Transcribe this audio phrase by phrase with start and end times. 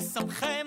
[0.00, 0.66] לסמכם,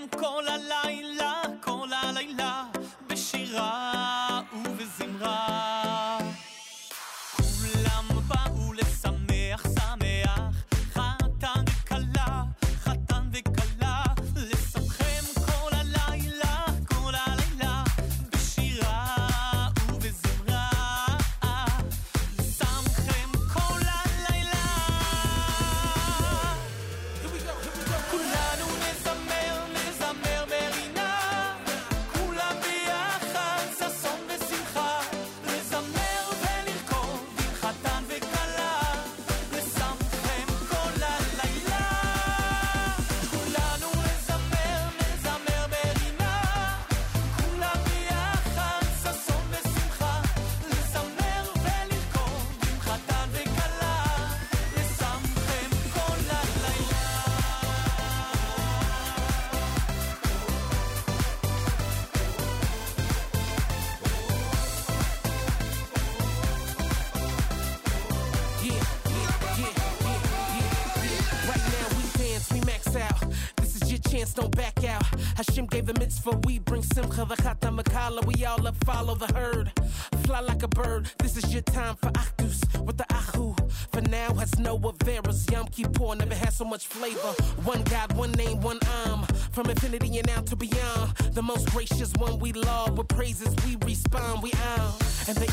[87.03, 87.33] flavor.
[87.63, 89.23] One God, one name, one arm.
[89.51, 91.15] From infinity and out to beyond.
[91.33, 92.97] The most gracious one we love.
[92.97, 94.93] With praises we respond, we arm.
[95.27, 95.51] And the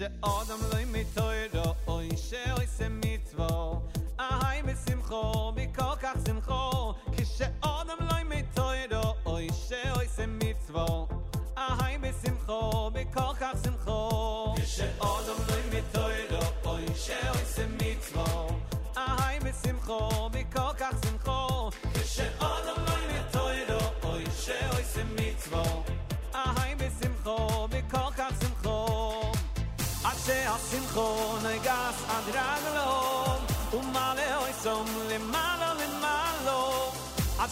[0.00, 1.29] Që Adam dhe imitojnë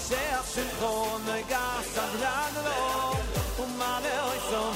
[0.09, 3.17] Särskilt från Gaza bland dem
[3.59, 4.75] Och man är som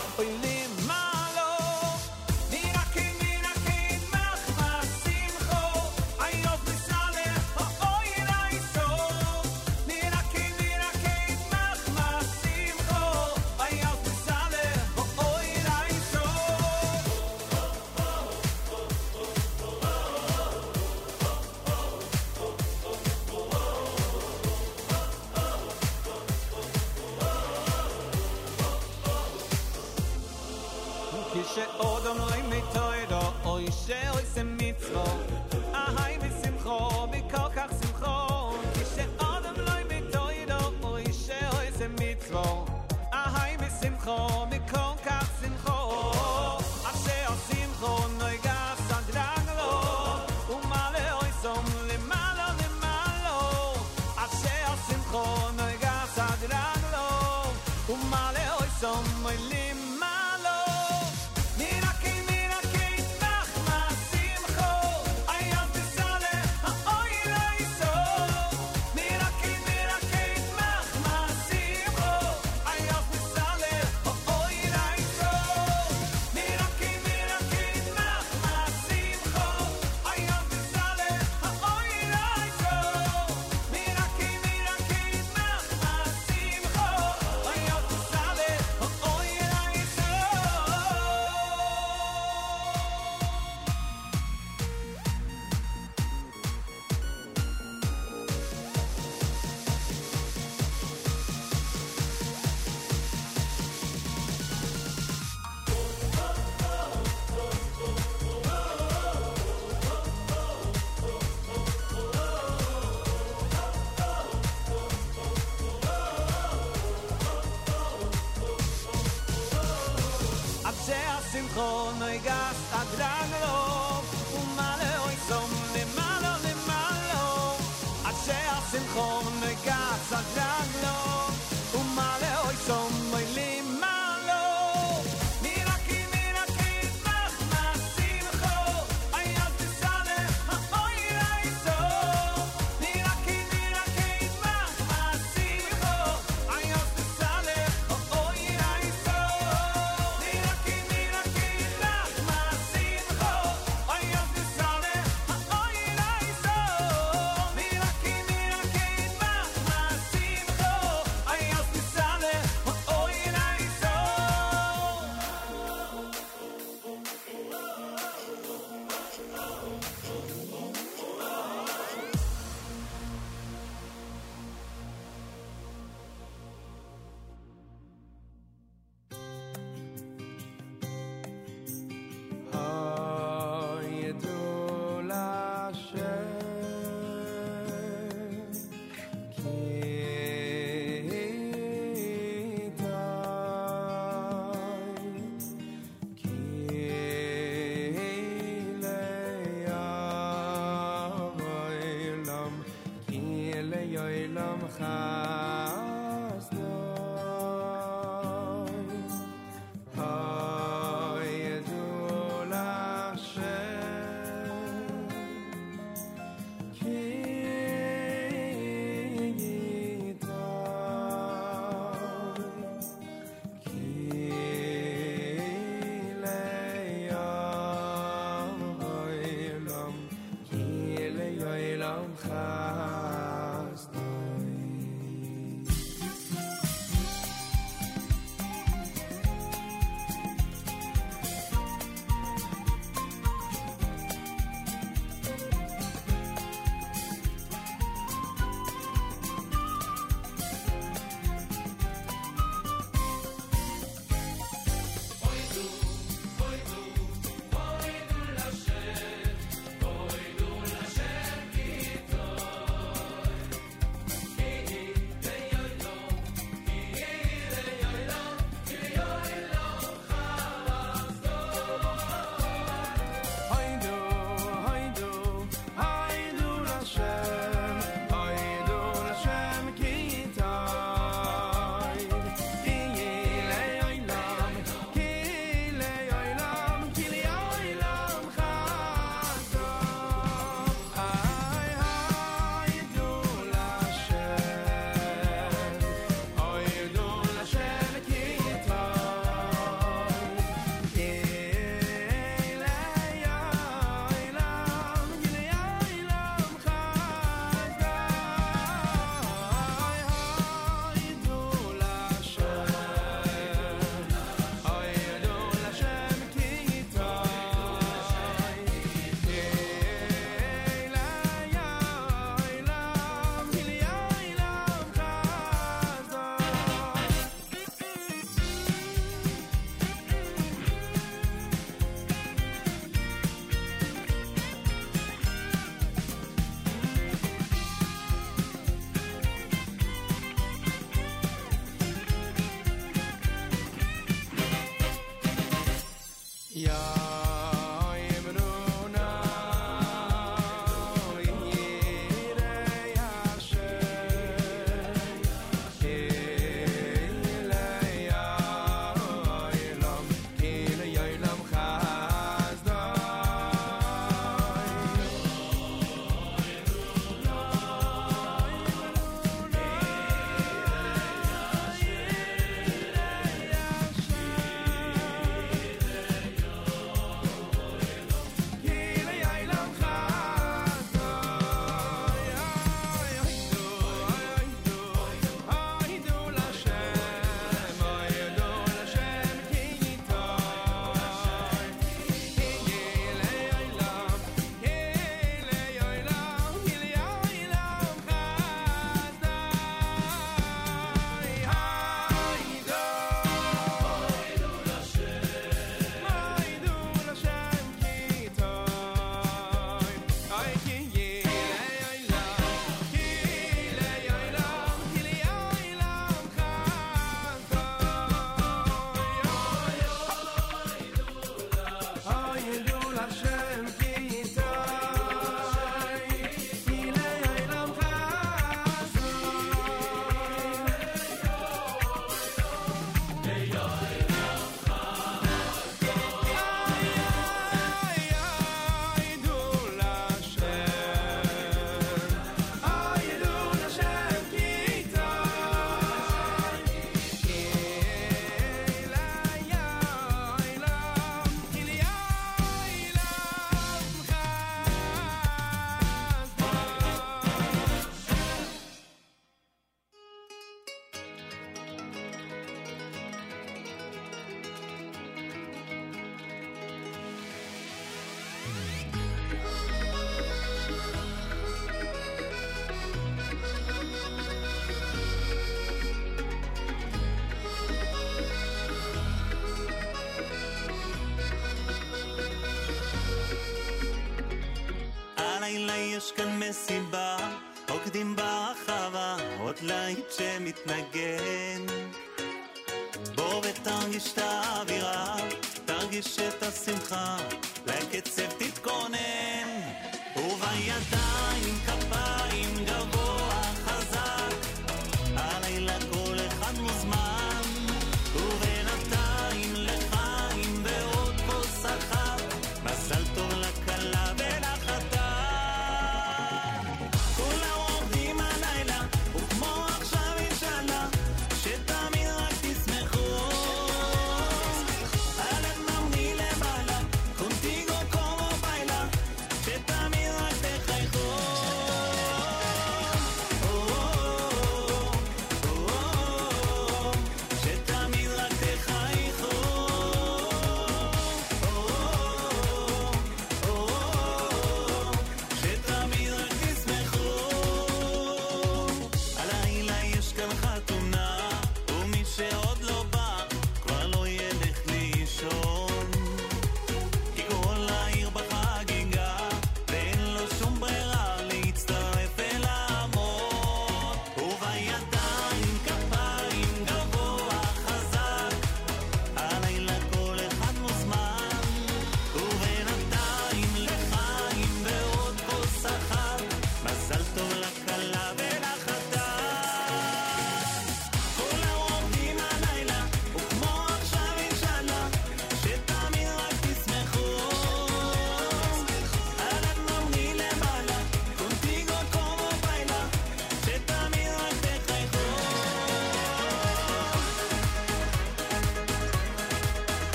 [42.12, 42.68] mitzvot,
[43.10, 43.56] a hay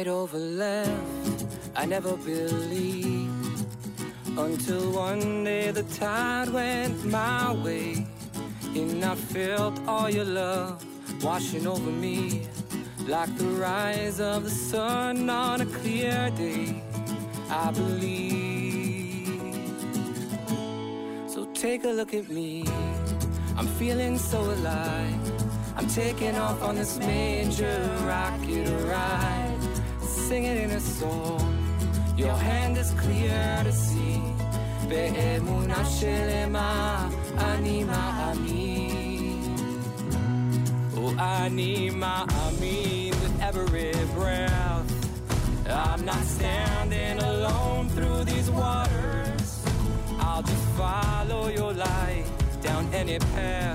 [0.00, 1.44] right over left.
[1.76, 3.66] I never believed
[4.38, 8.06] until one day the tide went my way,
[8.64, 10.82] and I felt all your love
[11.22, 12.46] washing over me
[13.06, 16.82] like the rise of the sun on a clear day.
[17.50, 19.28] I believe.
[21.28, 22.64] So take a look at me.
[23.58, 25.20] I'm feeling so alive.
[25.76, 29.49] I'm taking off on this major rocket ride
[30.30, 31.42] sing it in a song
[32.16, 34.22] Your hand is clear to see
[34.90, 36.68] Beimuna shelema,
[37.48, 39.40] Ani ma'amin.
[40.98, 43.10] Oh, Ani ma'amin.
[43.22, 44.90] with every breath
[45.68, 49.50] I'm not standing alone through these waters
[50.20, 52.26] I'll just follow your light
[52.62, 53.69] down any path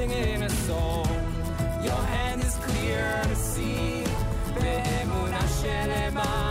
[0.00, 1.12] singing a song.
[1.84, 4.04] Your hand is clear to see.
[4.54, 6.49] באמונה שלמה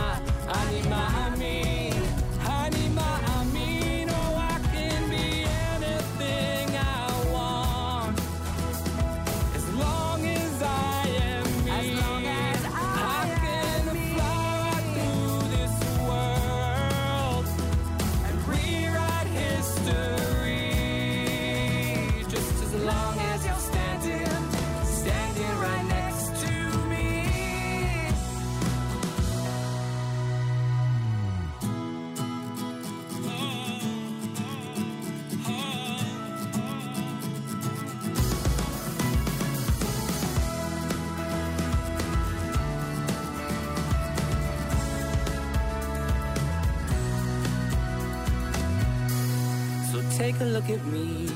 [50.40, 51.28] Take a look at me.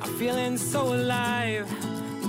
[0.00, 1.68] I'm feeling so alive.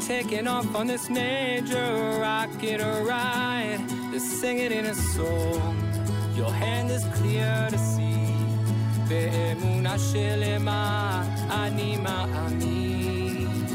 [0.07, 3.79] Taking off on this major rocket ride.
[4.11, 5.77] Let's sing it in a song.
[6.35, 8.33] Your hand is clear to see.
[9.07, 13.67] באמונה שלמה אני מאמין.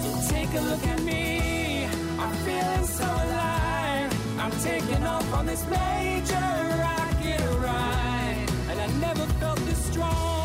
[0.00, 1.84] So take a look at me.
[2.18, 4.10] I'm feeling so alive.
[4.42, 6.48] I'm taking off on this major
[6.84, 8.48] rocket ride.
[8.70, 10.37] And I never felt this strong.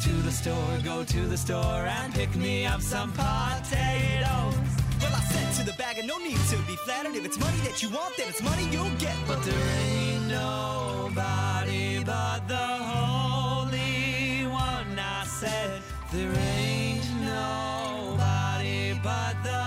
[0.00, 4.54] to the store, go to the store and pick me up some potatoes.
[5.00, 7.14] Well, I said to the bagger, no need to be flattered.
[7.14, 9.14] If it's money that you want, then it's money you'll get.
[9.28, 14.98] But there ain't nobody but the Holy One.
[14.98, 15.82] I said,
[16.12, 19.59] there ain't nobody but the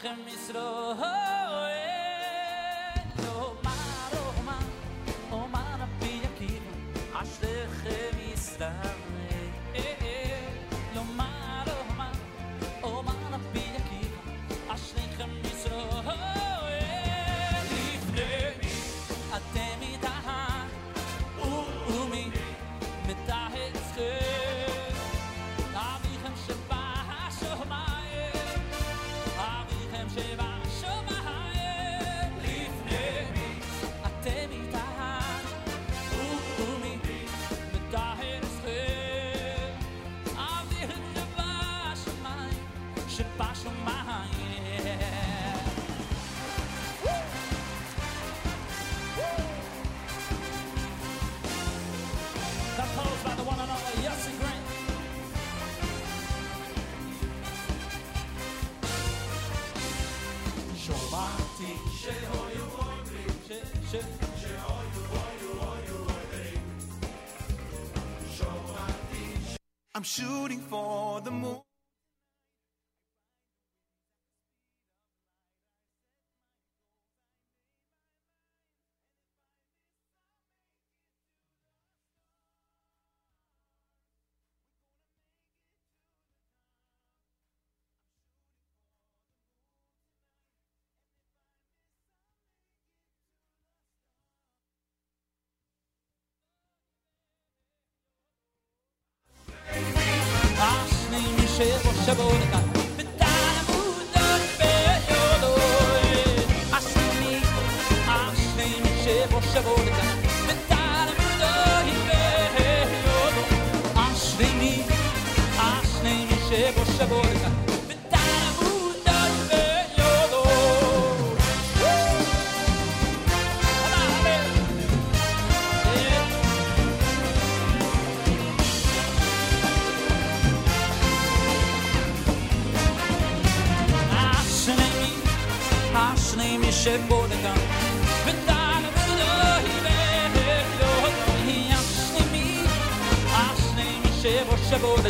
[0.00, 1.19] Ashreichem Yisroel.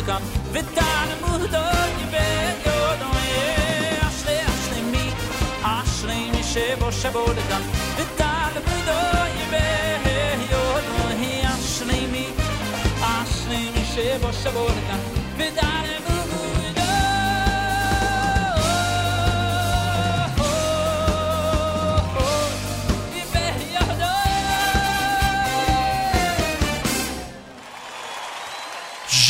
[0.00, 3.28] לכאן ותעמודוי ביודוי
[4.00, 5.10] אשני אשני מי,
[5.62, 7.62] אשני מי שבו שבו לכאן
[7.96, 12.26] ותעמודוי ביודוי אשני מי,
[13.00, 15.19] אשני מי שבו שבו לכאן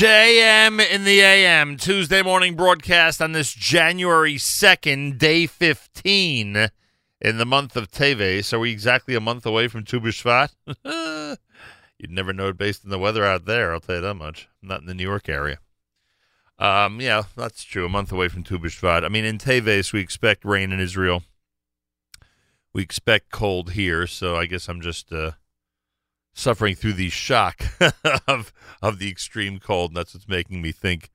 [0.01, 6.69] JM in the AM, Tuesday morning broadcast on this January 2nd, day 15
[7.21, 8.51] in the month of Teves.
[8.51, 10.55] Are we exactly a month away from Tu B'Shvat?
[11.99, 14.49] You'd never know it based on the weather out there, I'll tell you that much.
[14.59, 15.59] Not in the New York area.
[16.57, 17.85] Um, yeah, that's true.
[17.85, 19.05] A month away from Tu B'Shvat.
[19.05, 21.21] I mean, in Teves, we expect rain in Israel.
[22.73, 25.33] We expect cold here, so I guess I'm just uh,
[26.34, 27.63] suffering through the shock
[28.28, 29.91] of of the extreme cold.
[29.91, 31.10] And that's what's making me think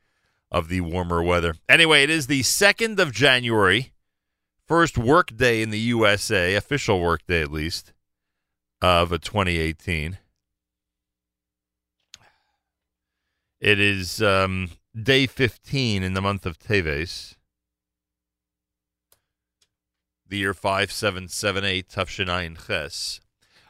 [0.51, 1.55] of the warmer weather.
[1.69, 3.93] Anyway, it is the second of January,
[4.67, 7.93] first work day in the USA, official work day at least,
[8.81, 10.19] of a 2018.
[13.61, 17.35] It is um, day 15 in the month of Teves.
[20.29, 23.21] The year 5778, Tafshinayin Ches.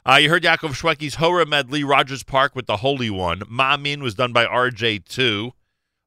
[0.09, 3.41] Uh, you heard Yaakov Shweki's Hora medley, Rogers Park with the Holy One.
[3.41, 5.51] Ma'amin was done by RJ2.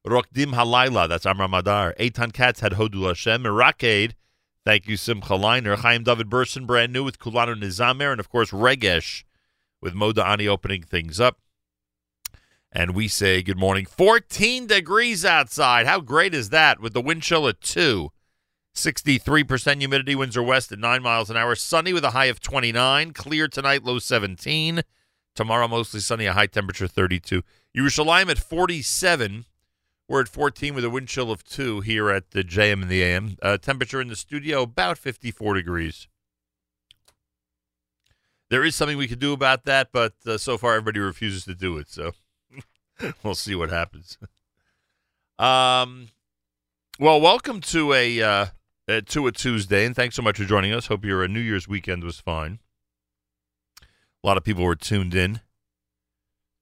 [0.06, 1.94] Rokdim Halayla, that's Amra Madar.
[2.00, 3.42] Eitan Katz had Hodul Hashem.
[3.42, 4.12] Mirakade,
[4.64, 5.76] thank you, Simcha Leiner.
[5.76, 8.10] Chaim David Burson, brand new with Kulanu Nizamer.
[8.10, 9.24] And, of course, Regesh
[9.82, 11.36] with Moda Ani opening things up.
[12.72, 13.84] And we say good morning.
[13.84, 15.86] 14 degrees outside.
[15.86, 18.10] How great is that with the wind chill at 2?
[18.74, 21.54] 63% humidity, winds are west at 9 miles an hour.
[21.54, 23.12] Sunny with a high of 29.
[23.12, 24.82] Clear tonight, low 17.
[25.34, 27.42] Tomorrow, mostly sunny, a high temperature 32.
[27.76, 29.44] Yerushalayim at 47.
[30.08, 33.02] We're at 14 with a wind chill of 2 here at the JM and the
[33.02, 33.36] AM.
[33.40, 36.08] Uh, temperature in the studio about 54 degrees.
[38.48, 41.54] There is something we could do about that, but uh, so far everybody refuses to
[41.54, 41.88] do it.
[41.88, 42.12] So
[43.22, 44.18] we'll see what happens.
[45.38, 46.08] Um,
[46.98, 48.46] well, welcome to a uh,
[48.90, 50.88] uh, to a Tuesday, and thanks so much for joining us.
[50.88, 52.58] Hope your uh, New Year's weekend was fine.
[54.22, 55.40] A lot of people were tuned in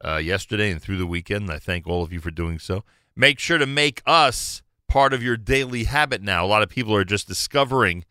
[0.05, 1.51] uh, yesterday and through the weekend.
[1.51, 2.85] I thank all of you for doing so.
[3.17, 6.45] Make sure to make us part of your daily habit now.
[6.45, 8.05] A lot of people are just discovering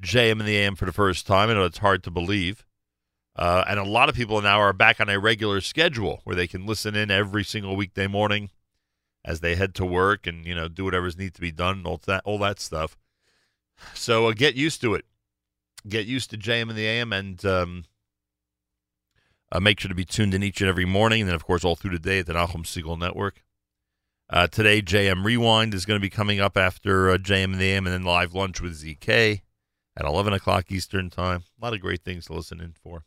[0.00, 1.48] JM and the AM for the first time.
[1.48, 2.64] I know it's hard to believe.
[3.34, 6.46] Uh, and a lot of people now are back on a regular schedule where they
[6.46, 8.50] can listen in every single weekday morning
[9.24, 11.98] as they head to work and you know do whatever's need to be done all
[12.06, 12.96] that all that stuff.
[13.94, 15.04] So uh, get used to it.
[15.88, 17.84] Get used to JM and the AM, and um,
[19.50, 21.64] uh, make sure to be tuned in each and every morning, and then of course
[21.64, 23.42] all through the day at the Nachum Segal Network.
[24.30, 27.70] Uh, today, JM Rewind is going to be coming up after uh, JM and the
[27.70, 29.42] AM, and then live lunch with ZK
[29.96, 31.44] at 11 o'clock Eastern Time.
[31.60, 33.04] A lot of great things to listen in for.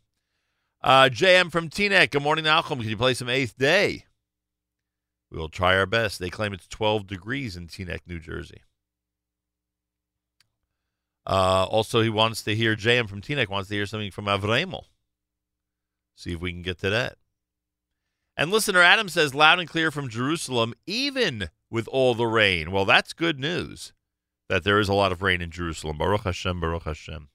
[0.84, 2.11] Uh, JM from Teaneck.
[2.11, 2.80] Good morning, Malcolm.
[2.80, 4.05] Can you play some Eighth Day?
[5.32, 6.19] We will try our best.
[6.19, 8.61] They claim it's 12 degrees in Teaneck, New Jersey.
[11.28, 14.84] Uh, also, he wants to hear, JM from Teaneck wants to hear something from Avremel.
[16.15, 17.17] See if we can get to that.
[18.38, 22.71] And listener Adam says, loud and clear from Jerusalem, even with all the rain.
[22.71, 23.93] Well, that's good news
[24.49, 25.97] that there is a lot of rain in Jerusalem.
[25.97, 27.30] Baruch Hashem, Baruch Hashem.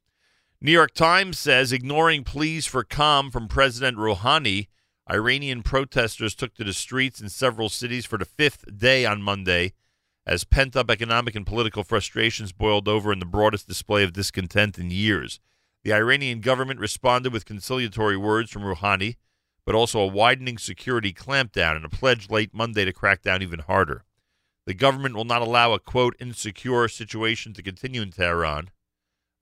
[0.60, 4.68] New York Times says, ignoring pleas for calm from President Rouhani,
[5.10, 9.72] Iranian protesters took to the streets in several cities for the fifth day on Monday
[10.30, 14.78] as pent up economic and political frustrations boiled over in the broadest display of discontent
[14.78, 15.40] in years.
[15.82, 19.16] The Iranian government responded with conciliatory words from Rouhani,
[19.66, 23.58] but also a widening security clampdown and a pledge late Monday to crack down even
[23.58, 24.04] harder.
[24.66, 28.70] The government will not allow a, quote, insecure situation to continue in Tehran.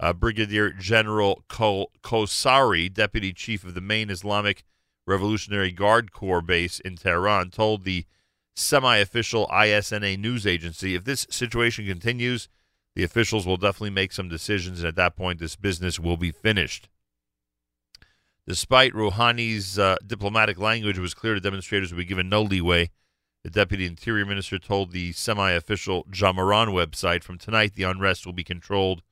[0.00, 4.64] Uh, Brigadier General Kosari, deputy chief of the main Islamic
[5.06, 8.06] Revolutionary Guard Corps base in Tehran, told the
[8.58, 12.48] semi official ISNA news agency if this situation continues,
[12.94, 16.32] the officials will definitely make some decisions, and at that point, this business will be
[16.32, 16.88] finished.
[18.46, 22.90] Despite Rouhani's uh, diplomatic language, it was clear to demonstrators would be given no leeway.
[23.44, 28.32] The deputy interior minister told the semi official Jamaran website from tonight the unrest will
[28.32, 29.02] be controlled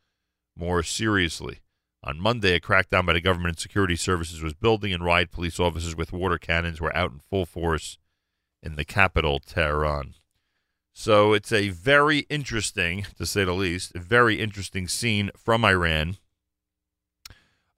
[0.57, 1.61] more seriously.
[2.03, 5.61] On Monday, a crackdown by the government and security services was building, and riot police
[5.61, 7.99] officers with water cannons were out in full force
[8.67, 10.15] in the capital, Tehran.
[10.93, 16.17] So it's a very interesting, to say the least, very interesting scene from Iran.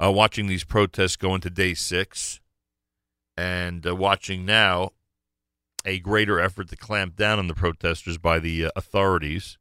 [0.03, 2.41] Uh, watching these protests go into day six,
[3.37, 4.93] and uh, watching now
[5.85, 9.59] a greater effort to clamp down on the protesters by the uh, authorities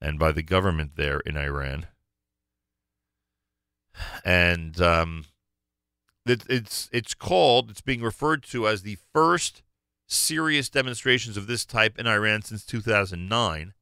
[0.00, 1.86] and by the government there in Iran
[4.24, 5.24] and um,
[6.26, 9.62] it, it's it's called it's being referred to as the first
[10.12, 13.72] serious demonstrations of this type in Iran since 2009.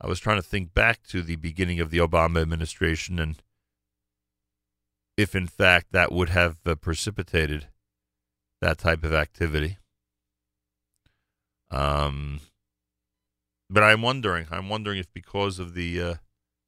[0.00, 3.42] I was trying to think back to the beginning of the Obama administration and
[5.16, 7.68] if in fact that would have uh, precipitated
[8.60, 9.78] that type of activity.
[11.70, 12.40] Um,
[13.68, 16.14] but I'm wondering, I'm wondering if because of the uh,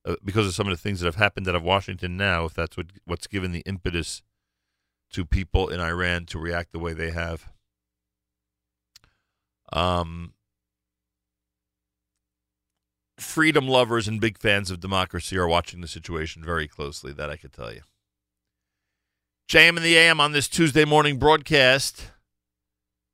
[0.05, 2.55] uh, because of some of the things that have happened out of Washington now, if
[2.55, 4.22] that's what what's given the impetus
[5.11, 7.51] to people in Iran to react the way they have.
[9.73, 10.33] Um,
[13.19, 17.12] freedom lovers and big fans of democracy are watching the situation very closely.
[17.12, 17.83] That I could tell you.
[19.51, 22.11] JM and the AM on this Tuesday morning broadcast.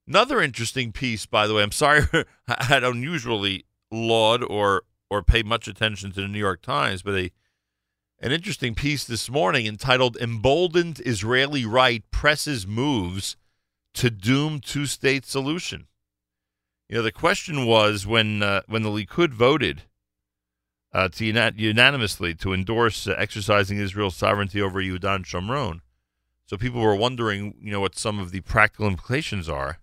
[0.07, 1.63] Another interesting piece, by the way.
[1.63, 2.03] I'm sorry
[2.49, 7.15] I don't usually laud or or pay much attention to the New York Times, but
[7.15, 7.31] a
[8.21, 13.37] an interesting piece this morning entitled "Emboldened Israeli Right Presses Moves
[13.95, 15.87] to Doom Two-State Solution."
[16.89, 19.83] You know, the question was when uh, when the Likud voted
[20.93, 25.81] uh, to unanimously to endorse uh, exercising Israel's sovereignty over Yehuda and Shomron.
[26.47, 29.79] So people were wondering, you know, what some of the practical implications are.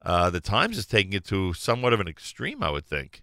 [0.00, 3.22] Uh, the Times is taking it to somewhat of an extreme, I would think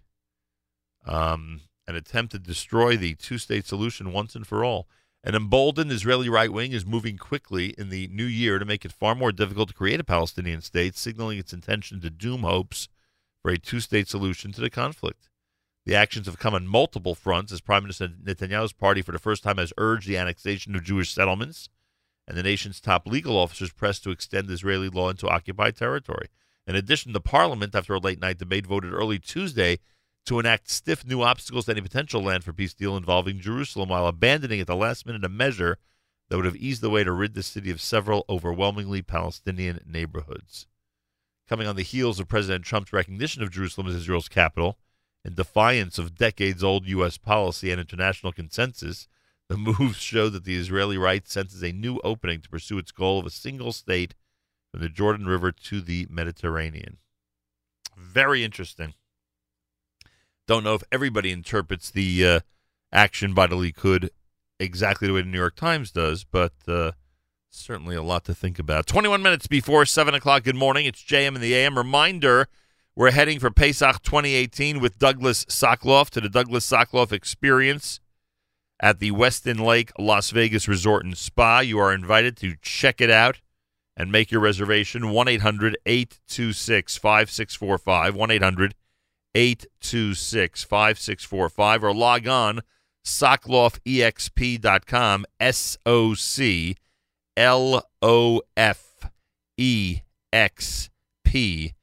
[1.06, 4.88] um, an attempt to destroy the two state solution once and for all.
[5.26, 8.92] An emboldened Israeli right wing is moving quickly in the new year to make it
[8.92, 12.90] far more difficult to create a Palestinian state, signaling its intention to doom hopes
[13.40, 15.30] for a two state solution to the conflict.
[15.86, 19.42] The actions have come on multiple fronts as Prime Minister Netanyahu's party, for the first
[19.42, 21.70] time, has urged the annexation of Jewish settlements,
[22.28, 26.28] and the nation's top legal officers pressed to extend Israeli law into occupied territory.
[26.66, 29.78] In addition, the parliament, after a late night debate, voted early Tuesday
[30.26, 34.06] to enact stiff new obstacles to any potential land for peace deal involving Jerusalem, while
[34.06, 35.78] abandoning at the last minute a measure
[36.28, 40.66] that would have eased the way to rid the city of several overwhelmingly Palestinian neighborhoods.
[41.46, 44.78] Coming on the heels of President Trump's recognition of Jerusalem as Israel's capital,
[45.24, 47.18] in defiance of decades old U.S.
[47.18, 49.08] policy and international consensus,
[49.48, 53.18] the moves show that the Israeli right senses a new opening to pursue its goal
[53.18, 54.14] of a single state
[54.70, 56.98] from the Jordan River to the Mediterranean.
[57.96, 58.94] Very interesting.
[60.46, 62.40] Don't know if everybody interprets the uh,
[62.92, 64.10] action by the Likud
[64.60, 66.92] exactly the way the New York Times does, but uh,
[67.50, 68.86] certainly a lot to think about.
[68.86, 70.44] 21 minutes before 7 o'clock.
[70.44, 70.86] Good morning.
[70.86, 71.78] It's JM in the AM.
[71.78, 72.48] Reminder
[72.96, 77.98] we're heading for Pesach 2018 with Douglas Soclof to the Douglas Soclof Experience
[78.78, 81.60] at the Westin Lake Las Vegas Resort and Spa.
[81.60, 83.40] You are invited to check it out
[83.96, 88.14] and make your reservation 1 800 826 5645.
[88.14, 88.74] 1 800
[89.34, 92.60] 826 5645 or log on
[93.04, 95.26] soclofexp.com.
[95.40, 96.76] S O C
[97.36, 99.10] L O F
[99.56, 100.00] E
[100.32, 100.90] X
[101.24, 101.74] P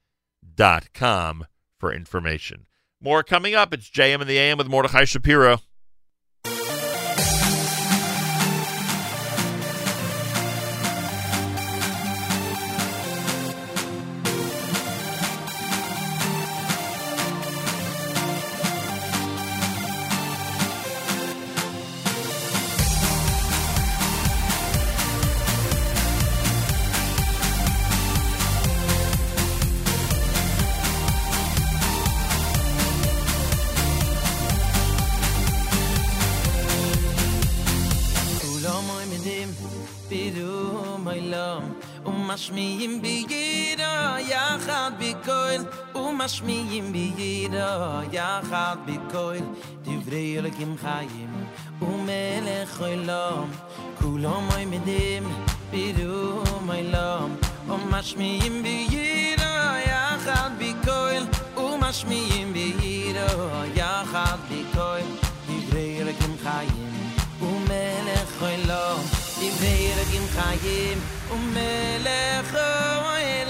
[0.55, 1.45] dot com
[1.77, 2.65] for information.
[3.01, 3.73] More coming up.
[3.73, 5.59] It's JM and the AM with Mordechai Shapiro.
[48.11, 49.37] יחד בקול
[49.81, 51.45] דברי אלוקים חיים
[51.81, 53.51] ומלך עולם
[54.01, 55.23] כולם עומדים
[55.71, 57.35] בידום העולם
[57.67, 59.43] ומשמיעים בידו
[59.87, 61.23] יחד בקול
[61.57, 65.01] ומשמיעים בידו יחד בקול
[65.47, 66.91] דברי אלוקים חיים
[67.41, 68.97] ומלך עולם,
[69.37, 70.97] דברי אלוקים חיים,
[71.31, 73.40] ומלך עולם.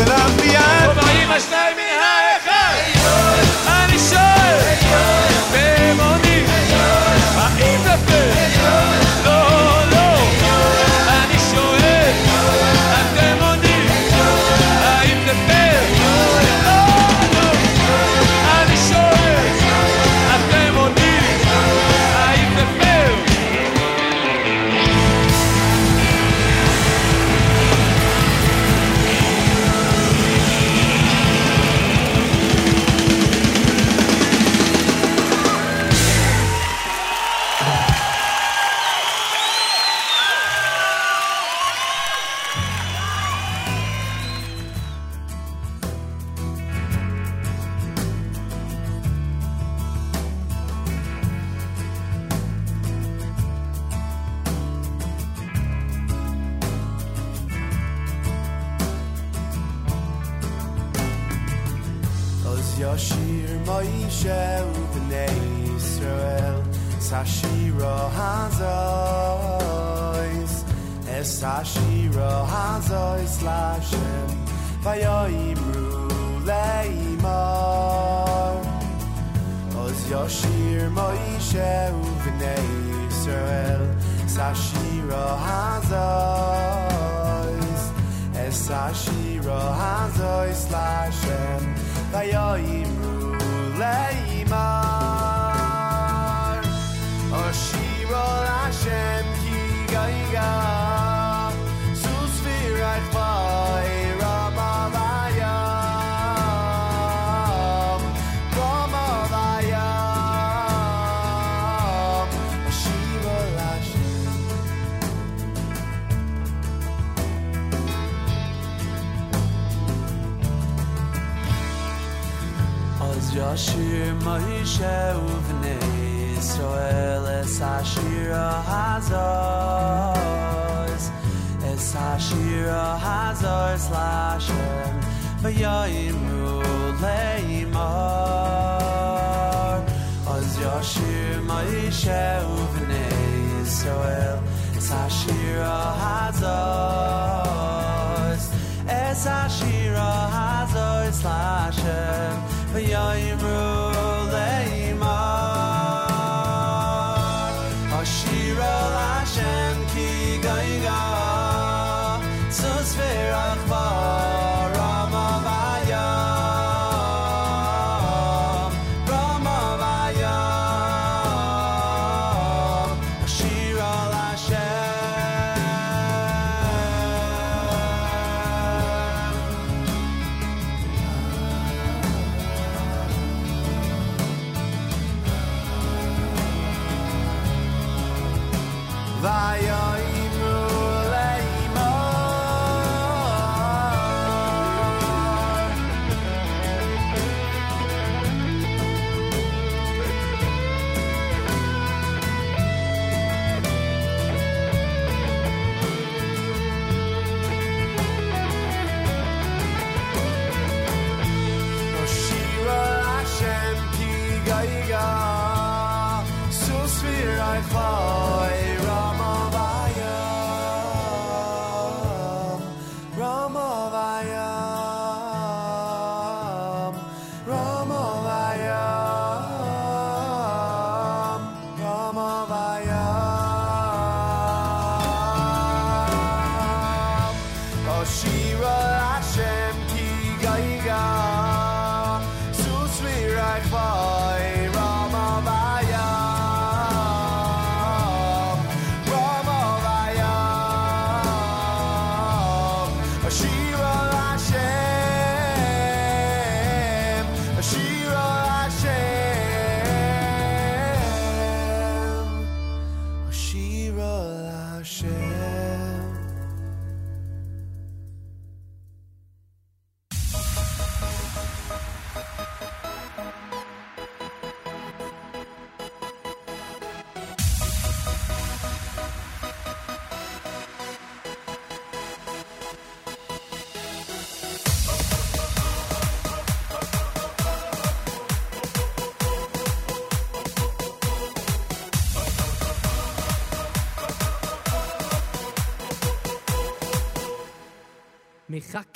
[0.00, 0.69] Zu elam biyad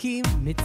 [0.04, 0.60] Kim mit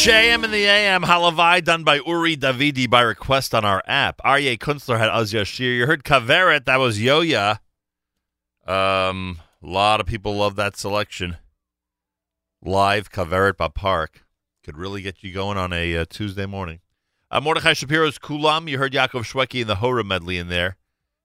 [0.00, 4.18] JM in the AM, Halavai, done by Uri Davidi by request on our app.
[4.24, 5.76] Aryeh Kunstler had Az Yashir.
[5.76, 7.58] You heard Kaveret, that was Yoya.
[8.66, 11.36] Um, a lot of people love that selection.
[12.62, 14.24] Live Kaveret by Park.
[14.64, 16.80] Could really get you going on a uh, Tuesday morning.
[17.30, 18.70] Uh, Mordechai Shapiro's Kulam.
[18.70, 20.78] You heard Yaakov Shweki in the Hora medley in there.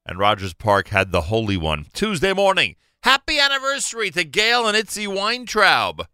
[0.06, 1.86] And Rogers Park had the Holy One.
[1.94, 2.76] Tuesday morning.
[3.04, 6.08] Happy anniversary to Gail and Itzy Weintraub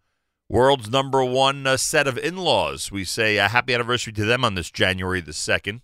[0.51, 2.91] world's number one uh, set of in laws.
[2.91, 5.79] We say a happy anniversary to them on this January the 2nd.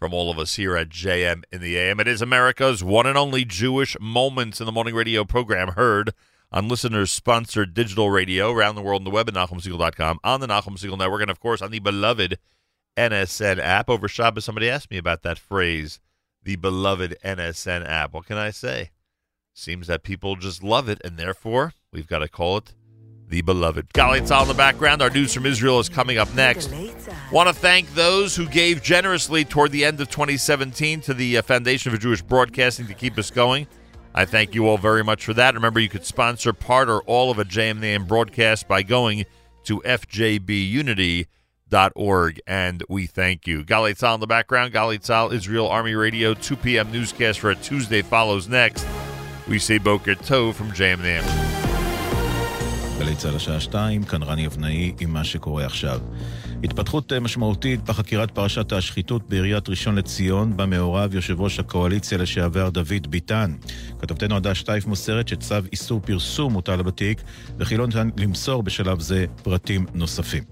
[0.00, 2.00] From all of us here at JM in the AM.
[2.00, 6.12] It is America's one and only Jewish Moments in the Morning radio program heard
[6.50, 10.46] on listeners sponsored digital radio around the world on the web at NachumSegal.com, on the
[10.46, 12.38] Nachum Segal Network, and of course on the beloved
[12.96, 13.88] NSN app.
[13.88, 16.00] Over Shabbos, somebody asked me about that phrase,
[16.42, 18.12] the beloved NSN app.
[18.12, 18.90] What can I say?
[19.52, 22.72] Seems that people just love it, and therefore we've got to call it
[23.28, 23.92] the beloved.
[23.92, 25.02] Gali Tzal in the background.
[25.02, 26.70] Our news from Israel is coming up next.
[27.30, 31.42] Want to thank those who gave generously toward the end of 2017 to the uh,
[31.42, 33.66] Foundation for Jewish Broadcasting to keep us going.
[34.14, 35.54] I thank you all very much for that.
[35.54, 39.26] Remember, you could sponsor part or all of a JMNAM broadcast by going
[39.64, 43.64] to fjbunity.org, and we thank you.
[43.64, 44.72] Gali Tzal in the background.
[44.72, 46.90] Gali Tzal, Israel Army Radio, 2 p.m.
[46.90, 48.86] newscast for a Tuesday follows next.
[49.46, 51.67] We say Boker Tov from JM the AM.
[52.98, 56.00] גלי צה"ל השעה שתיים, כאן רני אבנאי עם מה שקורה עכשיו.
[56.64, 62.70] התפתחות אה, משמעותית בחקירת פרשת השחיתות בעיריית ראשון לציון, בה מעורב יושב ראש הקואליציה לשעבר
[62.70, 63.54] דוד ביטן.
[63.98, 67.22] כתבתנו עדה שטייף מוסרת שצו איסור פרסום מוטל בתיק,
[67.58, 70.42] וכי לא ניתן למסור בשלב זה פרטים נוספים.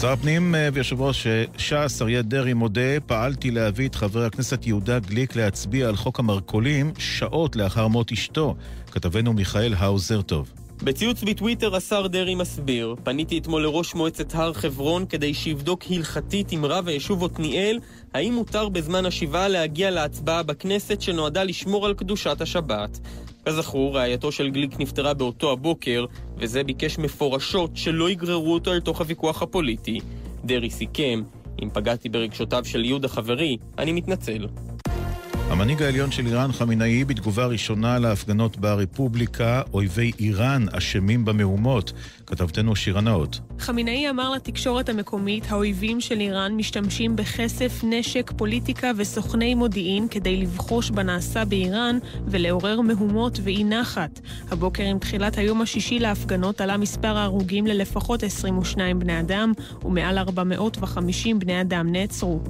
[0.00, 4.66] שר הפנים אה, ויושב ראש אה, ש"ס אריה דרעי מודה, פעלתי להביא את חבר הכנסת
[4.66, 8.56] יהודה גליק להצביע על חוק המרכולים שעות לאחר מות אשתו.
[8.90, 10.63] כתבנו מיכאל האוזר טוב.
[10.82, 16.64] בציוץ בטוויטר השר דרעי מסביר, פניתי אתמול לראש מועצת הר חברון כדי שיבדוק הלכתית עם
[16.64, 17.80] רב היישוב עתניאל
[18.14, 23.00] האם מותר בזמן השבעה להגיע להצבעה בכנסת שנועדה לשמור על קדושת השבת.
[23.44, 26.04] כזכור, רעייתו של גליק נפטרה באותו הבוקר,
[26.36, 30.00] וזה ביקש מפורשות שלא יגררו אותו אל תוך הוויכוח הפוליטי.
[30.44, 31.22] דרעי סיכם,
[31.62, 34.46] אם פגעתי ברגשותיו של יהודה חברי, אני מתנצל.
[35.50, 41.92] המנהיג העליון של איראן, חמינאי, בתגובה ראשונה להפגנות ברפובליקה, אויבי איראן אשמים במהומות.
[42.26, 43.40] כתבתנו שירה נאות.
[43.58, 50.90] חמינאי אמר לתקשורת המקומית, האויבים של איראן משתמשים בכסף, נשק, פוליטיקה וסוכני מודיעין כדי לבחוש
[50.90, 54.20] בנעשה באיראן ולעורר מהומות ואי נחת.
[54.50, 59.52] הבוקר עם תחילת היום השישי להפגנות עלה מספר ההרוגים ללפחות 22 בני אדם,
[59.84, 62.40] ומעל 450 בני אדם נעצרו.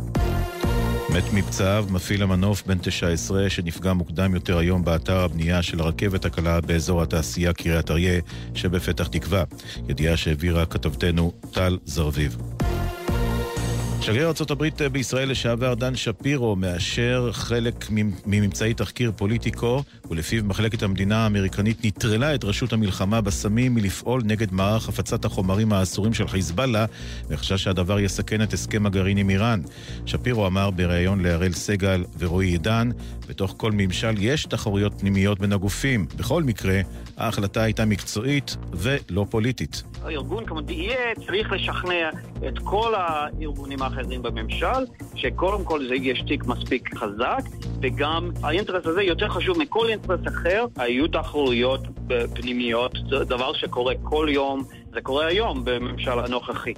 [1.16, 6.60] מת מפצעיו מפעיל המנוף בן 19 שנפגע מוקדם יותר היום באתר הבנייה של הרכבת הקלה
[6.60, 8.20] באזור התעשייה קריית אריה
[8.54, 9.44] שבפתח תקווה.
[9.88, 12.36] ידיעה שהעבירה כתבתנו טל זרביב.
[14.04, 17.86] שגריר ארה"ב בישראל לשעבר דן שפירו מאשר חלק
[18.26, 24.88] מממצאי תחקיר פוליטיקו, ולפיו מחלקת המדינה האמריקנית נטרלה את רשות המלחמה בסמים מלפעול נגד מערך
[24.88, 26.86] הפצת החומרים האסורים של חיזבאללה,
[27.28, 29.60] וחשש שהדבר יסכן את הסכם הגרעין עם איראן.
[30.06, 32.90] שפירו אמר בריאיון להראל סגל ורועי עידן,
[33.28, 36.06] בתוך כל ממשל יש תחרויות פנימיות בין הגופים.
[36.16, 36.80] בכל מקרה,
[37.16, 39.82] ההחלטה הייתה מקצועית ולא פוליטית.
[40.02, 42.10] הארגון כמו יהיה צריך לשכנע
[42.48, 44.84] את כל הארגונים האחרים בממשל,
[45.14, 47.42] שקודם כל זה יש תיק מספיק חזק,
[47.82, 51.80] וגם האינטרס הזה יותר חשוב מכל אינטרס אחר, היו תחרויות
[52.34, 56.74] פנימיות, זה דבר שקורה כל יום, זה קורה היום בממשל הנוכחי.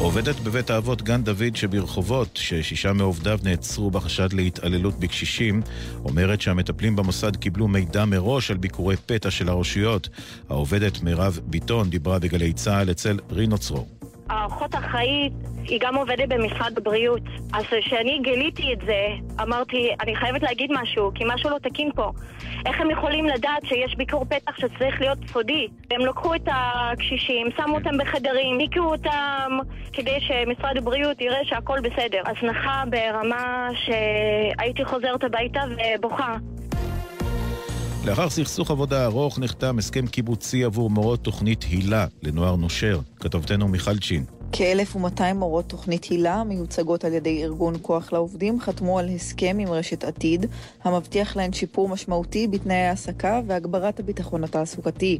[0.00, 5.62] עובדת בבית האבות גן דוד שברחובות, ששישה מעובדיו נעצרו בחשד להתעללות בקשישים,
[6.04, 10.08] אומרת שהמטפלים במוסד קיבלו מידע מראש על ביקורי פתע של הרשויות.
[10.48, 13.99] העובדת מירב ביטון דיברה בגלי צה"ל אצל רינו צרור.
[14.30, 15.32] האחות האחראית
[15.64, 17.22] היא גם עובדת במשרד הבריאות.
[17.52, 19.06] אז כשאני גיליתי את זה,
[19.42, 22.10] אמרתי, אני חייבת להגיד משהו, כי משהו לא תקין פה.
[22.66, 25.68] איך הם יכולים לדעת שיש ביקור פתח שצריך להיות סודי?
[25.90, 29.58] הם לקחו את הקשישים, שמו אותם בחדרים, ניקו אותם,
[29.92, 32.22] כדי שמשרד הבריאות יראה שהכל בסדר.
[32.26, 36.34] הזנחה ברמה שהייתי חוזרת הביתה ובוכה.
[38.04, 43.00] לאחר סכסוך עבודה ארוך נחתם הסכם קיבוצי עבור מורות תוכנית הילה לנוער נושר.
[43.16, 44.39] כתבתנו מיכל צ'ין.
[44.52, 50.04] כ-1,200 מורות תוכנית הילה, מיוצגות על ידי ארגון כוח לעובדים, חתמו על הסכם עם רשת
[50.04, 50.46] עתיד,
[50.84, 55.18] המבטיח להן שיפור משמעותי בתנאי ההעסקה והגברת הביטחון התעסוקתי.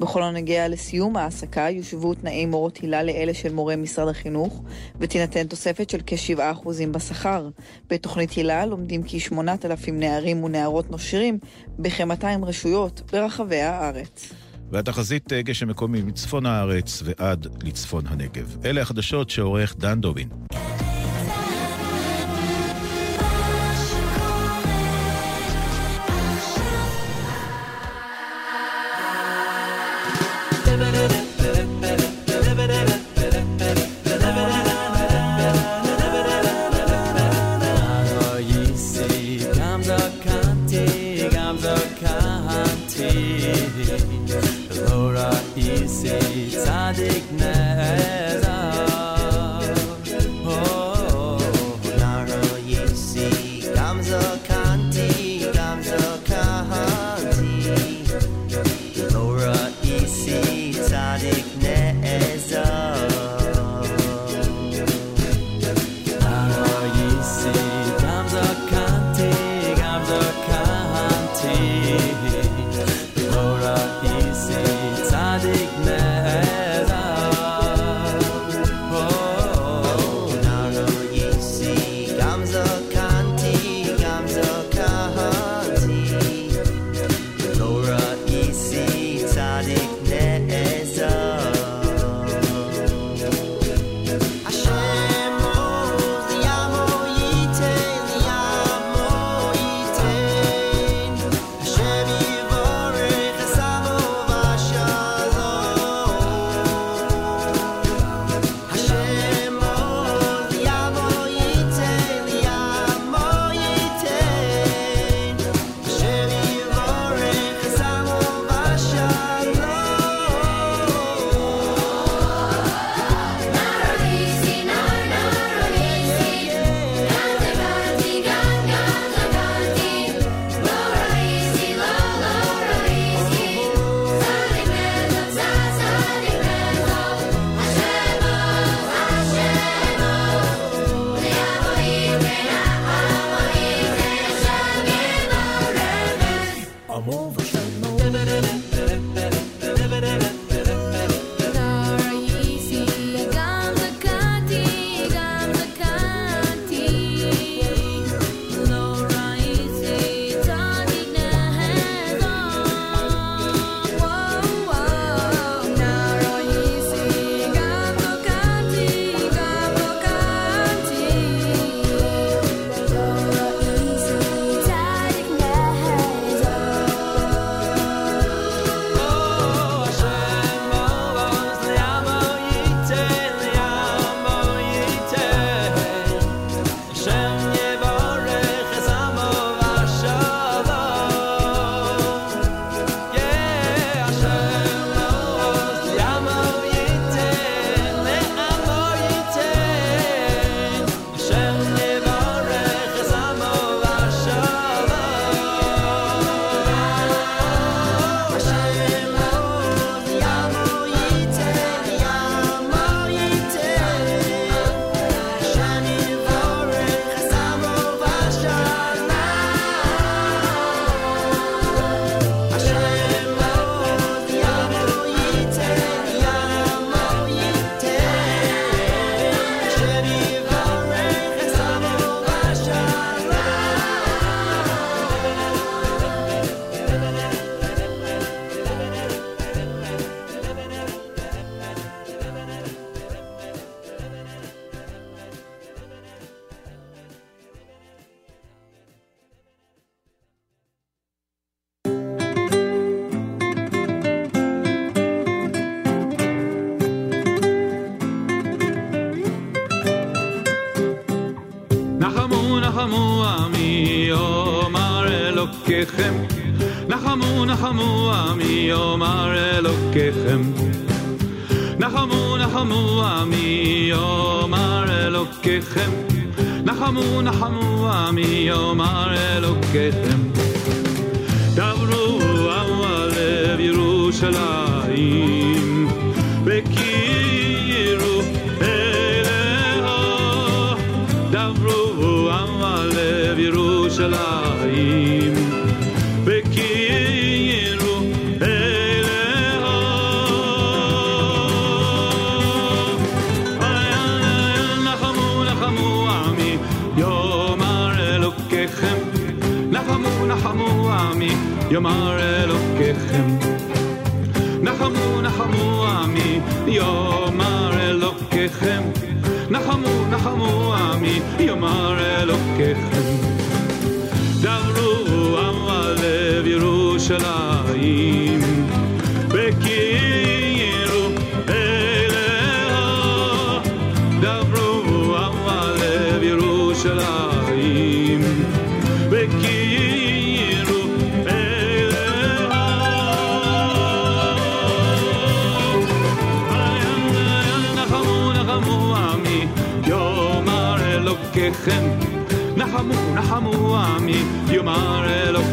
[0.00, 4.62] בכל הנוגע לסיום ההעסקה, יושבו תנאי מורות הילה לאלה של מורי משרד החינוך,
[4.98, 7.48] ותינתן תוספת של כ-7% בשכר.
[7.90, 11.38] בתוכנית הילה לומדים כ-8,000 נערים ונערות נושרים
[11.78, 14.32] בכ-200 רשויות ברחבי הארץ.
[14.72, 18.56] והתחזית אה, גשם מקומי מצפון הארץ ועד לצפון הנגב.
[18.64, 20.28] אלה החדשות שעורך דן דובין.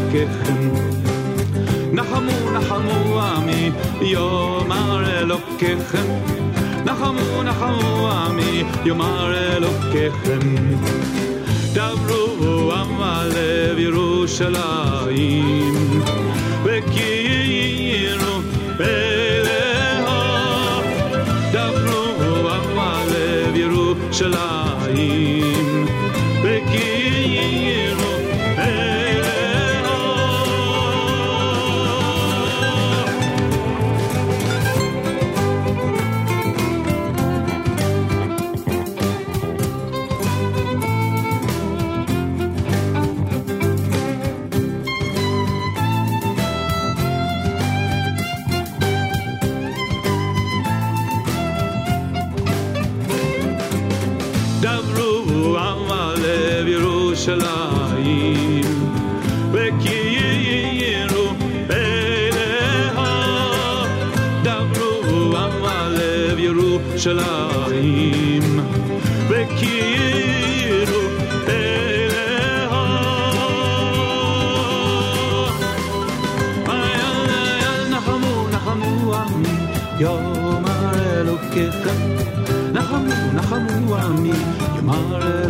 [0.09, 3.71] Na hamu na hamu amu ami
[4.13, 4.27] yo
[4.67, 6.09] mar elokechen
[6.85, 10.45] Na hamu na hamu ami yo mar elokechen
[11.75, 15.78] davru amale virushalaim
[83.33, 84.31] נחמו עמי
[84.75, 85.48] יאמר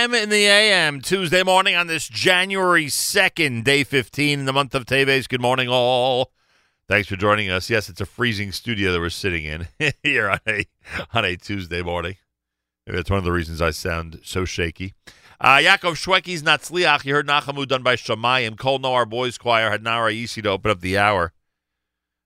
[0.00, 4.74] JM in the AM, Tuesday morning on this January 2nd, day 15 in the month
[4.74, 5.28] of Teves.
[5.28, 6.32] Good morning, all.
[6.88, 7.68] Thanks for joining us.
[7.68, 9.68] Yes, it's a freezing studio that we're sitting in
[10.02, 10.64] here on a,
[11.12, 12.16] on a Tuesday morning.
[12.86, 14.94] Maybe that's one of the reasons I sound so shaky.
[15.38, 17.04] Uh, Yaakov Shweki's Natzliach.
[17.04, 18.56] You heard Nachamu done by Shamayim.
[18.56, 21.34] Kol Noar Boys Choir had Nara to open up the hour.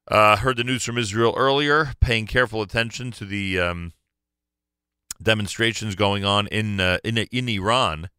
[0.06, 3.92] Uh, heard the news from Israel earlier, paying careful attention to the um,
[5.24, 8.10] demonstrations going on in uh, in in Iran,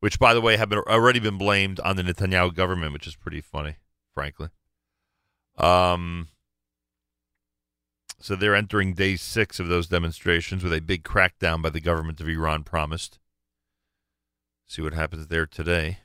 [0.00, 3.14] which, by the way, have been, already been blamed on the Netanyahu government, which is
[3.14, 3.76] pretty funny,
[4.14, 4.48] frankly.
[5.58, 6.28] Um,
[8.18, 12.20] so they're entering day six of those demonstrations with a big crackdown by the government
[12.20, 13.18] of Iran promised.
[14.66, 15.98] See what happens there today.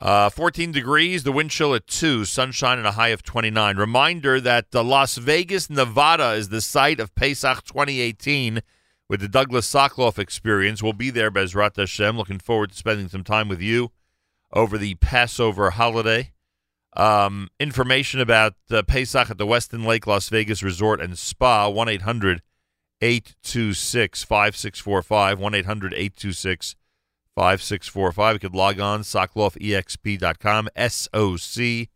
[0.00, 3.76] Uh, 14 degrees, the wind chill at 2, sunshine and a high of 29.
[3.76, 8.62] Reminder that uh, Las Vegas, Nevada is the site of Pesach 2018
[9.08, 10.82] with the Douglas Soclof experience.
[10.82, 12.16] We'll be there, Bezrat Hashem.
[12.16, 13.90] Looking forward to spending some time with you
[14.52, 16.32] over the Passover holiday.
[16.96, 21.88] Um, information about uh, Pesach at the Westin Lake Las Vegas Resort and Spa, 1
[21.88, 22.42] 800
[23.00, 25.40] 826 5645.
[25.40, 26.76] 1 800 826
[27.38, 28.34] 5645.
[28.34, 31.88] You could log on, soclofexp.com, S O C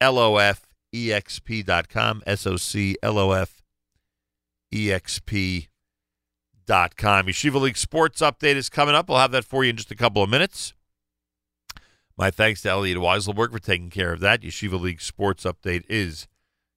[0.00, 3.60] L O F E X P.com, S O C L O F
[4.72, 5.66] E X P.com.
[6.68, 9.08] Yeshiva League Sports Update is coming up.
[9.08, 10.74] We'll have that for you in just a couple of minutes.
[12.16, 14.42] My thanks to Elliot Weiselberg for taking care of that.
[14.42, 16.28] Yeshiva League Sports Update is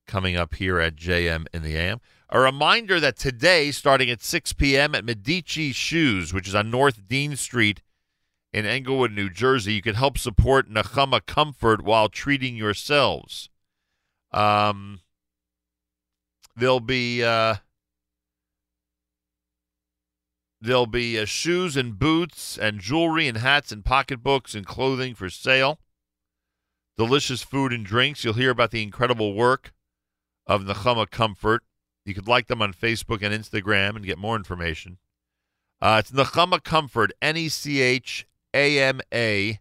[0.07, 1.99] coming up here at JM in the AM.
[2.31, 4.95] A reminder that today, starting at 6 p.m.
[4.95, 7.81] at Medici Shoes, which is on North Dean Street
[8.53, 13.49] in Englewood, New Jersey, you can help support Nechama Comfort while treating yourselves.
[14.31, 15.01] Um,
[16.55, 17.55] there'll be uh,
[20.59, 25.29] there'll be uh, shoes and boots and jewelry and hats and pocketbooks and clothing for
[25.29, 25.79] sale.
[26.97, 28.23] Delicious food and drinks.
[28.23, 29.73] You'll hear about the incredible work
[30.45, 31.63] of Nechama Comfort.
[32.05, 34.97] You could like them on Facebook and Instagram and get more information.
[35.81, 39.59] Uh, it's Nechama Comfort, N E C H A M A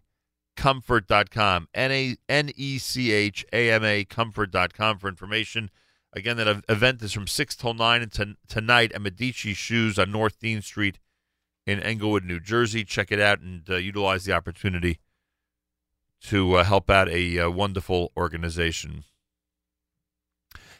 [0.55, 1.67] comfort.com.
[1.73, 2.17] N
[2.55, 5.69] E C H A M A comfort.com for information.
[6.13, 10.11] Again, that event is from 6 till 9 and to, tonight at Medici Shoes on
[10.11, 10.99] North Dean Street
[11.65, 12.83] in Englewood, New Jersey.
[12.83, 14.99] Check it out and uh, utilize the opportunity
[16.23, 19.05] to uh, help out a uh, wonderful organization.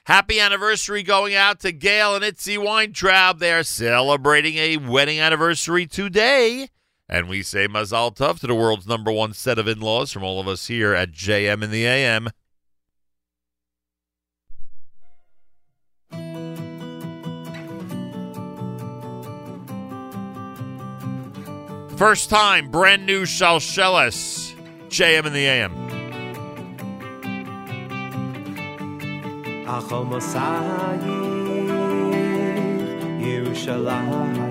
[0.05, 3.39] Happy anniversary going out to Gail and Itzy Weintraub.
[3.39, 6.69] They are celebrating a wedding anniversary today.
[7.11, 10.23] And we say Mazal Tov to the world's number one set of in laws from
[10.23, 12.29] all of us here at JM in the AM.
[21.97, 24.55] First time, brand new Shalsheles.
[24.87, 25.71] JM in the AM.
[33.21, 34.50] Yerushalayim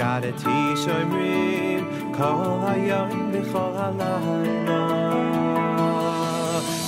[0.00, 1.84] Ifgadeti shoymrim
[2.16, 4.80] Kol hayom v'chol halayla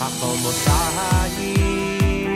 [0.06, 2.32] Achol Mosayim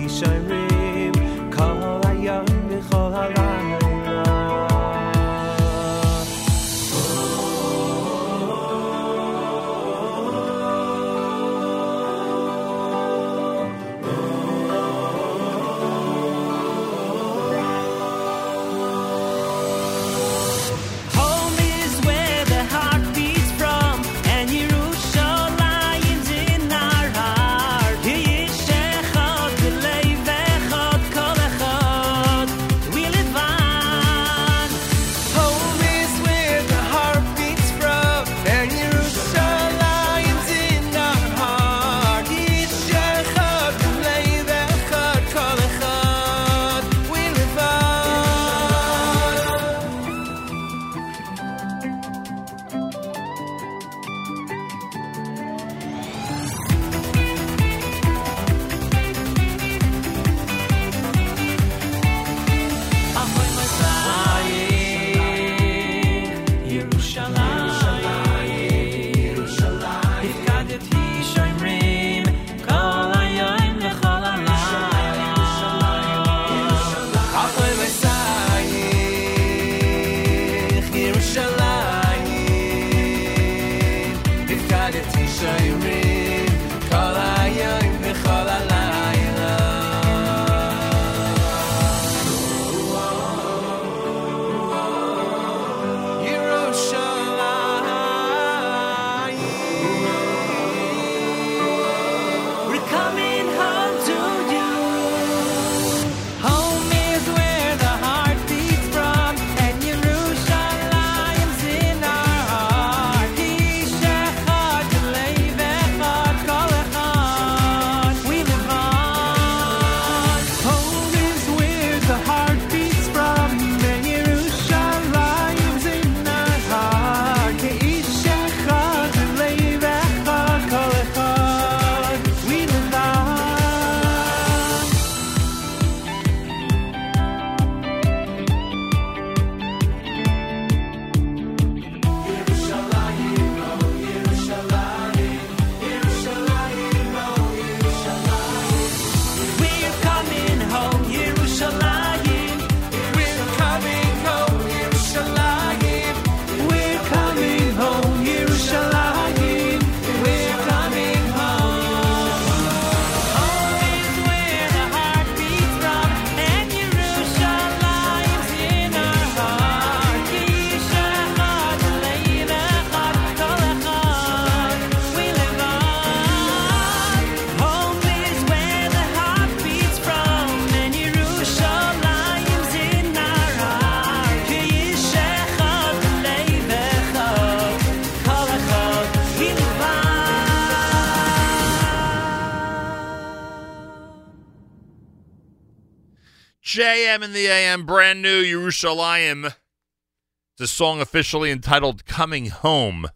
[196.75, 199.45] JM in the AM, brand new Yerushalayim.
[199.45, 203.07] It's a song officially entitled Coming Home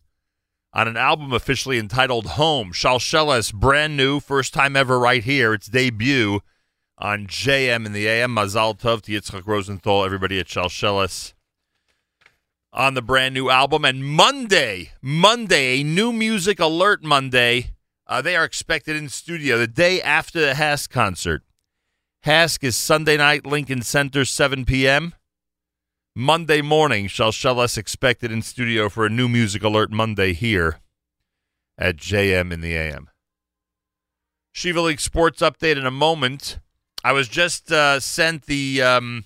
[0.71, 2.71] on an album officially entitled Home.
[2.71, 5.53] Shalsheles, brand new, first time ever right here.
[5.53, 6.39] Its debut
[6.97, 8.33] on JM in the AM.
[8.33, 11.33] Mazal Tov to Yitzchak Rosenthal, everybody at Shalsheles
[12.71, 13.83] on the brand new album.
[13.83, 17.73] And Monday, Monday, a new music alert Monday.
[18.07, 21.43] Uh, they are expected in studio the day after the HASC concert.
[22.25, 25.15] HASC is Sunday night, Lincoln Center, 7 p.m.
[26.13, 30.79] Monday morning, Shalsheles expected in studio for a new music alert Monday here
[31.77, 33.09] at JM in the AM.
[34.51, 36.59] Shiva League Sports update in a moment.
[37.05, 39.23] I was just uh, sent the um,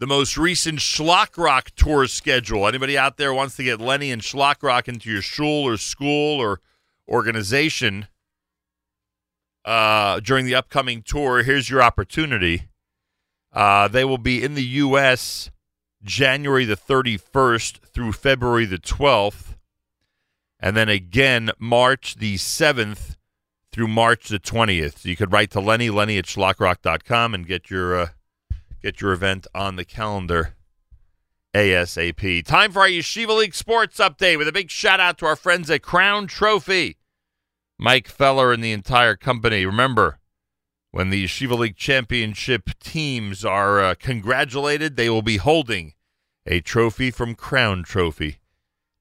[0.00, 2.66] the most recent Schlock Rock tour schedule.
[2.66, 6.40] Anybody out there wants to get Lenny and Schlock Rock into your shul or school
[6.40, 6.60] or
[7.08, 8.08] organization
[9.64, 11.42] uh, during the upcoming tour?
[11.42, 12.68] Here's your opportunity.
[13.52, 15.50] Uh, they will be in the U.S.
[16.02, 19.56] January the 31st through February the 12th,
[20.58, 23.16] and then again March the 7th
[23.72, 24.98] through March the 20th.
[24.98, 28.06] So you could write to Lenny, Lenny at schlockrock.com, and get your uh,
[28.82, 30.54] get your event on the calendar
[31.54, 32.44] ASAP.
[32.44, 35.68] Time for our Yeshiva League sports update with a big shout out to our friends
[35.70, 36.96] at Crown Trophy.
[37.82, 39.64] Mike Feller and the entire company.
[39.64, 40.18] Remember,
[40.90, 45.94] when the Yeshiva League Championship teams are uh, congratulated, they will be holding
[46.44, 48.40] a trophy from Crown Trophy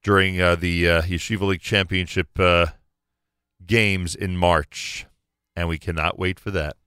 [0.02, 2.68] during uh, the uh, Yeshiva League Championship uh,
[3.66, 5.06] games in March.
[5.58, 6.78] And we cannot wait for that.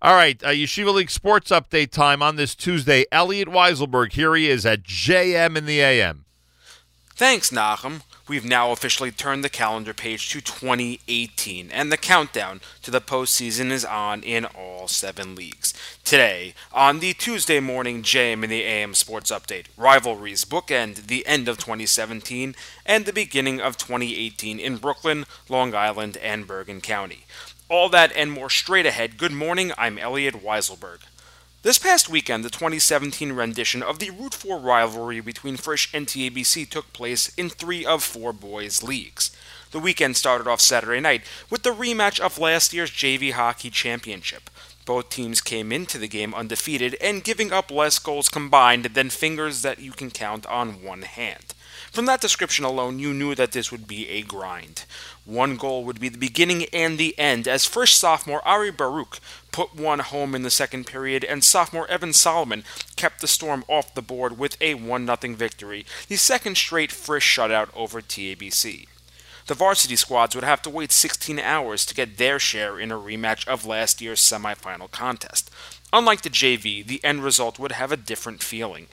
[0.00, 3.04] All right, uh, Yeshiva League sports update time on this Tuesday.
[3.12, 6.24] Elliot Weiselberg, here he is at JM in the AM.
[7.14, 8.00] Thanks, Nachum.
[8.28, 13.72] We've now officially turned the calendar page to 2018, and the countdown to the postseason
[13.72, 15.74] is on in all seven leagues.
[16.04, 21.48] Today, on the Tuesday morning JM in the AM Sports Update, rivalries bookend the end
[21.48, 22.54] of 2017
[22.86, 27.24] and the beginning of 2018 in Brooklyn, Long Island, and Bergen County.
[27.68, 29.18] All that and more straight ahead.
[29.18, 30.98] Good morning, I'm Elliot Weiselberg.
[31.62, 36.68] This past weekend, the 2017 rendition of the Route 4 rivalry between Frisch and TABC
[36.68, 39.30] took place in three of four boys' leagues.
[39.70, 44.50] The weekend started off Saturday night with the rematch of last year's JV Hockey Championship.
[44.84, 49.62] Both teams came into the game undefeated and giving up less goals combined than fingers
[49.62, 51.51] that you can count on one hand.
[51.92, 54.86] From that description alone, you knew that this would be a grind.
[55.26, 59.20] One goal would be the beginning and the end, as first sophomore Ari Baruch
[59.50, 62.64] put one home in the second period, and sophomore Evan Solomon
[62.96, 67.36] kept the Storm off the board with a 1 0 victory, the second straight Frisch
[67.36, 68.86] shutout over TABC.
[69.46, 72.96] The varsity squads would have to wait 16 hours to get their share in a
[72.96, 75.50] rematch of last year's semifinal contest.
[75.92, 78.86] Unlike the JV, the end result would have a different feeling.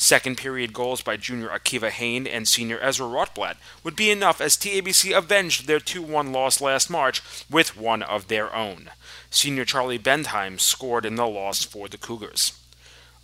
[0.00, 4.56] Second period goals by junior Akiva Hain and senior Ezra Rotblatt would be enough as
[4.56, 7.20] TABC avenged their 2 1 loss last March
[7.50, 8.90] with one of their own.
[9.28, 12.52] Senior Charlie Bendheim scored in the loss for the Cougars.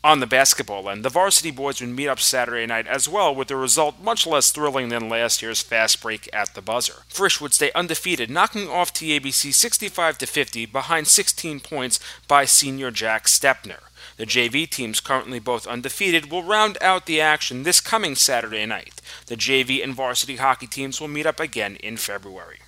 [0.03, 3.51] On the basketball end, the varsity boys would meet up Saturday night as well, with
[3.51, 7.05] a result much less thrilling than last year's fast break at the buzzer.
[7.09, 13.25] Frisch would stay undefeated, knocking off TABC 65 50 behind 16 points by senior Jack
[13.25, 13.79] Stepner.
[14.17, 19.01] The JV teams, currently both undefeated, will round out the action this coming Saturday night.
[19.27, 22.59] The JV and varsity hockey teams will meet up again in February.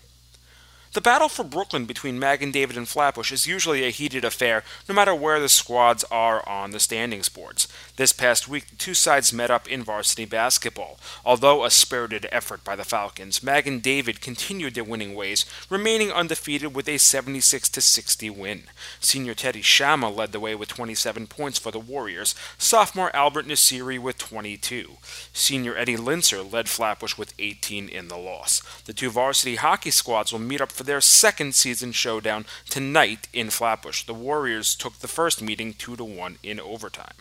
[0.97, 4.94] The battle for Brooklyn between Magen David and Flatbush is usually a heated affair, no
[4.94, 7.68] matter where the squads are on the standings boards.
[7.97, 10.98] This past week, the two sides met up in varsity basketball.
[11.23, 16.74] Although a spirited effort by the Falcons, Magen David continued their winning ways, remaining undefeated
[16.74, 18.62] with a 76 60 win.
[18.98, 23.98] Senior Teddy Shama led the way with 27 points for the Warriors, sophomore Albert Nasiri
[23.98, 24.93] with 22.
[25.35, 28.62] Senior Eddie Linzer led Flatbush with 18 in the loss.
[28.86, 33.50] The two varsity hockey squads will meet up for their second season showdown tonight in
[33.50, 34.04] Flatbush.
[34.04, 37.14] The Warriors took the first meeting 2 to 1 in overtime.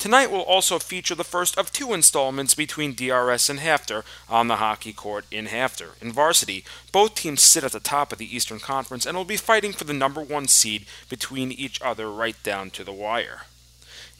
[0.00, 4.56] Tonight will also feature the first of two installments between DRS and HAFTR on the
[4.56, 6.00] hockey court in HAFTR.
[6.00, 9.36] In varsity, both teams sit at the top of the Eastern Conference and will be
[9.36, 13.42] fighting for the number one seed between each other right down to the wire.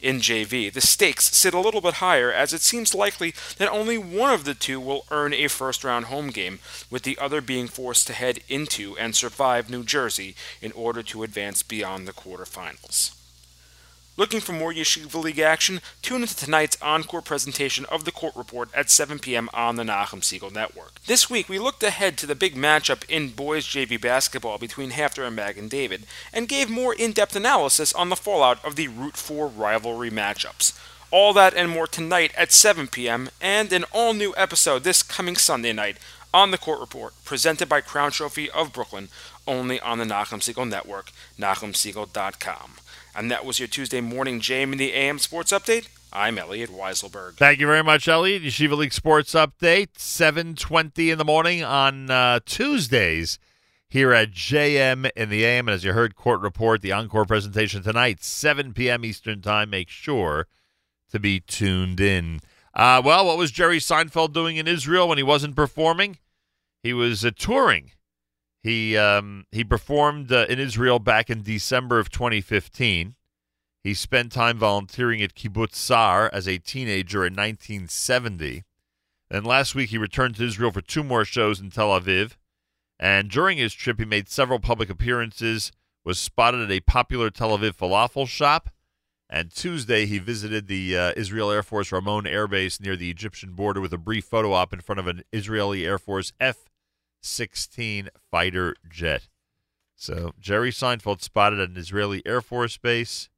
[0.01, 3.99] In JV, the stakes sit a little bit higher as it seems likely that only
[3.99, 6.57] one of the two will earn a first round home game,
[6.89, 11.21] with the other being forced to head into and survive New Jersey in order to
[11.21, 13.20] advance beyond the quarterfinals.
[14.17, 15.79] Looking for more Yeshiva League action?
[16.01, 19.49] Tune into tonight's encore presentation of the Court Report at 7 p.m.
[19.53, 21.01] on the Nachum Segal Network.
[21.05, 25.27] This week, we looked ahead to the big matchup in boys JV basketball between HAFTR
[25.27, 29.47] and Magen David, and gave more in-depth analysis on the fallout of the Route 4
[29.47, 30.77] rivalry matchups.
[31.09, 33.29] All that and more tonight at 7 p.m.
[33.39, 35.95] and an all-new episode this coming Sunday night
[36.33, 39.07] on the Court Report, presented by Crown Trophy of Brooklyn,
[39.47, 42.73] only on the Nachum Segal Network, nachumsegal.com.
[43.15, 45.87] And that was your Tuesday morning JM in the AM Sports Update.
[46.13, 47.35] I'm Elliot Weiselberg.
[47.35, 48.43] Thank you very much, Elliot.
[48.43, 53.39] Yeshiva League Sports Update, 7.20 in the morning on uh, Tuesdays
[53.89, 55.67] here at JM in the AM.
[55.67, 59.03] And as you heard, Court Report, the encore presentation tonight, 7 p.m.
[59.03, 59.69] Eastern Time.
[59.69, 60.47] Make sure
[61.11, 62.39] to be tuned in.
[62.73, 66.17] Uh, well, what was Jerry Seinfeld doing in Israel when he wasn't performing?
[66.81, 67.91] He was uh, touring.
[68.63, 73.15] He um, he performed uh, in Israel back in December of 2015.
[73.83, 78.63] He spent time volunteering at Kibbutz Sa'ar as a teenager in 1970.
[79.31, 82.35] Then last week he returned to Israel for two more shows in Tel Aviv.
[82.99, 85.71] And during his trip, he made several public appearances.
[86.03, 88.69] Was spotted at a popular Tel Aviv falafel shop.
[89.27, 93.53] And Tuesday, he visited the uh, Israel Air Force Ramon Air Base near the Egyptian
[93.53, 96.65] border with a brief photo op in front of an Israeli Air Force F
[97.21, 99.27] 16 fighter jet.
[99.95, 103.29] So Jerry Seinfeld spotted an Israeli Air Force base,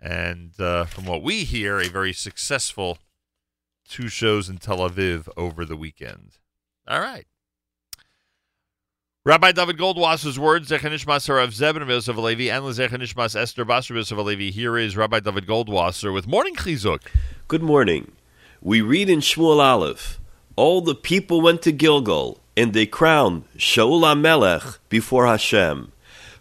[0.00, 2.98] and uh, from what we hear, a very successful
[3.88, 6.38] two shows in Tel Aviv over the weekend.
[6.86, 7.26] All right.
[9.24, 14.50] Rabbi David Goldwasser's words, Zechanishmas Harav Zebin of Alevi, and Zechanishmas Esther Basra Yosef Alevi.
[14.50, 17.02] Here is Rabbi David Goldwasser with Morning Chizuk.
[17.46, 18.12] Good morning.
[18.62, 20.18] We read in Shmuel Aleph,
[20.56, 25.92] all the people went to Gilgal, and they crowned Shaul HaMelech before Hashem.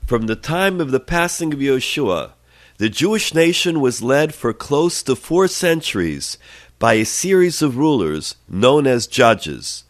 [0.04, 2.32] From the time of the passing of Yeshua,
[2.80, 6.40] the Jewish nation was led for close to four centuries
[6.80, 9.84] by a series of rulers known as judges.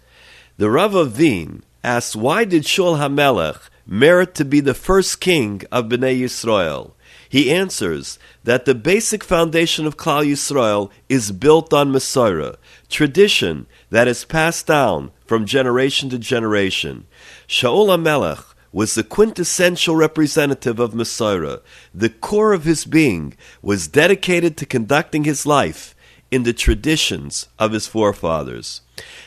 [0.57, 5.61] The Rav of Vin asks, why did Shaul HaMelech merit to be the first king
[5.71, 6.91] of Bnei Yisrael?
[7.29, 12.57] He answers that the basic foundation of Klal Yisrael is built on Masorah,
[12.89, 17.05] tradition that is passed down from generation to generation.
[17.47, 21.61] Shaul HaMelech was the quintessential representative of Masorah.
[21.93, 25.95] The core of his being was dedicated to conducting his life
[26.29, 28.81] in the traditions of his forefathers.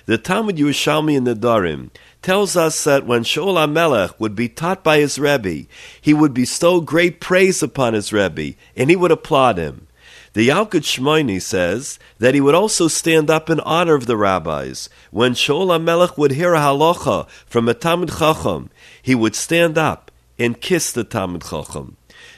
[0.07, 1.91] The Talmud Yerushalmi in the Darim
[2.23, 5.67] tells us that when Shaul HaMelech would be taught by his Rebbe,
[6.01, 9.87] he would bestow great praise upon his Rebbe, and he would applaud him.
[10.33, 14.89] The Yalkut Shimoni says that he would also stand up in honor of the rabbis.
[15.11, 18.71] When Shaul HaMelech would hear a halacha from a Talmud Chacham,
[19.03, 21.97] he would stand up and kiss the Talmud Chacham.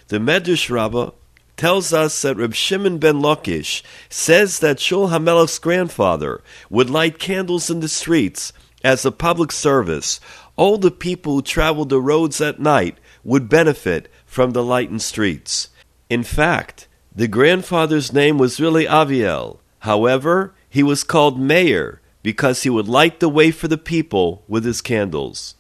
[0.09, 1.11] The Medrash Rabbah
[1.59, 7.69] tells us that Reb Shimon ben Lakish says that Shaul HaMelech's grandfather would light candles
[7.69, 10.19] in the streets as a public service.
[10.57, 15.69] All the people who traveled the roads at night would benefit from the lightened streets.
[16.09, 19.59] In fact, the grandfather's name was really Aviel.
[19.81, 24.65] However, he was called Mayor because he would light the way for the people with
[24.65, 25.55] his candles.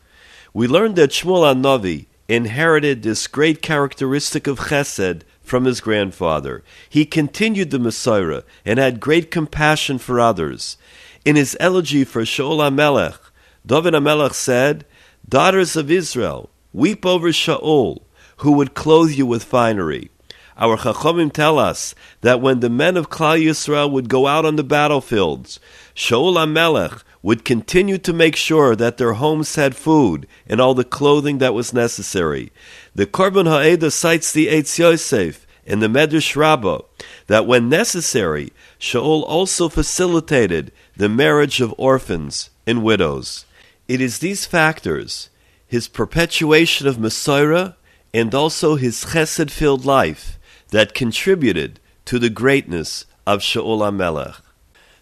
[0.54, 6.62] We learned that Shmuel Anovi inherited this great characteristic of chesed from his grandfather.
[6.88, 10.78] He continued the Masorah and had great compassion for others.
[11.24, 13.18] In his elegy for Shaul HaMelech,
[13.66, 14.86] David HaMelech said,
[15.28, 18.02] Daughters of Israel, weep over Shaul,
[18.38, 20.10] who would clothe you with finery.
[20.56, 24.56] Our Chachamim tell us that when the men of Klal Yisrael would go out on
[24.56, 25.58] the battlefields,
[25.94, 30.84] Shaul HaMelech would continue to make sure that their homes had food and all the
[30.84, 32.52] clothing that was necessary.
[32.94, 36.80] The Korban Ha'eda cites the Eitz Yosef in the Medrash Rabbah
[37.28, 43.46] that when necessary, Shaul also facilitated the marriage of orphans and widows.
[43.88, 45.30] It is these factors,
[45.66, 47.76] his perpetuation of Masorah
[48.12, 50.38] and also his chesed filled life,
[50.72, 54.40] that contributed to the greatness of Shaul HaMelech.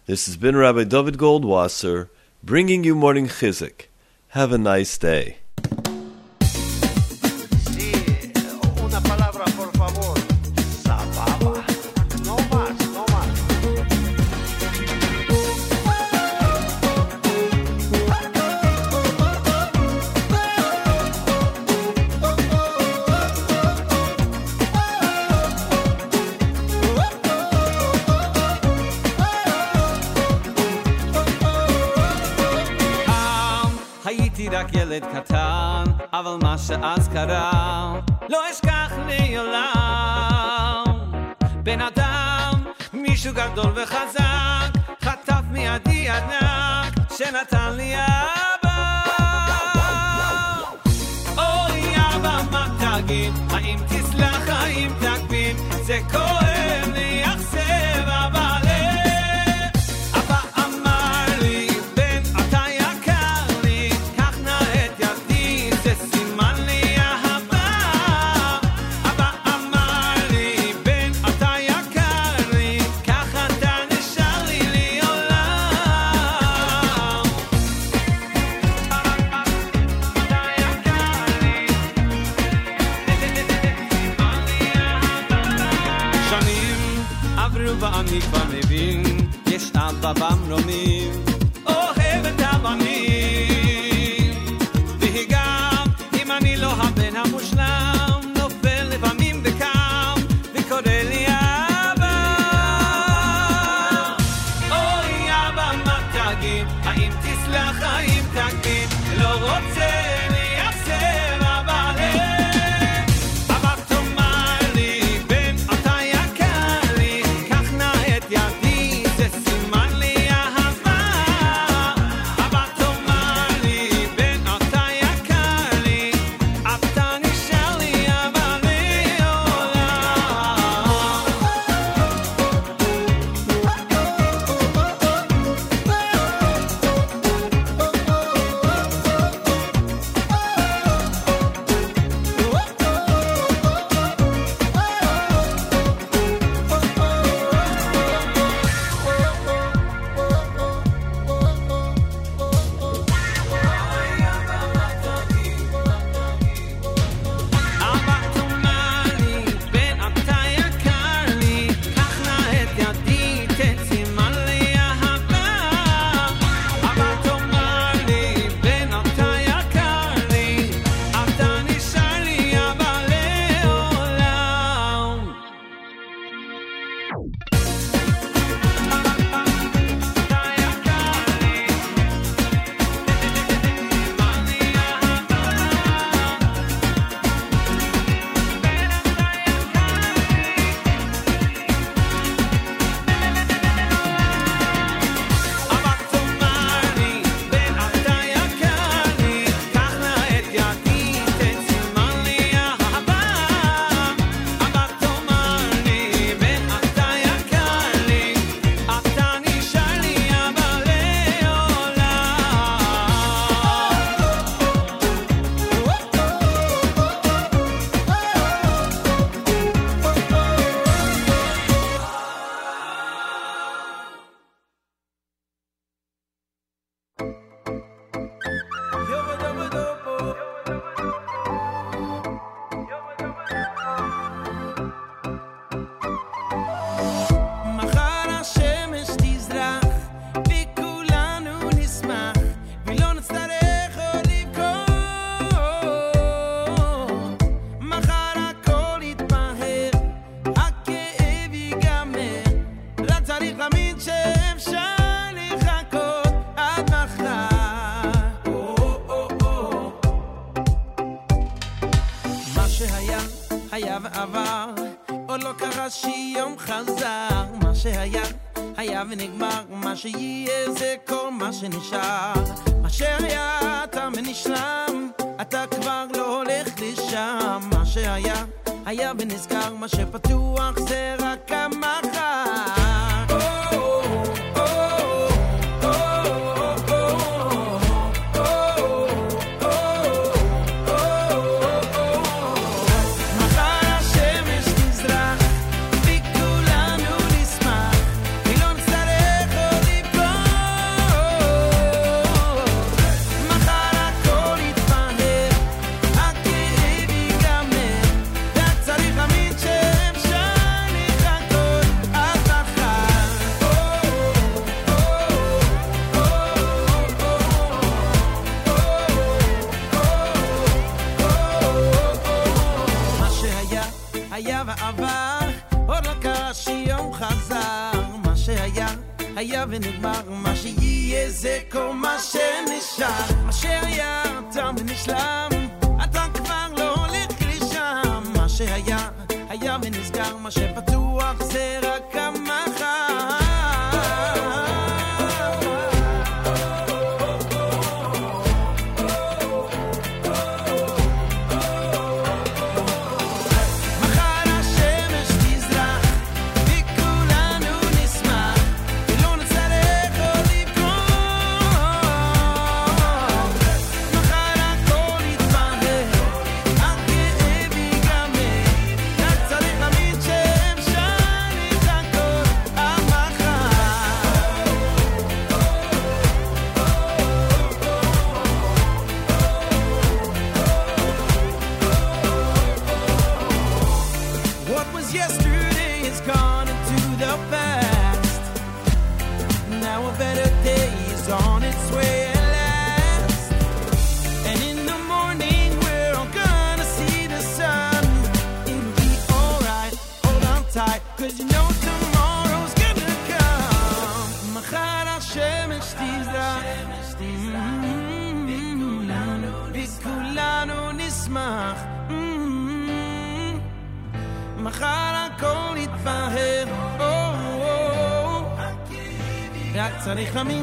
[0.05, 2.09] This has been Rabbi David Goldwasser
[2.43, 3.87] bringing you morning chizuk.
[4.29, 5.37] Have a nice day.
[36.13, 37.93] אבל מה שאז קרה,
[38.29, 40.83] לא אשכח לעולם.
[41.63, 42.63] בן אדם,
[42.93, 44.71] מישהו גדול וחזק,
[45.01, 49.01] חטף מידי ענק, שנתן לי אבא.
[51.37, 53.33] אוי אבא, מה תגיד?
[53.49, 55.57] האם תסלח, האם תקפיד?
[55.83, 58.00] זה כואב לי, אכזב,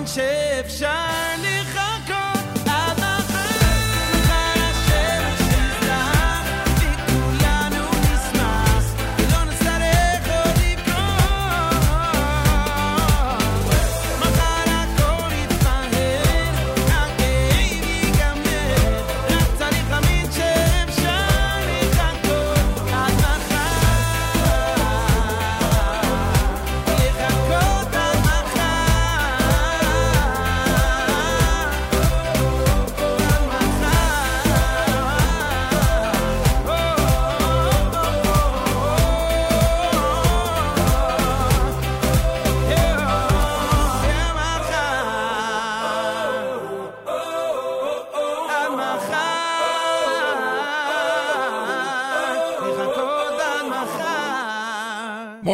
[0.08, 0.47] change.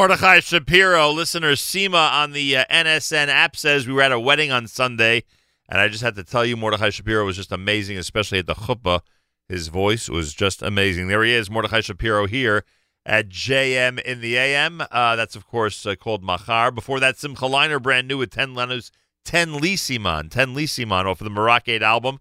[0.04, 4.52] Mordechai Shapiro, listener Seema on the uh, NSN app says we were at a wedding
[4.52, 5.22] on Sunday,
[5.66, 8.54] and I just had to tell you, Mordechai Shapiro was just amazing, especially at the
[8.54, 9.00] chuppah.
[9.48, 11.08] His voice was just amazing.
[11.08, 12.64] There he is, Mordechai Shapiro here
[13.06, 14.82] at JM in the AM.
[14.90, 16.70] Uh, that's, of course, uh, called Machar.
[16.70, 18.90] Before that, Simcha Leiner, brand new with 10 Lenos,
[19.24, 22.18] 10 Lisiman, 10 Lisiman off of the Moroccan album.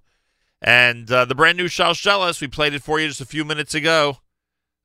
[0.61, 3.75] And uh, the brand new Shalsheles, we played it for you just a few minutes
[3.75, 4.19] ago.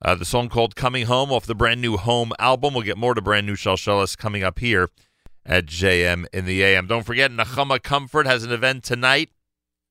[0.00, 2.72] Uh, the song called Coming Home off the brand new Home album.
[2.72, 4.90] We'll get more to brand new Shalsheles coming up here
[5.44, 6.86] at JM in the AM.
[6.86, 9.30] Don't forget, Nechama Comfort has an event tonight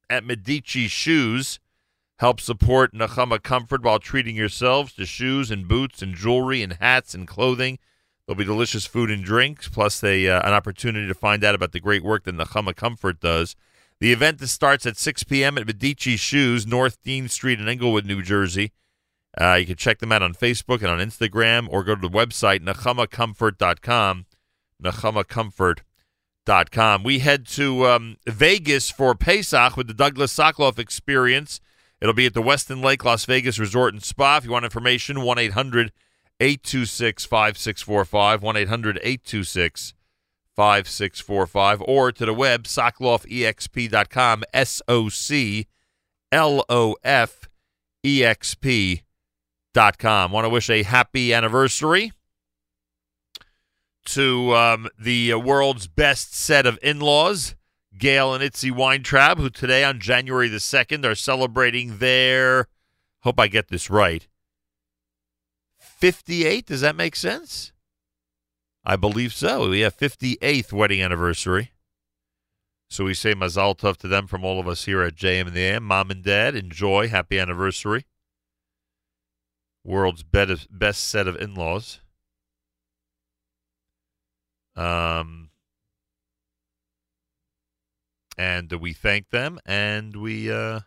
[0.09, 1.59] at Medici Shoes.
[2.19, 7.13] Help support Nechama Comfort while treating yourselves to shoes and boots and jewelry and hats
[7.13, 7.77] and clothing.
[8.25, 11.73] There'll be delicious food and drinks, plus a, uh, an opportunity to find out about
[11.73, 13.57] the great work that Nechama Comfort does.
[13.99, 15.57] The event starts at 6 p.m.
[15.57, 18.71] at Medici Shoes, North Dean Street in Englewood, New Jersey.
[19.39, 22.09] Uh, you can check them out on Facebook and on Instagram or go to the
[22.09, 24.26] website, nachamacomfort.com.
[24.84, 27.03] nachamacomfort.com.
[27.03, 31.59] We head to um, Vegas for Pesach with the Douglas Soclof Experience.
[32.01, 34.38] It'll be at the Westin Lake Las Vegas Resort and Spa.
[34.38, 35.91] If you want information, 1 800
[36.39, 39.93] 826 5645, 1 800 826
[40.55, 45.68] 5645, or to the web, soclofexp.com, S O C
[46.31, 47.49] L O F
[48.03, 49.03] E X P
[49.73, 50.31] com.
[50.31, 52.11] Want to wish a happy anniversary
[54.06, 57.56] to um, the uh, world's best set of in laws,
[57.98, 62.68] Gail and Itzy Weintraub, who today on January the 2nd are celebrating their,
[63.22, 64.27] hope I get this right,
[65.80, 66.65] 58.
[66.65, 67.73] Does that make sense?
[68.85, 69.69] I believe so.
[69.69, 71.72] We have 58th wedding anniversary.
[72.89, 75.53] So we say Mazal Tov to them from all of us here at JM and
[75.53, 75.84] the AM.
[75.84, 77.10] Mom and Dad, enjoy.
[77.10, 78.06] Happy anniversary.
[79.88, 82.01] World's best, best set of in laws.
[84.76, 85.49] Um,
[88.38, 90.81] and we thank them and we uh,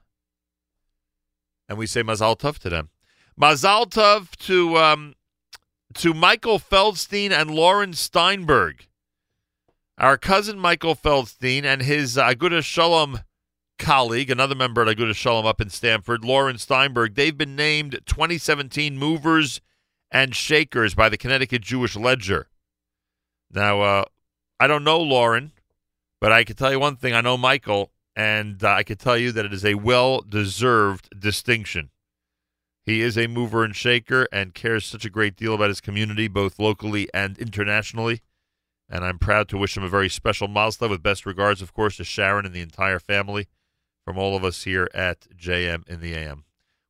[1.69, 2.91] and we say Mazal Tov to them.
[3.41, 5.15] Mazal Tov to um,
[5.95, 8.87] to Michael Feldstein and Lauren Steinberg.
[9.99, 13.21] Our cousin Michael Feldstein and his uh, Aguda Shalom
[13.81, 18.97] colleague, another member at Aguda Shalom up in Stamford, Lauren Steinberg, they've been named 2017
[18.97, 19.61] movers
[20.11, 22.49] and shakers by the Connecticut Jewish Ledger.
[23.51, 24.05] Now, uh,
[24.61, 25.53] I don't know Lauren,
[26.21, 27.15] but I can tell you one thing.
[27.15, 31.09] I know Michael, and uh, I can tell you that it is a well deserved
[31.19, 31.91] distinction.
[32.85, 36.29] He is a mover and shaker and cares such a great deal about his community,
[36.29, 38.21] both locally and internationally.
[38.91, 41.97] And I'm proud to wish him a very special Mazda with best regards, of course,
[41.97, 43.49] to Sharon and the entire family
[44.11, 46.43] from all of us here at JM in the AM.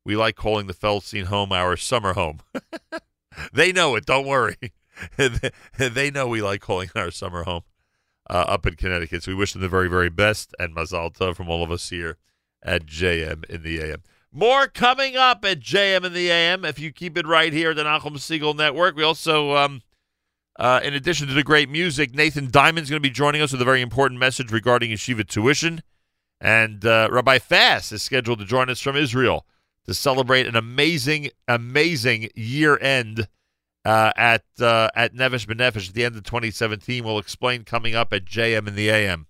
[0.06, 2.40] We like calling the Feldstein home our summer home.
[3.52, 4.56] they know it, don't worry.
[5.76, 7.64] they know we like calling our summer home
[8.30, 9.22] uh, up in Connecticut.
[9.22, 11.90] So we wish them the very, very best and Mazal Tov from all of us
[11.90, 12.16] here
[12.62, 14.02] at JM in the AM.
[14.32, 17.76] More coming up at JM in the AM if you keep it right here at
[17.76, 18.96] the Nachum Segal Network.
[18.96, 19.82] We also, um,
[20.58, 23.60] uh, in addition to the great music, Nathan Diament's going to be joining us with
[23.60, 25.82] a very important message regarding yeshiva tuition.
[26.40, 29.46] And uh, Rabbi Fass is scheduled to join us from Israel
[29.86, 33.28] to celebrate an amazing, amazing year end
[33.84, 37.04] uh, at uh, at B'Nefesh at the end of 2017.
[37.04, 39.26] We'll explain coming up at JM in the AM.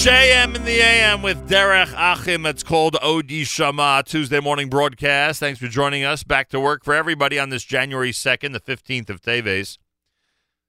[0.00, 2.46] JM in the AM with Derek Achim.
[2.46, 5.40] It's called Odi Shama Tuesday morning broadcast.
[5.40, 6.22] Thanks for joining us.
[6.22, 9.76] Back to work for everybody on this January 2nd, the 15th of Teves.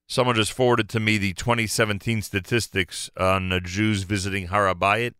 [0.06, 5.14] Someone just forwarded to me the 2017 statistics on Jews visiting Har HaBayit.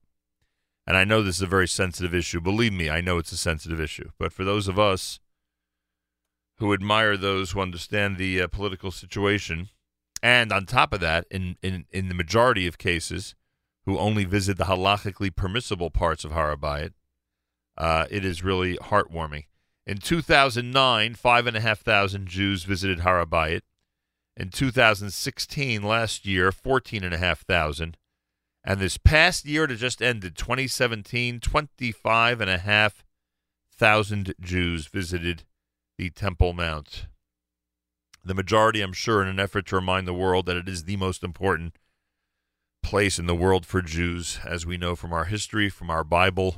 [0.86, 2.42] And I know this is a very sensitive issue.
[2.42, 4.10] Believe me, I know it's a sensitive issue.
[4.18, 5.20] But for those of us
[6.58, 9.70] who admire those who understand the uh, political situation,
[10.22, 13.34] and on top of that, in, in, in the majority of cases,
[13.84, 16.92] who only visit the halachically permissible parts of Har HaBayit,
[17.76, 19.44] uh, it is really heartwarming.
[19.86, 23.62] In 2009, 5,500 Jews visited Har HaBayit.
[24.36, 27.98] In 2016, last year, 14,500.
[28.64, 35.42] And this past year that just ended, 2017, 25,500 Jews visited
[35.98, 37.08] the Temple Mount.
[38.24, 40.96] The majority, I'm sure, in an effort to remind the world that it is the
[40.96, 41.76] most important
[42.82, 46.56] place in the world for Jews, as we know from our history, from our Bible,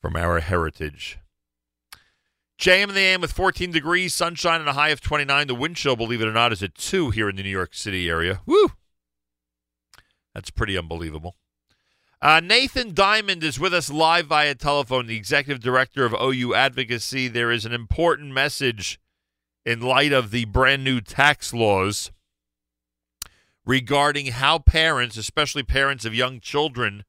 [0.00, 1.18] from our heritage.
[2.58, 5.46] JM in the AM with 14 degrees, sunshine, and a high of 29.
[5.46, 7.74] The wind chill, believe it or not, is at 2 here in the New York
[7.74, 8.40] City area.
[8.44, 8.72] Woo!
[10.34, 11.36] That's pretty unbelievable.
[12.22, 17.28] Uh, Nathan Diament is with us live via telephone, the executive director of OU Advocacy.
[17.28, 19.00] There is an important message
[19.64, 22.10] in light of the brand new tax laws
[23.70, 27.04] regarding how parents, especially parents of young children,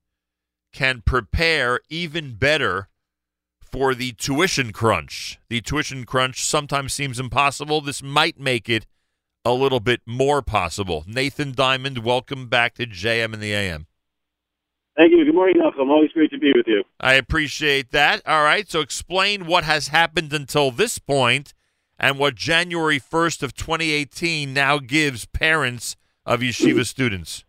[0.71, 2.87] can prepare even better
[3.59, 5.39] for the tuition crunch.
[5.49, 7.81] The tuition crunch sometimes seems impossible.
[7.81, 8.85] This might make it
[9.43, 11.03] a little bit more possible.
[11.07, 13.87] Nathan Diament, welcome back to JM and the AM.
[14.95, 15.25] Thank you.
[15.25, 15.89] Good morning, Nachum.
[15.89, 16.83] Always great to be with you.
[16.99, 18.21] I appreciate that.
[18.27, 21.55] All right, so explain what has happened until this point
[21.97, 25.95] and what January 1st of 2018 now gives parents
[26.25, 27.43] of yeshiva students.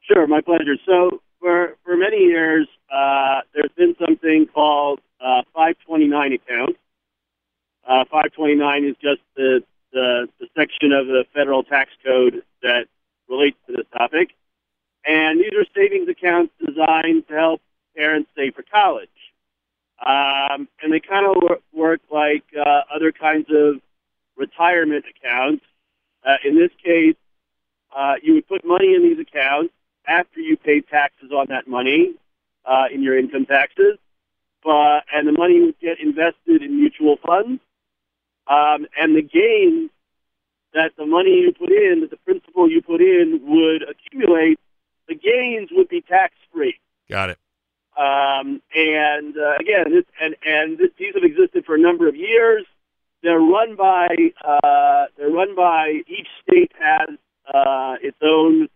[0.00, 0.76] Sure, my pleasure.
[0.86, 6.78] So, for for many years, uh, there's been something called uh, 529 accounts.
[7.86, 12.86] Uh, 529 is just the, the the section of the federal tax code that
[13.28, 14.30] relates to this topic,
[15.04, 17.60] and these are savings accounts designed to help
[17.96, 19.08] parents save for college.
[20.04, 23.80] Um, and they kind of work, work like uh, other kinds of
[24.36, 25.64] retirement accounts.
[26.28, 27.16] Uh, in this case,
[27.96, 29.72] uh, you would put money in these accounts
[30.06, 32.14] after you pay taxes on that money
[32.66, 33.96] uh, in your income taxes,
[34.62, 37.62] but and the money would get invested in mutual funds,
[38.46, 39.90] um, and the gains
[40.74, 44.60] that the money you put in, that the principal you put in, would accumulate.
[45.08, 46.78] The gains would be tax free.
[47.08, 47.38] Got it.
[47.96, 52.14] Um, and uh, again, this, and and this, these have existed for a number of
[52.14, 52.66] years.
[53.22, 54.08] They're run by
[54.44, 57.08] uh, they're run by each state has
[57.52, 58.68] uh, its own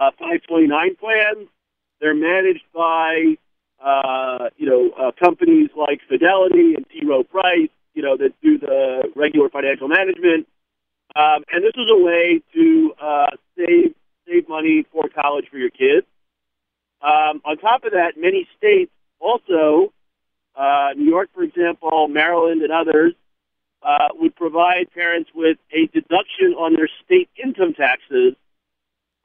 [0.00, 1.48] uh, 529 plans.
[2.00, 3.36] They're managed by
[3.84, 7.04] uh, you know uh, companies like Fidelity and T.
[7.06, 10.46] Rowe Price, you know that do the regular financial management.
[11.14, 13.94] Um, and this is a way to uh, save
[14.26, 16.06] save money for college for your kids.
[17.02, 19.92] Um, on top of that, many states also,
[20.56, 23.14] uh, New York, for example, Maryland, and others,
[23.84, 28.34] uh, would provide parents with a deduction on their state income taxes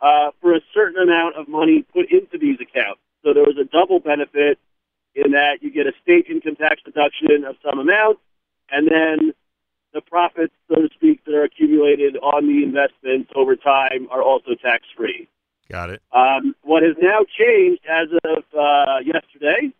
[0.01, 3.01] uh, for a certain amount of money put into these accounts.
[3.23, 4.59] So there was a double benefit
[5.15, 8.19] in that you get a state income tax deduction of some amount,
[8.69, 9.33] and then
[9.93, 14.53] the profits, so to speak, that are accumulated on the investments over time are also
[14.61, 15.27] tax free.
[15.69, 16.01] Got it.
[16.11, 19.73] Um, what has now changed as of uh, yesterday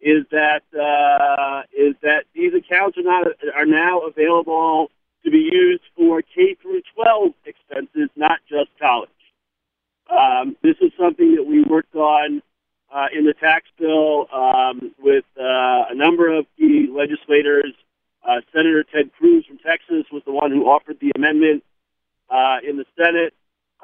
[0.00, 3.26] is that uh, is that these accounts are not
[3.56, 4.90] are now available
[5.24, 9.08] to be used for K through 12 expenses, not just college.
[10.10, 12.42] Um, this is something that we worked on
[12.92, 17.72] uh, in the tax bill um, with uh, a number of key legislators.
[18.26, 21.64] Uh, Senator Ted Cruz from Texas was the one who offered the amendment
[22.30, 23.34] uh, in the Senate,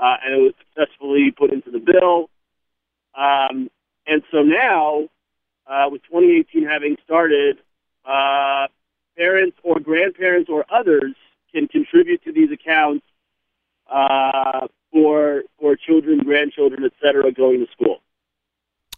[0.00, 2.30] uh, and it was successfully put into the bill.
[3.14, 3.70] Um,
[4.06, 5.08] and so now,
[5.70, 7.58] uh, with 2018 having started,
[8.04, 8.66] uh,
[9.16, 11.14] parents or grandparents or others
[11.52, 13.04] can contribute to these accounts
[13.90, 18.02] uh, for for children, grandchildren, et cetera, going to school.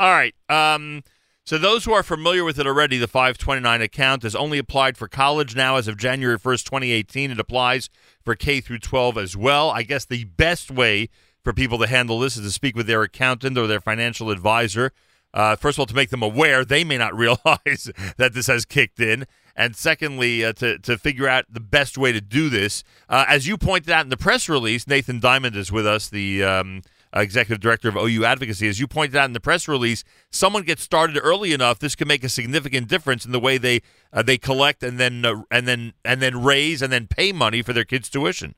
[0.00, 0.34] All right.
[0.48, 1.02] Um,
[1.44, 5.08] so those who are familiar with it already, the 529 account is only applied for
[5.08, 7.30] college now as of January 1st, 2018.
[7.32, 7.90] It applies
[8.24, 9.70] for K through 12 as well.
[9.70, 11.08] I guess the best way
[11.42, 14.92] for people to handle this is to speak with their accountant or their financial advisor.
[15.34, 18.64] Uh, first of all, to make them aware, they may not realize that this has
[18.64, 19.26] kicked in.
[19.54, 22.84] And secondly, uh, to, to figure out the best way to do this.
[23.08, 26.42] Uh, as you pointed out in the press release, Nathan Diament is with us, the
[26.42, 26.82] um,
[27.14, 28.68] executive director of OU Advocacy.
[28.68, 32.08] As you pointed out in the press release, someone gets started early enough, this can
[32.08, 33.82] make a significant difference in the way they
[34.12, 37.62] uh, they collect and then uh, and then and then raise and then pay money
[37.62, 38.54] for their kids' tuition.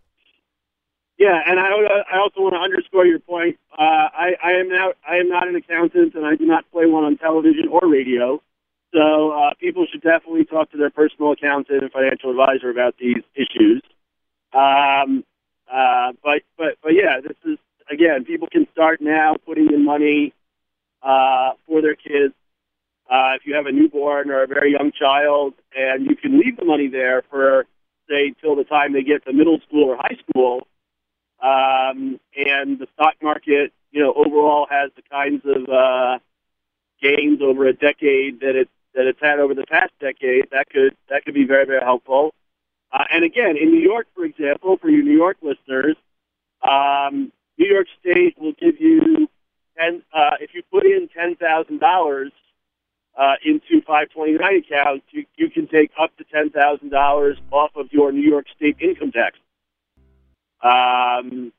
[1.19, 1.69] Yeah, and I,
[2.13, 3.57] I also want to underscore your point.
[3.73, 6.87] Uh, I, I am now I am not an accountant, and I do not play
[6.87, 8.43] one on television or radio.
[8.93, 13.23] So uh, people should definitely talk to their personal accountant and financial advisor about these
[13.35, 13.83] issues.
[14.53, 15.25] Um,
[15.73, 17.59] uh, but but but yeah, this is
[17.91, 20.33] again, people can start now putting in money
[21.03, 22.35] uh, for their kids.
[23.09, 26.57] Uh, if you have a newborn or a very young child, and you can leave
[26.57, 27.67] the money there for
[28.09, 30.67] say till the time they get to middle school or high school,
[31.41, 36.19] um, and the stock market, you know, overall has the kinds of uh,
[37.01, 40.49] gains over a decade that it that it's had over the past decade.
[40.51, 42.35] That could that could be very very helpful.
[42.93, 45.97] Uh, and again, in New York, for example, for you New York listeners,
[46.63, 49.29] um, New York State will give you
[49.77, 52.33] ten uh, if you put in ten thousand dollars
[53.17, 57.93] uh, into 529 accounts, you, you can take up to ten thousand dollars off of
[57.93, 59.39] your New York State income tax.
[60.65, 61.53] Um,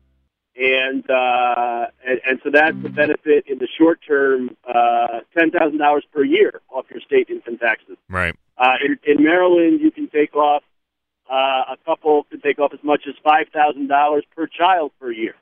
[0.58, 5.80] and, uh, and and so that's the benefit in the short term, uh, ten thousand
[5.80, 7.98] dollars per year off your state income taxes.
[8.10, 8.36] Right.
[8.58, 10.64] Uh, in, in Maryland, you can take off
[11.30, 15.12] uh, a couple can take off as much as five thousand dollars per child per
[15.12, 15.36] year.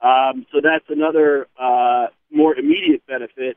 [0.00, 3.56] Um, so that's another uh, more immediate benefit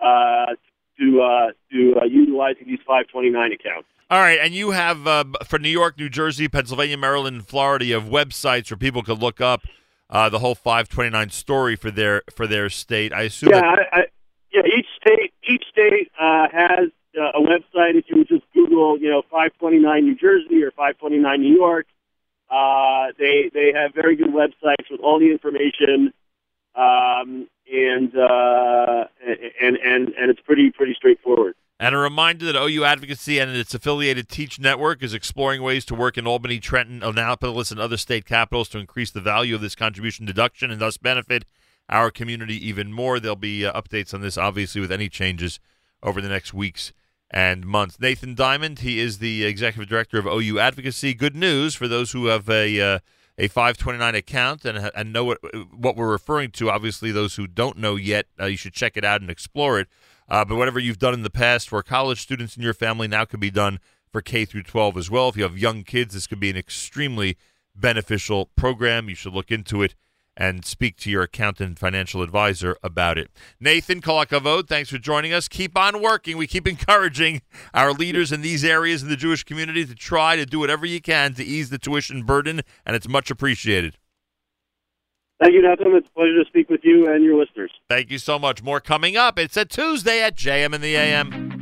[0.00, 0.54] uh,
[1.00, 3.88] to uh, to uh, utilizing these 529 accounts.
[4.10, 7.84] All right, and you have uh, for New York, New Jersey, Pennsylvania, Maryland, and Florida,
[7.84, 9.62] you have websites where people could look up
[10.08, 13.12] uh, the whole 529 story for their for their state.
[13.12, 13.50] I assume.
[13.50, 14.04] Yeah, that- I, I,
[14.50, 14.62] yeah.
[14.64, 16.88] Each state each state uh, has
[17.20, 17.96] uh, a website.
[17.96, 21.86] If you would just Google, you know, 529 New Jersey or 529 New York,
[22.50, 26.14] uh, they they have very good websites with all the information,
[26.74, 29.04] um, and, uh,
[29.60, 31.54] and and and it's pretty pretty straightforward.
[31.80, 35.94] And a reminder that OU Advocacy and its affiliated Teach Network is exploring ways to
[35.94, 39.76] work in Albany, Trenton, Annapolis, and other state capitals to increase the value of this
[39.76, 41.44] contribution deduction and thus benefit
[41.88, 43.20] our community even more.
[43.20, 45.60] There'll be uh, updates on this, obviously, with any changes
[46.02, 46.92] over the next weeks
[47.30, 48.00] and months.
[48.00, 51.14] Nathan Diament, he is the executive director of OU Advocacy.
[51.14, 52.98] Good news for those who have a uh,
[53.38, 55.38] a 529 account and and know what
[55.72, 56.70] what we're referring to.
[56.70, 59.88] Obviously, those who don't know yet, uh, you should check it out and explore it.
[60.28, 63.24] Uh, but whatever you've done in the past for college students in your family now
[63.24, 63.78] can be done
[64.10, 65.28] for K through 12 as well.
[65.28, 67.36] If you have young kids, this could be an extremely
[67.74, 69.08] beneficial program.
[69.08, 69.94] You should look into it
[70.38, 73.28] and speak to your accountant financial advisor about it.
[73.58, 75.48] Nathan Kolakavod, thanks for joining us.
[75.48, 76.36] Keep on working.
[76.36, 77.42] We keep encouraging
[77.74, 81.00] our leaders in these areas in the Jewish community to try to do whatever you
[81.00, 83.98] can to ease the tuition burden, and it's much appreciated.
[85.40, 85.94] Thank you, Nathan.
[85.94, 87.70] It's a pleasure to speak with you and your listeners.
[87.88, 88.62] Thank you so much.
[88.62, 89.38] More coming up.
[89.38, 91.57] It's a Tuesday at JM in the AM.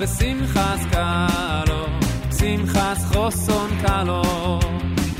[0.00, 1.86] בשמחס קלו,
[2.38, 4.22] שמחס חוסון קלו,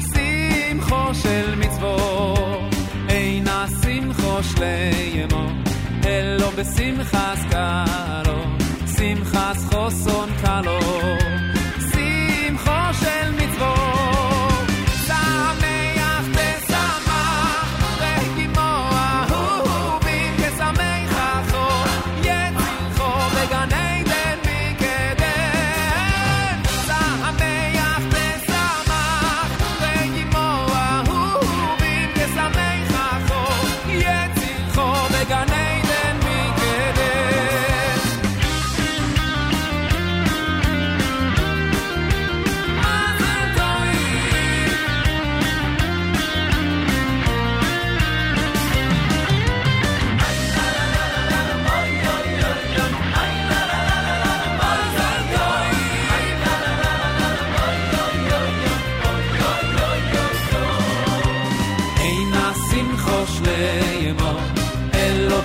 [0.00, 2.74] שמחו של מצוות.
[3.08, 5.52] אין השמחו שלמה,
[6.04, 8.42] אלו בשמחס קלו,
[8.96, 10.78] שמחס חוסון קלו,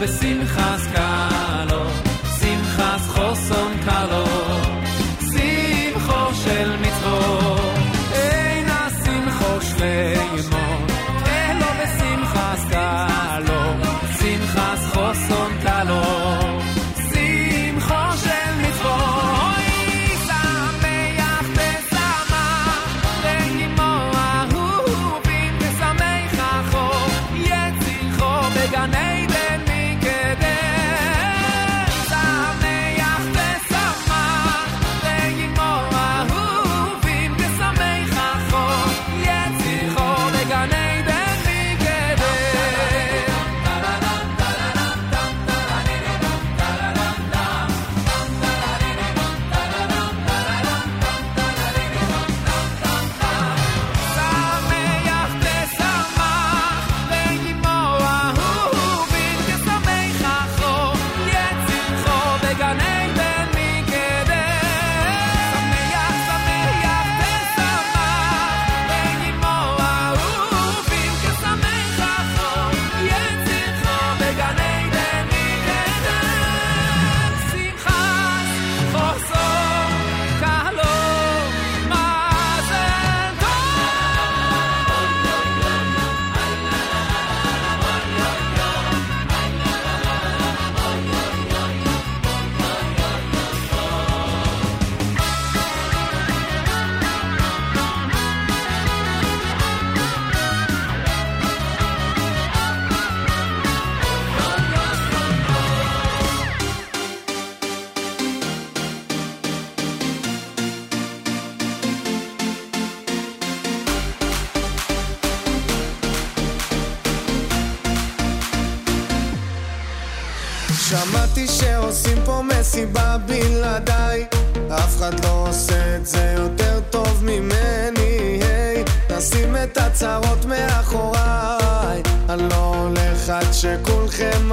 [0.06, 1.05] בשמחה סקה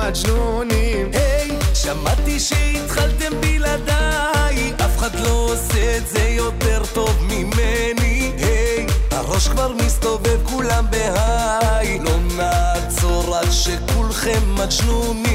[0.02, 1.10] מג'נונים.
[1.12, 8.32] היי, שמעתי שהתחלתם בלעדיי, אף אחד לא עושה את זה יותר טוב ממני.
[8.38, 15.31] היי, הראש כבר מסתובב כולם בהיי, לא נעצור עד שכולכם מג'נונים.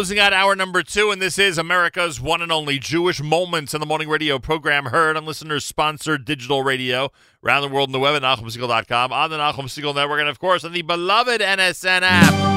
[0.00, 3.80] Closing out hour number two, and this is America's one and only Jewish Moments in
[3.80, 7.12] the Morning radio program heard on listeners sponsored digital radio
[7.44, 10.38] around the world on the web at NachumSegal.com, on the Nachum Segal Network, and of
[10.38, 12.49] course on the beloved NSN app.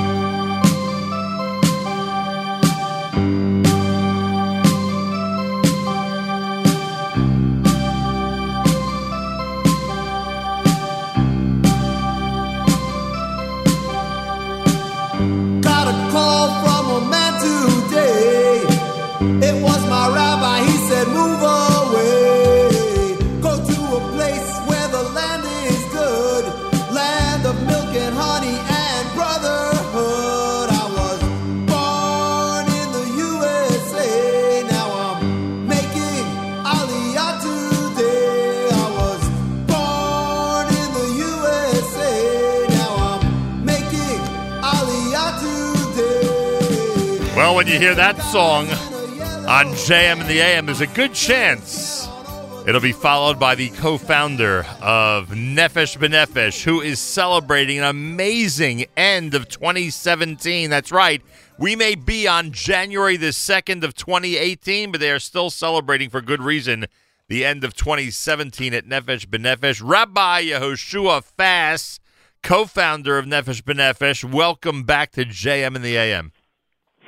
[47.44, 48.70] Well, when you hear that song
[49.50, 52.08] on JM and the AM, there's a good chance
[52.66, 58.86] it'll be followed by the co founder of Nefesh B'Nefesh, who is celebrating an amazing
[58.96, 60.70] end of 2017.
[60.70, 61.22] That's right.
[61.60, 66.22] We may be on January the 2nd of 2018, but they are still celebrating for
[66.22, 66.86] good reason
[67.28, 69.82] the end of 2017 at Nefesh B'Nefesh.
[69.84, 72.00] Rabbi Yehoshua Fass,
[72.42, 76.32] co founder of Nefesh B'Nefesh, welcome back to JM and the AM.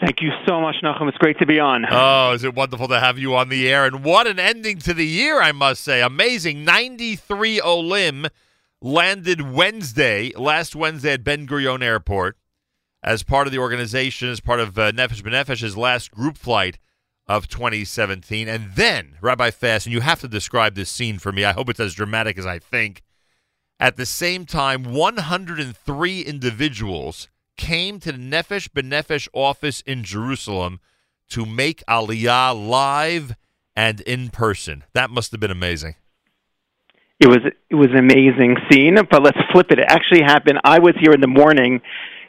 [0.01, 1.07] Thank you so much, Nachum.
[1.07, 1.85] It's great to be on.
[1.89, 3.85] Oh, is it wonderful to have you on the air?
[3.85, 6.01] And what an ending to the year, I must say.
[6.01, 6.65] Amazing.
[6.65, 8.27] 93 Olim
[8.81, 12.37] landed Wednesday, last Wednesday at Ben Gurion Airport
[13.01, 16.79] as part of the organization, as part of uh, Nefesh B'Nefesh's last group flight
[17.27, 18.47] of 2017.
[18.47, 21.45] And then, Rabbi Fass, and you have to describe this scene for me.
[21.45, 23.01] I hope it's as dramatic as I think.
[23.79, 30.79] At the same time, 103 individuals came to the Nefesh B'Nefesh office in Jerusalem
[31.29, 33.35] to make Aliyah live
[33.75, 34.83] and in person.
[34.93, 35.95] That must have been amazing.
[37.19, 39.79] It was it was an amazing scene, but let's flip it.
[39.79, 40.59] It actually happened.
[40.63, 41.81] I was here in the morning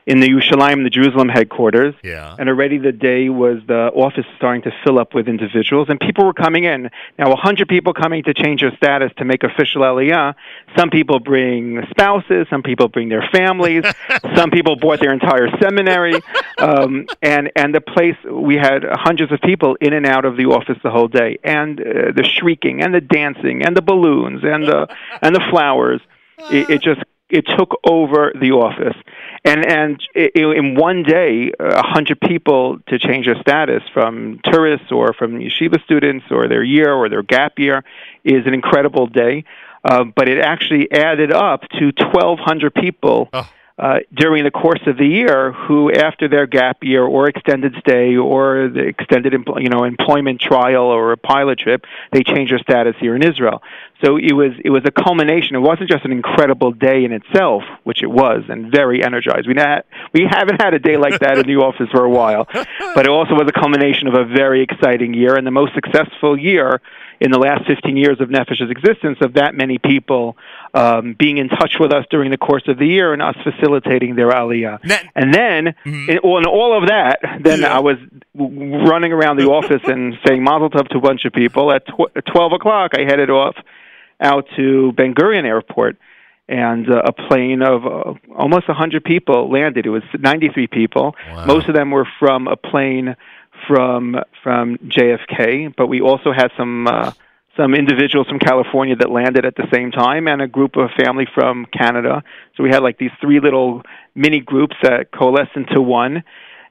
[0.07, 1.95] in the Yerushalayim, the Jerusalem headquarters.
[2.05, 2.37] Yeah.
[2.39, 6.25] And already the day was the office starting to fill up with individuals, and people
[6.25, 6.91] were coming in.
[7.19, 10.35] Now, a hundred people coming to change their status to make official Aliyah.
[10.77, 13.85] Some people bring spouses, some people bring their families,
[14.37, 16.21] some people bought their entire seminary,
[16.59, 20.47] um, and and the place we had hundreds of people in and out of the
[20.47, 24.65] office the whole day, and uh, the shrieking and the dancing and the balloons and
[24.65, 24.87] the
[25.21, 26.01] and the flowers.
[26.51, 28.97] It, it just it took over the office,
[29.45, 35.13] and and in one day, a hundred people to change their status from tourists or
[35.13, 37.85] from yeshiva students or their year or their gap year
[38.25, 39.45] is an incredible day.
[39.85, 43.29] Uh, but it actually added up to 1,200 people
[43.79, 48.17] uh, during the course of the year who, after their gap year or extended stay
[48.17, 52.59] or the extended empl- you know employment trial or a pilot trip, they change their
[52.59, 53.63] status here in Israel.
[54.03, 55.57] So it was it was a culmination.
[55.57, 59.47] It wasn't just an incredible day in itself, which it was, and very energized.
[59.47, 59.85] We not
[60.15, 62.47] we haven't had a day like that in the office for a while,
[62.95, 66.39] but it also was a culmination of a very exciting year and the most successful
[66.39, 66.81] year
[67.21, 70.37] in the last 15 years of Nefesh's existence of that many people
[70.81, 74.15] um, being in touch with us during the course of the year and us facilitating
[74.17, 74.79] their aliyah.
[75.15, 75.75] and then,
[76.13, 77.17] in, all- in all of that,
[77.49, 77.97] then I was
[78.37, 81.73] w- running around the office and saying mazel tov to a bunch of people.
[81.73, 83.57] At, tw- 12 o'clock, I headed off
[84.21, 85.97] out to Ben Gurion Airport.
[86.49, 89.85] And uh, a plane of uh, almost 100 people landed.
[89.85, 91.17] It was 93 people.
[91.47, 93.17] Most of them were from a plane
[93.67, 97.11] from from JFK, but we also had some uh,
[97.57, 101.27] some individuals from California that landed at the same time, and a group of family
[101.35, 102.23] from Canada.
[102.57, 103.83] So we had like these three little
[104.15, 106.23] mini groups that coalesced into one,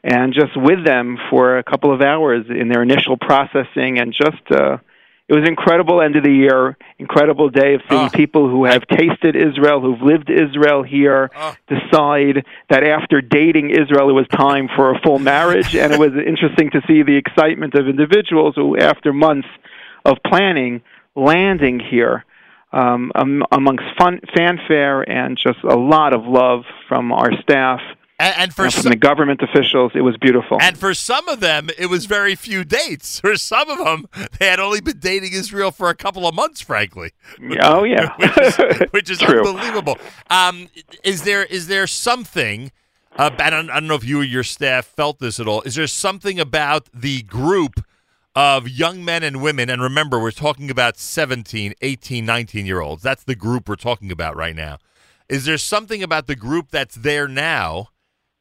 [0.04, 4.52] and just with them for a couple of hours in their initial processing, and just
[4.52, 4.78] uh,
[5.28, 8.86] it was an incredible end of the year, incredible day of seeing people who have
[8.88, 11.32] tasted Israel, who've lived Israel here,
[11.68, 15.76] decide that after dating Israel, it was time for a full marriage.
[15.76, 19.48] and it was interesting to see the excitement of individuals who, after months
[20.06, 20.82] of planning,
[21.16, 22.24] landing here
[22.72, 23.12] um,
[23.52, 27.80] amongst fun, fanfare and just a lot of love from our staff
[28.20, 30.58] And, and for And from some, the government officials, it was beautiful.
[30.62, 33.20] and for some of them, it was very few dates.
[33.20, 34.08] For some of them,
[34.40, 37.12] they had only been dating Israel for a couple of months, frankly.
[37.62, 38.58] Oh yeah, which is,
[38.92, 39.98] which is unbelievable.
[40.30, 40.68] Um,
[41.04, 42.72] is there is there something?
[43.18, 45.62] Uh, I, don't, I don't know if you or your staff felt this at all.
[45.62, 47.86] Is there something about the group
[48.36, 49.70] of young men and women?
[49.70, 53.04] And remember, we're talking about 17, 18, 19 year olds.
[53.04, 54.78] That's the group we're talking about right now.
[55.28, 57.90] Is there something about the group that's there now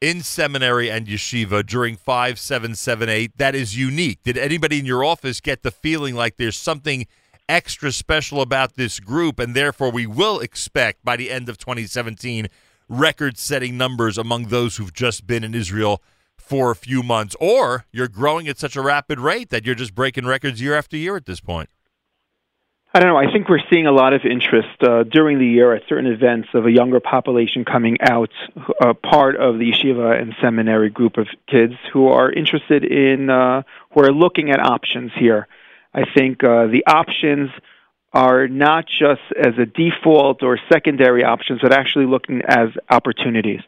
[0.01, 4.23] in seminary and yeshiva during 5, 7, 7, 8 that is unique?
[4.23, 7.07] Did anybody in your office get the feeling like there's something
[7.49, 12.49] extra special about this group, and therefore we will expect by the end of 2017
[12.89, 16.03] record setting numbers among those who've just been in Israel
[16.45, 17.35] for a few months?
[17.41, 20.97] Or you're growing at such a rapid rate that you're just breaking records year after
[20.97, 21.71] year at this point?
[22.97, 23.16] I don't know.
[23.16, 26.49] I think we're seeing a lot of interest uh, during the year at certain events
[26.55, 28.31] of a younger population coming out,
[28.81, 33.62] uh, part of the yeshiva and seminary group of kids who are interested in, uh,
[33.91, 35.49] who are looking at options here.
[35.93, 37.51] I think uh, the options
[38.12, 43.61] are not just as a default or secondary options, but actually looking as opportunities.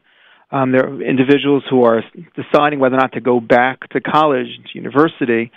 [0.50, 2.02] Um, there are individuals who are
[2.34, 5.50] deciding whether or not to go back to college, to university,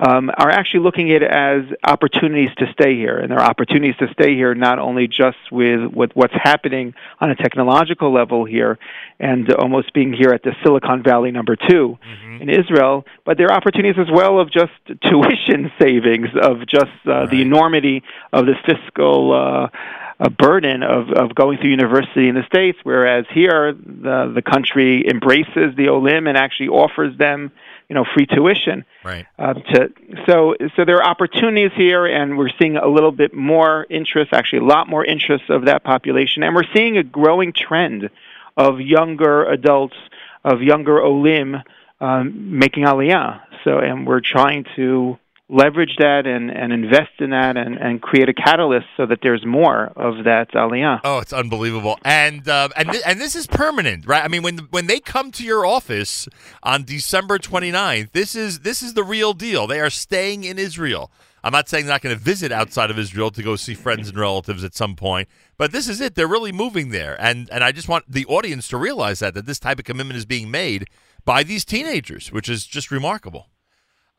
[0.00, 3.18] um, are actually looking at it as opportunities to stay here.
[3.18, 7.30] And there are opportunities to stay here not only just with, with what's happening on
[7.30, 8.78] a technological level here
[9.18, 11.98] and almost being here at the Silicon Valley number 2
[12.40, 14.72] in Israel, but there are opportunities as well of just
[15.02, 18.02] tuition savings, of just uh, the enormity
[18.32, 19.34] of the fiscal.
[19.34, 19.76] Uh,
[20.20, 25.02] a burden of, of going through university in the states, whereas here the the country
[25.08, 27.50] embraces the olim and actually offers them,
[27.88, 28.84] you know, free tuition.
[29.02, 29.26] Right.
[29.38, 29.90] Um, to
[30.26, 34.58] so so there are opportunities here, and we're seeing a little bit more interest, actually
[34.58, 38.10] a lot more interest of that population, and we're seeing a growing trend
[38.58, 39.96] of younger adults,
[40.44, 41.56] of younger olim
[42.00, 43.40] um, making aliyah.
[43.64, 45.18] So, and we're trying to
[45.50, 49.44] leverage that and, and invest in that and, and create a catalyst so that there's
[49.44, 51.00] more of that aliyah.
[51.02, 54.24] Oh, it's unbelievable, and uh, and th- and this is permanent, right?
[54.24, 56.28] I mean, when when they come to your office
[56.62, 59.66] on December 29th, this is this is the real deal.
[59.66, 61.10] They are staying in Israel.
[61.42, 64.10] I'm not saying they're not going to visit outside of Israel to go see friends
[64.10, 66.14] and relatives at some point, but this is it.
[66.14, 69.46] They're really moving there, and and I just want the audience to realize that that
[69.46, 70.86] this type of commitment is being made
[71.24, 73.48] by these teenagers, which is just remarkable.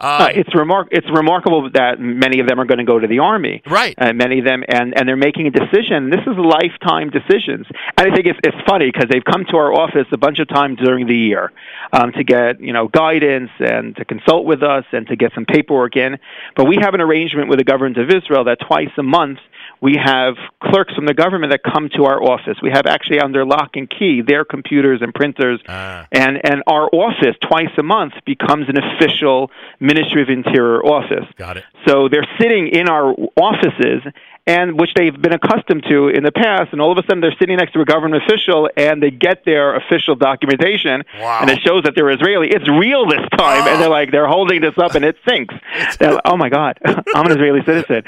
[0.01, 3.19] Uh, it's remar- It's remarkable that many of them are going to go to the
[3.19, 3.93] army, right?
[3.97, 6.09] And many of them, and and they're making a decision.
[6.09, 7.67] This is lifetime decisions,
[7.97, 10.47] and I think it's it's funny because they've come to our office a bunch of
[10.49, 11.51] times during the year
[11.93, 15.45] um, to get you know guidance and to consult with us and to get some
[15.45, 16.17] paperwork in.
[16.55, 19.39] But we have an arrangement with the government of Israel that twice a month
[19.81, 22.57] we have clerks from the government that come to our office.
[22.61, 26.07] We have actually under lock and key their computers and printers, ah.
[26.11, 29.49] and and our office twice a month becomes an official
[29.79, 31.25] Ministry of Interior office.
[31.35, 31.63] Got it.
[31.87, 34.03] So they're sitting in our offices,
[34.45, 37.35] and which they've been accustomed to in the past, and all of a sudden they're
[37.39, 41.39] sitting next to a government official, and they get their official documentation, wow.
[41.41, 42.49] and it shows that they're Israeli.
[42.49, 43.67] It's real this time, ah.
[43.67, 45.55] and they're like they're holding this up, and it sinks.
[46.01, 48.03] Like, oh my God, I'm an Israeli citizen.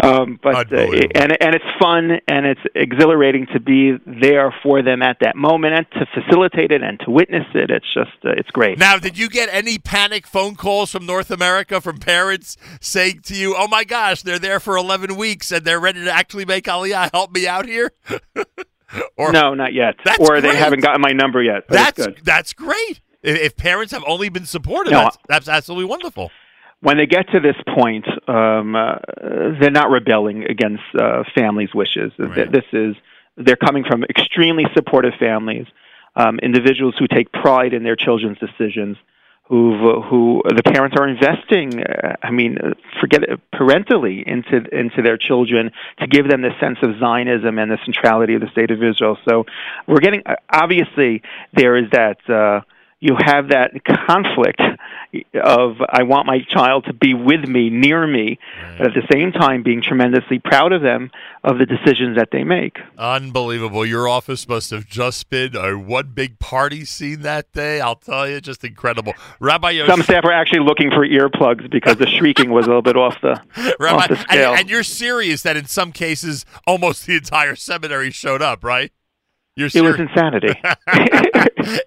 [0.00, 0.76] Um, but uh,
[1.14, 5.74] and and it's fun and it's exhilarating to be there for them at that moment
[5.74, 7.70] and to facilitate it and to witness it.
[7.70, 8.78] It's just uh, it's great.
[8.78, 13.34] Now, did you get any panic phone calls from North America from parents saying to
[13.34, 16.64] you, "Oh my gosh, they're there for 11 weeks and they're ready to actually make
[16.64, 17.10] Aliyah.
[17.12, 17.92] Help me out here."
[19.16, 19.96] or no, not yet.
[20.18, 21.68] Or they haven't gotten my number yet.
[21.68, 23.00] That's that's great.
[23.22, 26.30] If if parents have only been supportive, No, that's, that's absolutely wonderful.
[26.84, 28.96] When they get to this point, um, uh,
[29.58, 32.12] they're not rebelling against uh, families' wishes.
[32.18, 32.94] Th- This is
[33.44, 35.66] they're coming from extremely supportive families,
[36.14, 38.98] um, individuals who take pride in their children's decisions,
[39.44, 39.62] who
[40.08, 41.68] who the parents are investing.
[41.82, 45.70] Uh, I mean, uh, forget it, parentally into into their children
[46.00, 49.16] to give them this sense of Zionism and the centrality of the state of Israel.
[49.26, 49.46] So
[49.86, 51.22] we're getting uh, obviously
[51.54, 52.18] there is that.
[53.00, 54.60] You have that conflict
[55.42, 58.38] of I want my child to be with me, near me,
[58.78, 61.10] but at the same time being tremendously proud of them
[61.42, 62.78] of the decisions that they make.
[62.98, 63.84] Unbelievable.
[63.84, 67.80] Your office must have just been a one big party scene that day.
[67.80, 69.12] I'll tell you, just incredible.
[69.38, 72.82] Rabbi Yosh, Some staff were actually looking for earplugs because the shrieking was a little
[72.82, 73.40] bit off the
[73.78, 74.54] Rabbi, off the and, scale.
[74.54, 78.90] and you're serious that in some cases almost the entire seminary showed up, right?
[79.56, 80.52] You're it was insanity.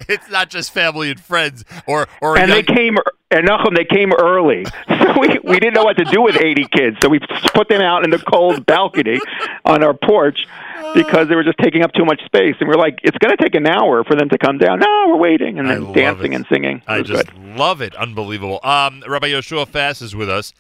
[0.07, 2.97] it's not just family and friends, or or and young- they came,
[3.29, 4.65] and Nachum, they came early.
[5.07, 6.97] So we, we didn't know what to do with 80 kids.
[7.01, 7.19] So we
[7.53, 9.19] put them out in the cold balcony
[9.65, 10.47] on our porch
[10.95, 12.55] because they were just taking up too much space.
[12.59, 14.79] And we're like, it's going to take an hour for them to come down.
[14.79, 15.59] No, we're waiting.
[15.59, 16.35] And then dancing it.
[16.35, 16.81] and singing.
[16.87, 17.57] I just good.
[17.57, 17.95] love it.
[17.95, 18.59] Unbelievable.
[18.63, 20.51] Um, Rabbi Yoshua Fass is with us.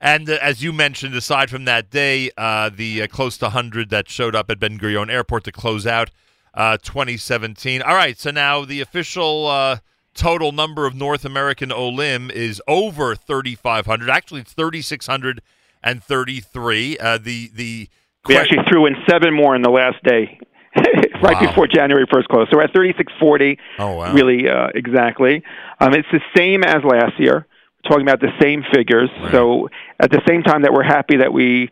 [0.00, 3.90] And uh, as you mentioned, aside from that day, uh, the uh, close to 100
[3.90, 6.10] that showed up at Ben Gurion Airport to close out
[6.56, 7.82] uh, 2017.
[7.82, 9.78] All right, so now the official uh,
[10.14, 14.10] total number of North American Olim is over 3,500.
[14.10, 16.98] Actually, it's 3,633.
[16.98, 17.88] Uh, the the
[18.28, 20.38] We actually threw in seven more in the last day,
[21.22, 21.46] right Wow.
[21.46, 22.48] before January 1st close.
[22.50, 23.58] So we're at 3640.
[23.78, 24.12] Oh, wow.
[24.14, 25.42] Really, uh, exactly.
[25.80, 27.46] Um, it's the same as last year.
[27.84, 29.10] We're talking about the same figures.
[29.30, 29.68] So
[30.00, 31.70] at the same time that we're happy that we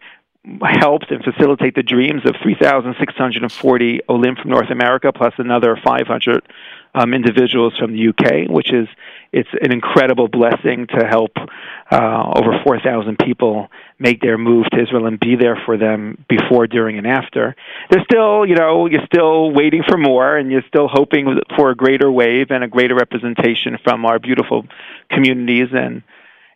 [0.63, 6.43] helped and facilitate the dreams of 3,640 Olim from North America, plus another 500
[6.95, 8.87] um, individuals from the UK, which is
[9.33, 11.33] it's an incredible blessing to help
[11.91, 13.69] uh, over 4,000 people
[13.99, 17.57] make their move to Israel and be there for them before, during, and after.
[17.91, 21.75] There's still, you know, you're still waiting for more, and you're still hoping for a
[21.75, 24.67] greater wave and a greater representation from our beautiful
[25.11, 26.03] communities and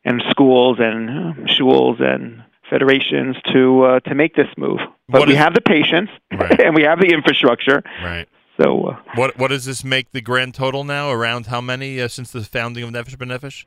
[0.05, 4.81] and schools and uh, shuls and federations to uh, to make this move.
[5.09, 7.83] But we have the patience and we have the infrastructure.
[8.03, 8.29] Right.
[8.61, 11.11] So uh, What what does this make the grand total now?
[11.11, 13.65] Around how many uh, since the founding of Nefesh B'Nefesh?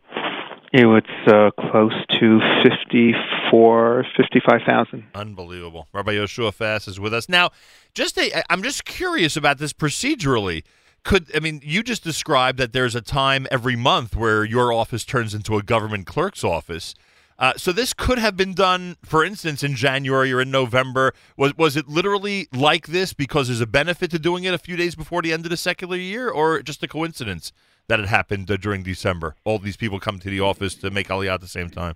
[0.73, 5.03] you know, it's uh, close to 54, 55,000.
[5.13, 5.87] Unbelievable.
[5.93, 7.49] Rabbi Yoshua Fass is with us now.
[7.93, 10.63] Just a, I'm just curious about this procedurally.
[11.03, 15.03] Could I mean you just described that there's a time every month where your office
[15.03, 16.93] turns into a government clerk's office.
[17.41, 21.11] Uh, so this could have been done, for instance, in January or in November.
[21.35, 24.75] Was was it literally like this because there's a benefit to doing it a few
[24.75, 27.51] days before the end of the secular year, or just a coincidence
[27.87, 29.35] that it happened uh, during December?
[29.43, 31.95] All these people come to the office to make Aliyah at the same time.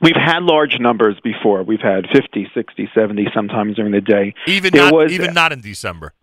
[0.00, 1.64] We've had large numbers before.
[1.64, 4.32] We've had 50, 60, 70 sometimes during the day.
[4.46, 6.14] Even There not was, even not in December.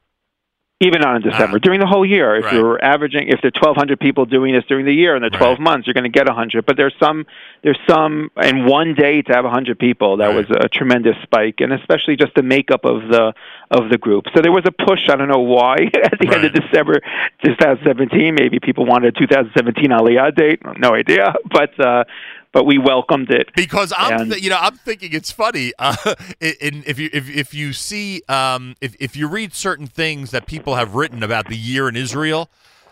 [0.82, 1.60] Even not in December.
[1.60, 2.54] during the whole year, if Right.
[2.54, 5.60] you're averaging, if there are 1,200 people doing this during the year in the 12
[5.60, 6.66] months, you're going to get 100.
[6.66, 7.26] But there's some,
[7.64, 11.74] there's some, in one day to have 100 people, that was a tremendous spike, and
[11.74, 13.34] especially just the makeup of the
[13.72, 14.26] of the group.
[14.34, 15.10] So there was a push.
[15.10, 17.02] I don't know why at the end of December
[17.46, 18.34] 2017.
[18.34, 20.62] Maybe people wanted a 2017 Aliyah date.
[20.78, 21.34] No idea.
[21.52, 22.04] But uh,
[22.52, 25.74] but we welcomed it because I'm And- th- you know I'm thinking it's funny.
[25.80, 25.96] Uh,
[26.40, 30.46] in, if you if if you see um, if if you read certain things that
[30.46, 32.50] people have written about the year in Israel.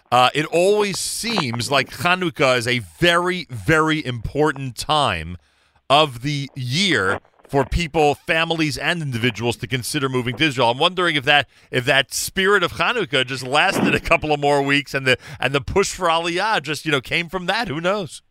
[0.10, 5.36] Uh, it always seems like Hanukkah is a very, very important time
[5.90, 10.72] of the year for people, families, and individuals to consider moving to Israel.
[10.72, 14.62] I'm wondering if that if that spirit of Hanukkah just lasted a couple of more
[14.62, 17.68] weeks, and the and the push for Aliyah just you know came from that.
[17.68, 18.22] Who knows?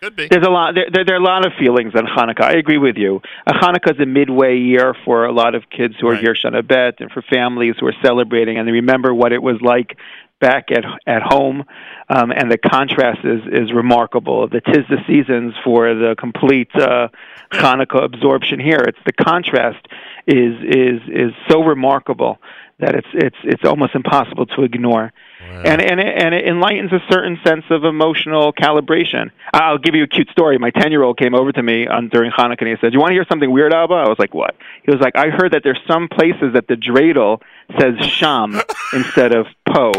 [0.00, 0.28] Could be.
[0.28, 0.74] There's a lot.
[0.74, 2.44] There, there, there are a lot of feelings on Hanukkah.
[2.44, 3.20] I agree with you.
[3.46, 6.66] Uh, Hanukkah is a midway year for a lot of kids who are here Shana
[6.66, 9.96] Bet and for families who are celebrating and they remember what it was like
[10.40, 11.64] back at at home.
[12.08, 14.46] Um, and the contrast is is remarkable.
[14.48, 17.08] The tis the seasons for the complete uh,
[17.52, 18.84] Hanukkah absorption here.
[18.86, 19.84] It's the contrast
[20.28, 22.38] is is is so remarkable
[22.80, 25.12] that it's it's it's almost impossible to ignore.
[25.40, 29.30] And and it, and it enlightens a certain sense of emotional calibration.
[29.52, 30.58] I'll give you a cute story.
[30.58, 33.00] My ten year old came over to me on during Hanukkah and he said, "You
[33.00, 35.52] want to hear something weird, Abba?" I was like, "What?" He was like, "I heard
[35.52, 37.40] that there's some places that the dreidel
[37.78, 38.60] says sham
[38.92, 39.92] instead of po.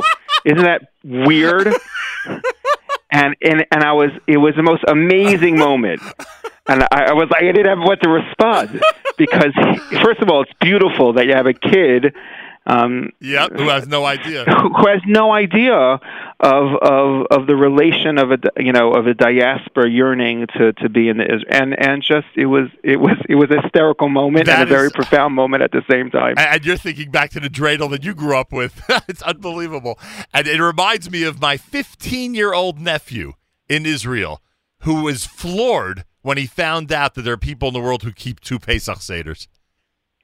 [0.46, 1.74] Isn't that weird?"
[3.12, 6.02] And and and I was it was the most amazing moment.
[6.68, 8.80] And I, I was like, I didn't have what to respond
[9.18, 9.54] because
[10.04, 12.14] first of all, it's beautiful that you have a kid
[12.70, 14.46] um, Yep, who has no idea.
[14.78, 15.74] who has no idea
[16.40, 20.90] of of of the relation of a you know of a diaspora yearning to to
[20.90, 24.08] be in the Is- and and just it was it was it was a hysterical
[24.08, 26.36] moment That and a very profound moment at the same time.
[26.38, 28.84] And and you're thinking back to the dreidel that you grew up with.
[29.08, 29.98] it's unbelievable.
[30.34, 33.34] And it reminds me of my 15 year old nephew
[33.68, 34.42] in Israel
[34.82, 38.12] who was floored when he found out that there are people in the world who
[38.12, 39.48] keep two Pesach Seders.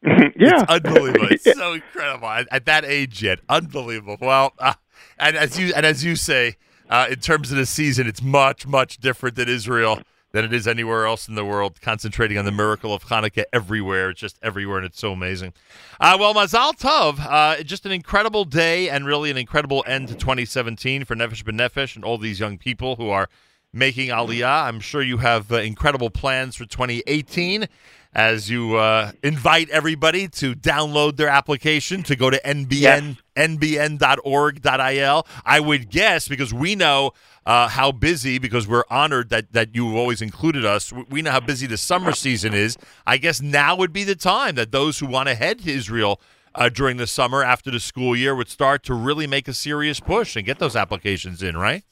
[0.37, 1.27] yeah, It's unbelievable.
[1.31, 3.39] It's so incredible at, at that age yet.
[3.49, 4.17] Unbelievable.
[4.21, 4.73] Well, uh,
[5.17, 6.57] and as you and as you say,
[6.89, 9.99] uh, in terms of the season, it's much much different than Israel
[10.31, 11.81] than it is anywhere else in the world.
[11.81, 15.53] Concentrating on the miracle of Hanukkah everywhere, it's just everywhere, and it's so amazing.
[15.99, 20.15] Uh, well, Mazal Tov, uh, just an incredible day and really an incredible end to
[20.15, 23.27] 2017 for Nefesh B'Nefesh and all these young people who are
[23.73, 24.63] making Aliyah.
[24.65, 27.67] I'm sure you have uh, incredible plans for 2018
[28.15, 35.27] as you uh, invite everybody to download their application to go to NBN nbn.org.il.
[35.45, 37.11] I would guess because we know
[37.45, 40.93] uh, how busy, because we're honored that, that you have always included us.
[41.09, 42.77] We know how busy the summer season is.
[43.05, 46.21] I guess now would be the time that those who want to head to Israel
[46.55, 49.99] uh, during the summer after the school year would start to really make a serious
[49.99, 51.83] push and get those applications in, right?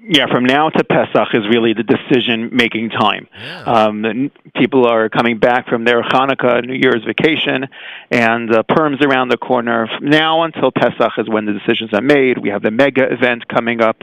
[0.00, 3.26] Yeah, from now to Pesach is really the decision-making time.
[3.66, 7.66] Um, people are coming back from their Hanukkah, New Year's vacation,
[8.10, 9.88] and uh, Purim's around the corner.
[9.88, 12.38] From now until Pesach is when the decisions are made.
[12.38, 13.96] We have the mega event coming up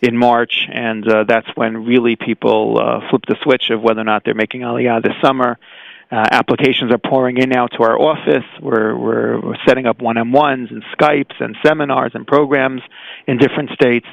[0.00, 4.04] in March, and uh, that's when really people uh, flip the switch of whether or
[4.04, 5.58] not they're making Aliyah this summer.
[6.10, 8.44] Uh, applications are pouring in now to our office.
[8.62, 12.80] We're, we're, we're setting up one-on-ones and Skypes and seminars and programs
[13.26, 14.06] in different states.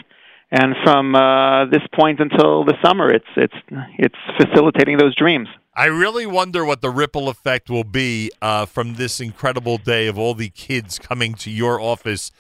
[0.51, 3.53] And from uh, this point until the summer, it's it's
[3.97, 5.47] it's facilitating those dreams.
[5.73, 10.17] I really wonder what the ripple effect will be uh, from this incredible day of
[10.19, 12.31] all the kids coming to your office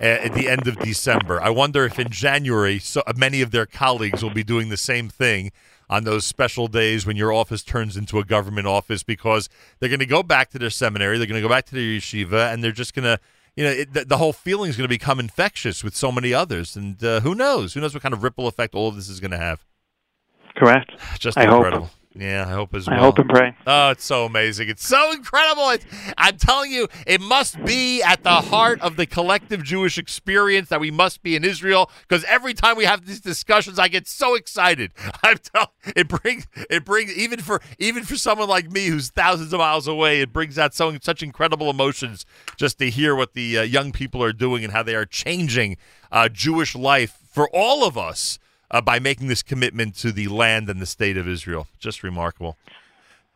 [0.00, 1.42] uh, at the end of December.
[1.42, 4.76] I wonder if in January, so uh, many of their colleagues will be doing the
[4.76, 5.50] same thing
[5.90, 9.48] on those special days when your office turns into a government office because
[9.80, 11.82] they're going to go back to their seminary, they're going to go back to their
[11.82, 13.18] yeshiva, and they're just going to.
[13.56, 16.34] You know, it, the, the whole feeling is going to become infectious with so many
[16.34, 17.72] others, and uh, who knows?
[17.72, 19.64] Who knows what kind of ripple effect all of this is going to have?
[20.56, 20.92] Correct.
[21.18, 21.88] Just I hope.
[22.18, 22.96] Yeah, I hope as well.
[22.96, 23.54] I hope and pray.
[23.66, 24.68] Oh, it's so amazing.
[24.68, 25.68] It's so incredible.
[25.70, 25.84] It,
[26.16, 30.80] I'm telling you, it must be at the heart of the collective Jewish experience that
[30.80, 34.34] we must be in Israel because every time we have these discussions, I get so
[34.34, 34.92] excited.
[35.22, 39.52] I'm telling it brings it brings even for even for someone like me who's thousands
[39.52, 42.24] of miles away, it brings out so such incredible emotions
[42.56, 45.76] just to hear what the uh, young people are doing and how they are changing
[46.10, 48.38] uh, Jewish life for all of us
[48.70, 51.66] uh, by making this commitment to the land and the state of Israel.
[51.78, 52.56] Just remarkable.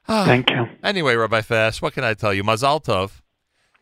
[0.07, 0.67] Thank you.
[0.83, 2.43] Anyway, Rabbi Fass, what can I tell you?
[2.43, 3.21] Mazal Tov.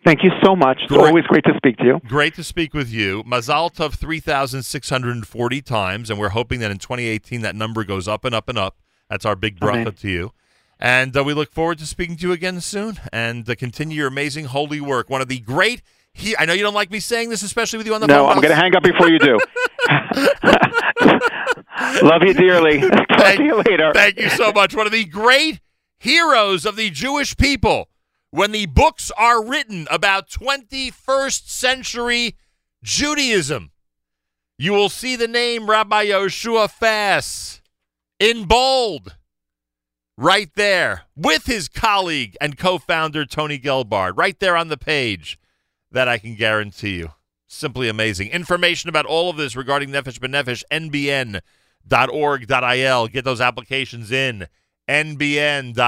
[0.04, 0.78] Thank you so much.
[0.82, 1.06] It's Great.
[1.08, 2.00] always great to speak to you.
[2.06, 3.24] Great to speak with you.
[3.24, 8.34] Mazal Tov 3,640 times, and we're hoping that in 2018 that number goes up and
[8.34, 8.76] up and up.
[9.10, 9.92] That's our big bracha Amen.
[9.92, 10.32] to you.
[10.78, 14.06] And uh, we look forward to speaking to you again soon and uh, continue your
[14.06, 15.10] amazing holy work.
[15.10, 15.82] One of the great.
[16.18, 18.14] He- I know you don't like me saying this, especially with you on the No,
[18.14, 18.22] phone.
[18.24, 19.38] No, I'm going to hang up before you do.
[22.02, 22.80] Love you dearly.
[23.08, 23.92] Talk to you later.
[23.94, 24.74] Thank you so much.
[24.74, 25.60] One of the great
[25.98, 27.88] heroes of the Jewish people.
[28.30, 32.36] When the books are written about 21st century
[32.82, 33.70] Judaism,
[34.58, 37.62] you will see the name Rabbi Yoshua Fass
[38.20, 39.16] in bold
[40.18, 45.38] right there with his colleague and co founder Tony Gelbart, right there on the page.
[45.90, 47.12] That I can guarantee you.
[47.46, 48.28] Simply amazing.
[48.28, 50.62] Information about all of this regarding Nefesh B'Nefesh,
[51.90, 53.08] nbn.org.il.
[53.08, 54.48] Get those applications in.
[54.88, 55.78] nbn.org.il.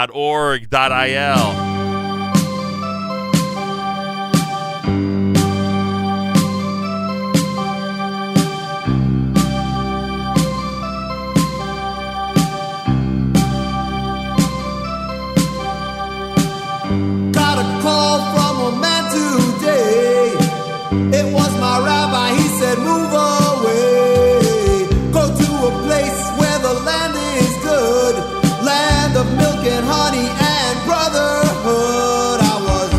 [21.33, 22.29] was my rabbi.
[22.41, 24.87] He said, Move away.
[25.13, 28.15] Go to a place where the land is good.
[28.63, 32.39] Land of milk and honey and brotherhood.
[32.53, 32.91] I was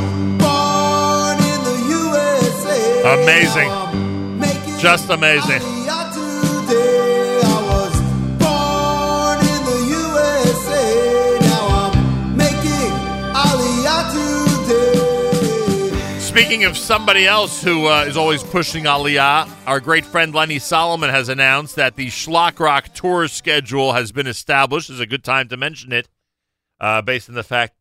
[0.43, 2.79] born in the USA.
[3.21, 3.69] Amazing.
[4.79, 5.61] Just amazing.
[16.31, 21.09] Speaking of somebody else who uh, is always pushing Aliyah, our great friend Lenny Solomon
[21.09, 24.87] has announced that the Shlock Rock tour schedule has been established.
[24.87, 26.07] This is a good time to mention it,
[26.79, 27.75] uh, based on the fact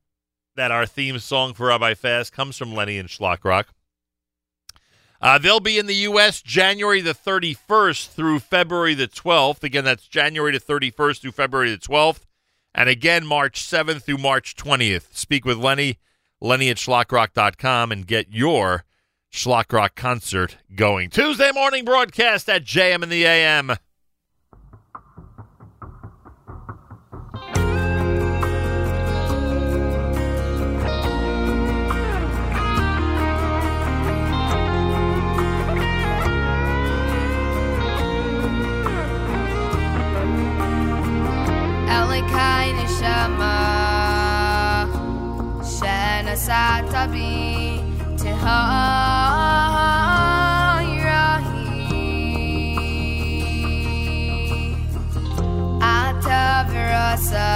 [0.57, 3.69] that our theme song for Rabbi Fass comes from Lenny and Shlock Rock.
[5.21, 6.43] Uh, they'll be in the U.S.
[6.43, 9.63] January the 31st through February the 12th.
[9.63, 12.23] Again, that's January the 31st through February the 12th.
[12.75, 15.15] And again, March 7th through March 20th.
[15.15, 15.99] Speak with Lenny,
[16.41, 18.85] Lenny at shlockrock.com, and get your
[19.33, 21.09] Shlock Rock concert going.
[21.11, 23.77] Tuesday morning broadcast at JM in the AM.
[41.87, 43.80] Elokai neshama
[46.51, 47.79] Zatabi
[48.19, 48.59] Teha
[55.79, 57.51] Atavirasa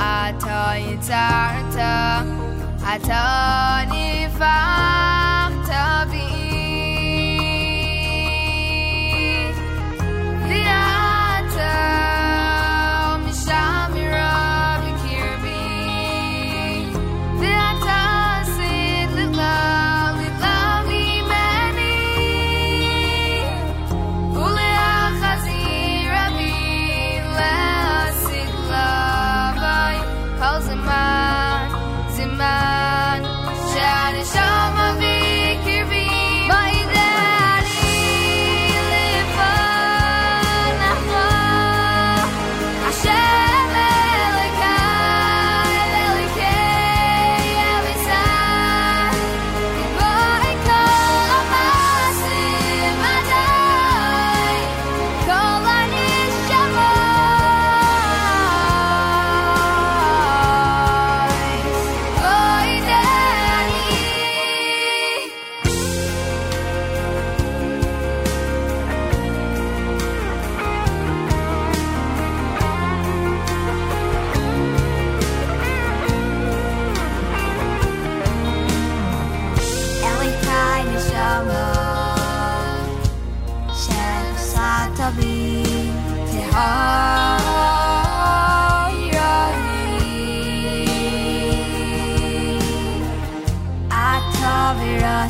[0.00, 2.24] Ata Yitarta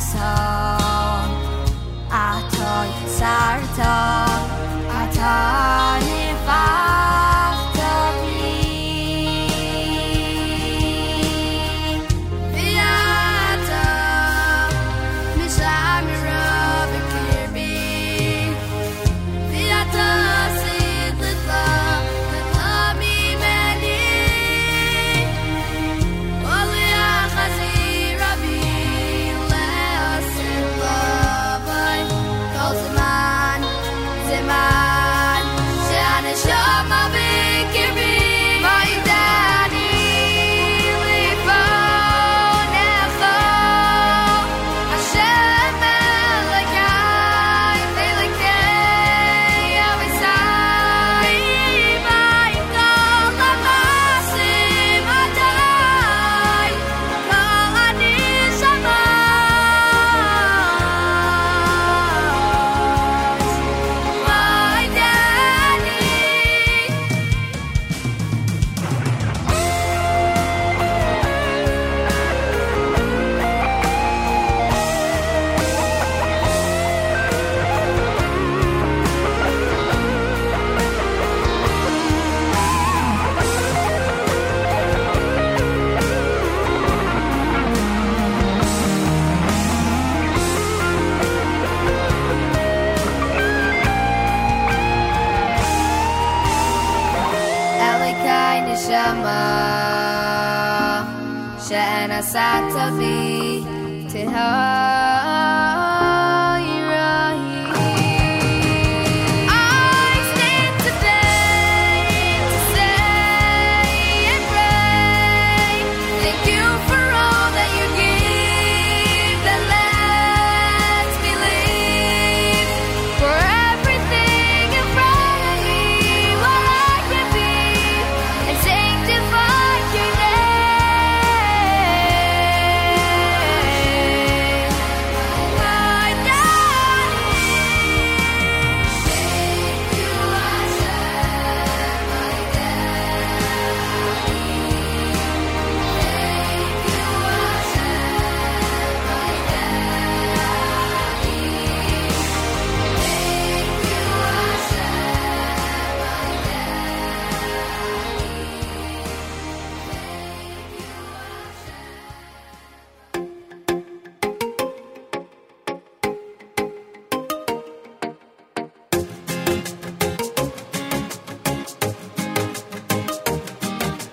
[0.01, 1.29] رسان
[2.11, 4.25] اعطای سرتا.
[5.01, 5.70] عطا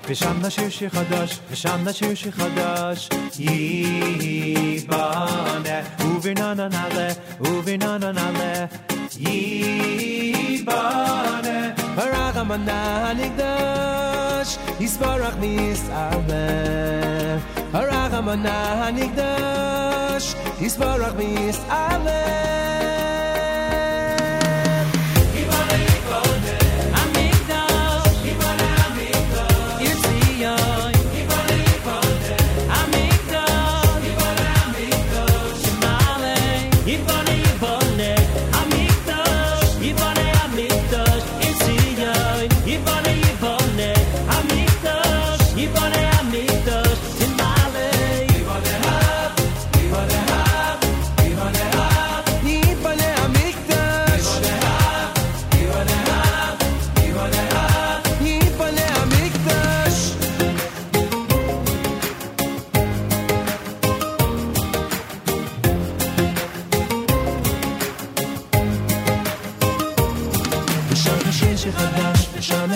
[0.09, 3.09] ושם נשיר שיר חדש, ושם נשיר שיר חדש.
[3.39, 5.37] ייבנה,
[6.01, 7.09] וברננה נעלה,
[7.41, 8.67] וברננה נעלה.
[9.17, 10.81] ייבנה,
[11.97, 17.39] הרחמנה הנקדש, יסברך מישראל.
[17.73, 23.17] הרחמנה הנקדש, יסברך מישראל.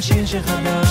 [0.02, 0.82] 心事很难。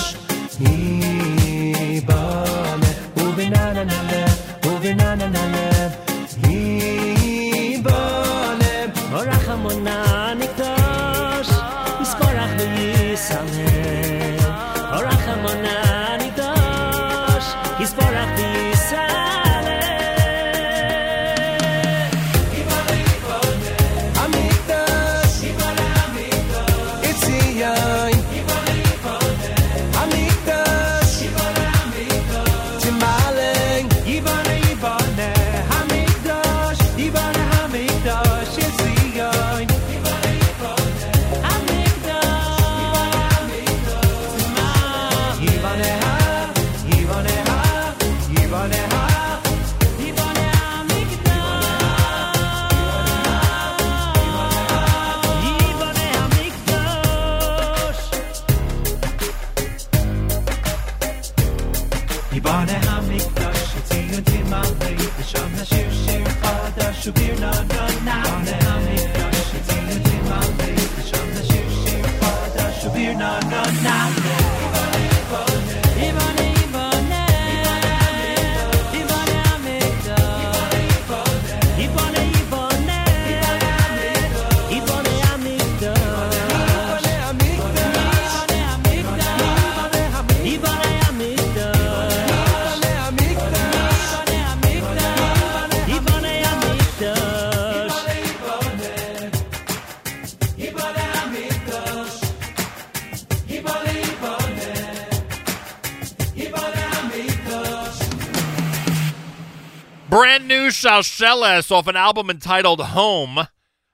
[111.02, 113.48] New Shalsheles off an album entitled Home.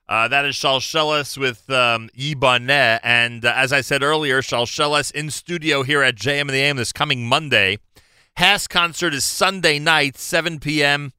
[0.06, 2.10] Uh, that is Shalsheles with um.
[3.02, 6.76] And uh, as I said earlier, Shalsheles in studio here at JM and the AM
[6.76, 7.78] this coming Monday.
[8.36, 11.14] HASC concert is Sunday night, 7 p.m.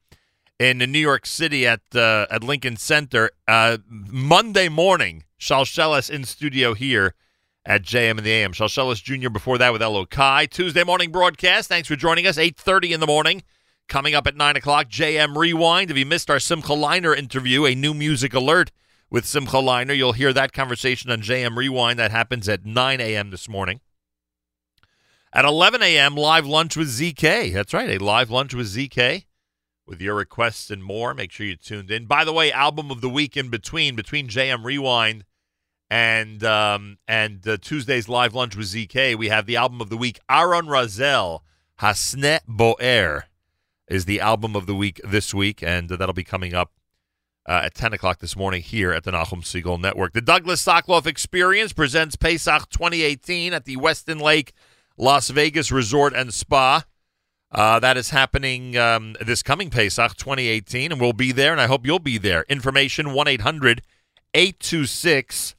[0.60, 3.32] in New York City at uh, at Lincoln Center.
[3.48, 7.16] Uh, Monday morning, Shalsheles in studio here
[7.66, 8.54] at JM and the AM.
[8.54, 9.30] Shalsheles Jr.
[9.30, 10.46] before that with Elo Kai.
[10.46, 11.68] Tuesday morning broadcast.
[11.68, 12.38] Thanks for joining us.
[12.38, 13.42] 8.30 in the morning.
[13.90, 15.90] Coming up at 9 o'clock, JM Rewind.
[15.90, 18.72] If you missed our Simcha Leiner interview, a new music alert
[19.10, 21.98] with Simcha Leiner, you'll hear that conversation on JM Rewind.
[21.98, 23.32] That happens at 9 a.m.
[23.32, 23.82] this morning.
[25.34, 27.52] At 11 a.m., live lunch with ZK.
[27.52, 29.26] That's right, a live lunch with ZK
[29.88, 31.16] with your requests and more.
[31.16, 32.06] Make sure you tuned in.
[32.06, 35.26] By the way, album of the week in between, between JM Rewind
[35.90, 39.98] and um, and uh, Tuesday's live lunch with ZK, we have the album of the
[39.98, 41.40] week, Aaron Razel,
[41.80, 43.26] Hasne Boer
[43.90, 46.72] is the album of the week this week, and that'll be coming up
[47.48, 50.14] uh, at 10 o'clock this morning here at the Nachum Segal Network.
[50.14, 54.54] The Douglas Soclof Experience presents Pesach 2018 at the Westin Lake
[54.98, 56.84] Las Vegas Resort and Spa.
[57.52, 61.66] Uh, that is happening um, this coming Pesach 2018, and we'll be there, and I
[61.66, 62.46] hope you'll be there.
[62.48, 63.82] Information 1 800
[64.36, 65.56] 826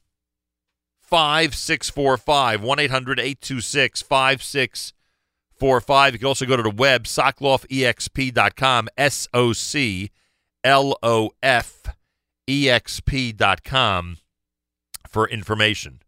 [1.02, 2.62] 5645.
[2.62, 4.99] 1 800 826 5645.
[5.62, 10.10] You can also go to the web, soclofexp.com, S O C
[10.64, 11.82] L O F
[12.48, 14.18] E X P.com
[15.08, 16.00] for information.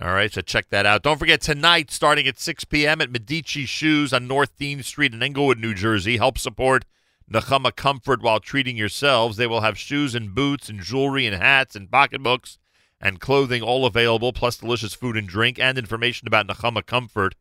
[0.00, 1.02] All right, so check that out.
[1.02, 3.00] Don't forget tonight, starting at 6 p.m.
[3.00, 6.18] at Medici Shoes on North Dean Street in Englewood, New Jersey.
[6.18, 6.84] Help support
[7.28, 9.36] Nechama Comfort while treating yourselves.
[9.36, 12.58] They will have shoes and boots and jewelry and hats and pocketbooks
[13.00, 17.34] and clothing all available, plus delicious food and drink and information about Nechama Comfort.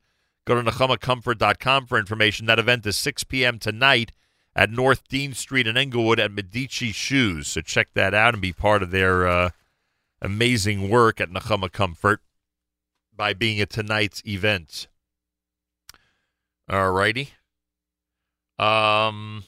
[0.47, 2.45] Go to nechamacomfort.com for information.
[2.45, 3.59] That event is 6 p.m.
[3.59, 4.13] tonight
[4.55, 7.49] at North Dean Street in Englewood at Medici Shoes.
[7.49, 9.49] So check that out and be part of their uh,
[10.21, 12.21] amazing work at Nechama Comfort
[13.13, 14.87] by being at tonight's event.
[16.69, 17.33] All righty.
[18.57, 19.43] Um,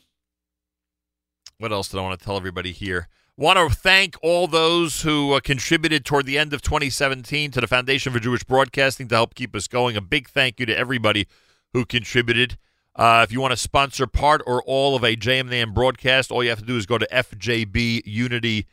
[1.60, 3.08] what else did I want to tell everybody here?
[3.40, 7.68] Want to thank all those who uh, contributed toward the end of 2017 to the
[7.68, 9.96] Foundation for Jewish Broadcasting to help keep us going.
[9.96, 11.26] A big thank you to everybody
[11.72, 12.58] who contributed.
[12.98, 16.50] Uh, if you want to sponsor part or all of a JMNAM broadcast, all you
[16.50, 18.64] have to do is go to fjbunity.org.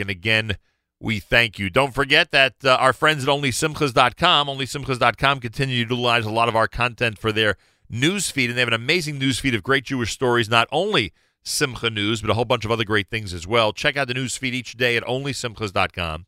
[0.00, 0.58] And again,
[1.00, 1.70] we thank you.
[1.70, 6.56] Don't forget that uh, our friends at OnlySimchas.com, OnlySimchas.com continue to utilize a lot of
[6.56, 7.56] our content for their
[7.88, 11.14] news feed, and they have an amazing news feed of great Jewish stories, not only
[11.46, 13.72] Simcha News, but a whole bunch of other great things as well.
[13.72, 16.26] Check out the news feed each day at OnlySimchas.com.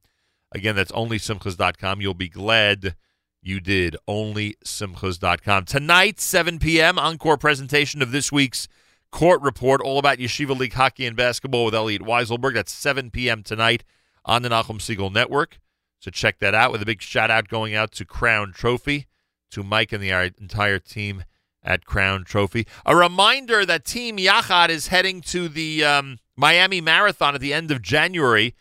[0.53, 2.01] Again, that's OnlySimchas.com.
[2.01, 2.95] You'll be glad
[3.43, 3.97] you did.
[4.09, 5.65] OnlySimchas.com.
[5.65, 8.69] Tonight, 7 p.m., encore presentation of this week's
[9.11, 12.55] Court Report, all about Yeshiva League hockey and basketball with Elliot Weiselberg.
[12.55, 13.43] That's 7 p.m.
[13.43, 13.83] tonight
[14.25, 15.59] on the Nachum Segal Network.
[15.99, 19.09] So check that out with a big shout out going out to Crown Trophy,
[19.51, 21.25] to Mike and the entire team
[21.69, 22.67] at Crown Trophy.
[22.87, 27.71] A reminder that Team Yachad is heading to the um, Miami Marathon at the end
[27.71, 28.57] of January.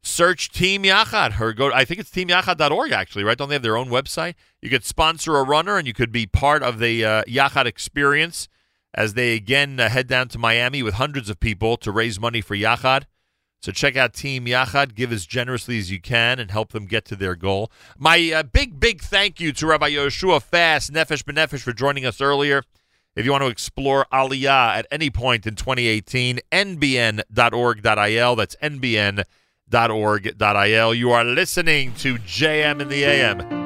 [0.00, 1.72] Search Team Yachad or go.
[1.72, 3.36] I think it's teamyachad.org actually, right?
[3.36, 4.34] Don't they have their own website?
[4.62, 8.48] You could sponsor a runner and you could be part of the uh, Yachad experience
[8.94, 12.40] as they again uh, head down to Miami with hundreds of people to raise money
[12.40, 13.02] for Yachad.
[13.60, 14.94] So check out Team Yachad.
[14.94, 17.70] Give as generously as you can and help them get to their goal.
[17.98, 22.20] My uh, big, big thank you to Rabbi Yoshua Fass, Nefesh B'Nefesh, for joining us
[22.20, 22.62] earlier.
[23.16, 28.36] If you want to explore Aliyah at any point in 2018, nbn.org.il.
[28.36, 29.24] That's nbn.org.il.
[30.94, 33.65] You are listening to JM in the AM.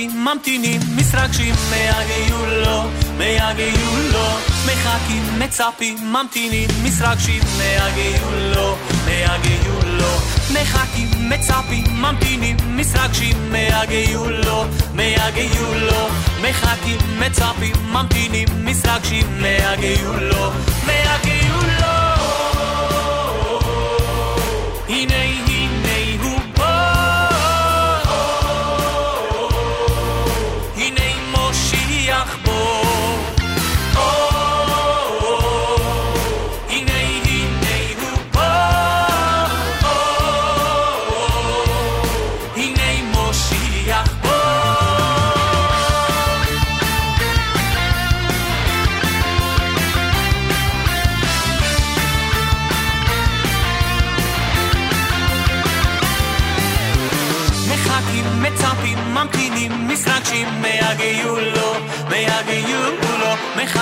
[0.00, 2.82] אלפים ממתינים, מסרגשים, מייגעו לו,
[3.18, 4.26] מייגעו לו,
[4.66, 10.12] מחכים, מצפים, ממתינים, מסרגשים, מייגעו לו, מייגעו לו,
[10.52, 14.64] מחכים, מצפים, ממתינים, מסרגשים, מייגעו לו,
[14.94, 16.08] מייגעו לו,
[16.42, 20.50] מחכים, מצפים, ממתינים, מסרגשים, מייגעו לו,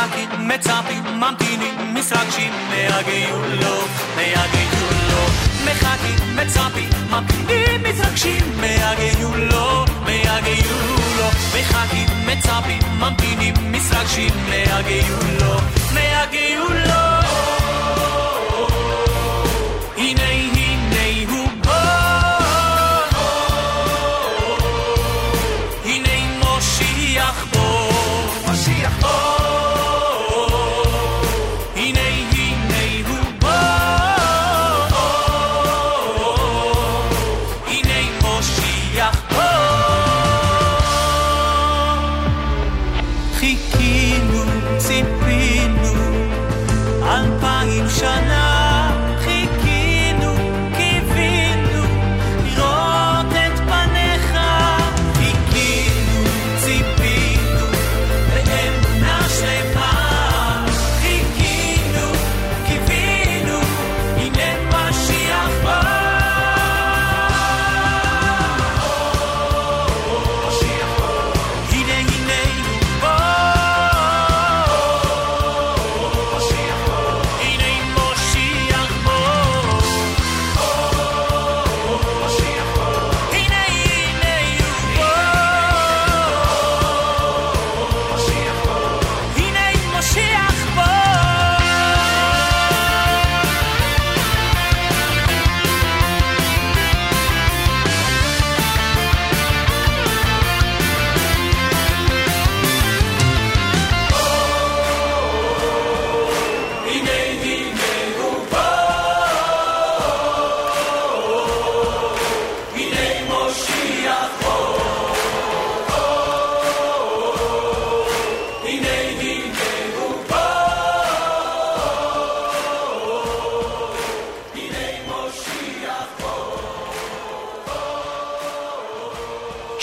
[0.09, 3.85] מחכים, מצפים, ממתינים, מתרגשים מהגיעו לו,
[4.17, 5.23] מהגיעו לו.
[5.65, 11.27] מחכים, מצפים, ממתינים, מתרגשים מהגיעו לו, מהגיעו לו.
[11.59, 15.61] מחכים, מצפים, ממתינים, מתרגשים מהגיעו לו,
[15.95, 17.08] מהגיעו לו.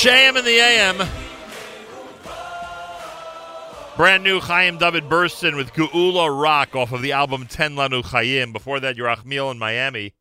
[0.05, 1.07] JM in the AM.
[3.97, 8.53] Brand new Chaim David Burston with Geula Rock off of the album Ten Lanu Chaim.
[8.53, 10.13] Before that, Yerachmiel in Miami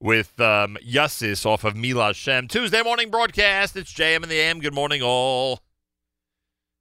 [0.00, 2.48] with um, Yassis off of Mila Shem.
[2.48, 3.76] Tuesday morning broadcast.
[3.76, 4.58] It's JM in the AM.
[4.58, 5.60] Good morning, all.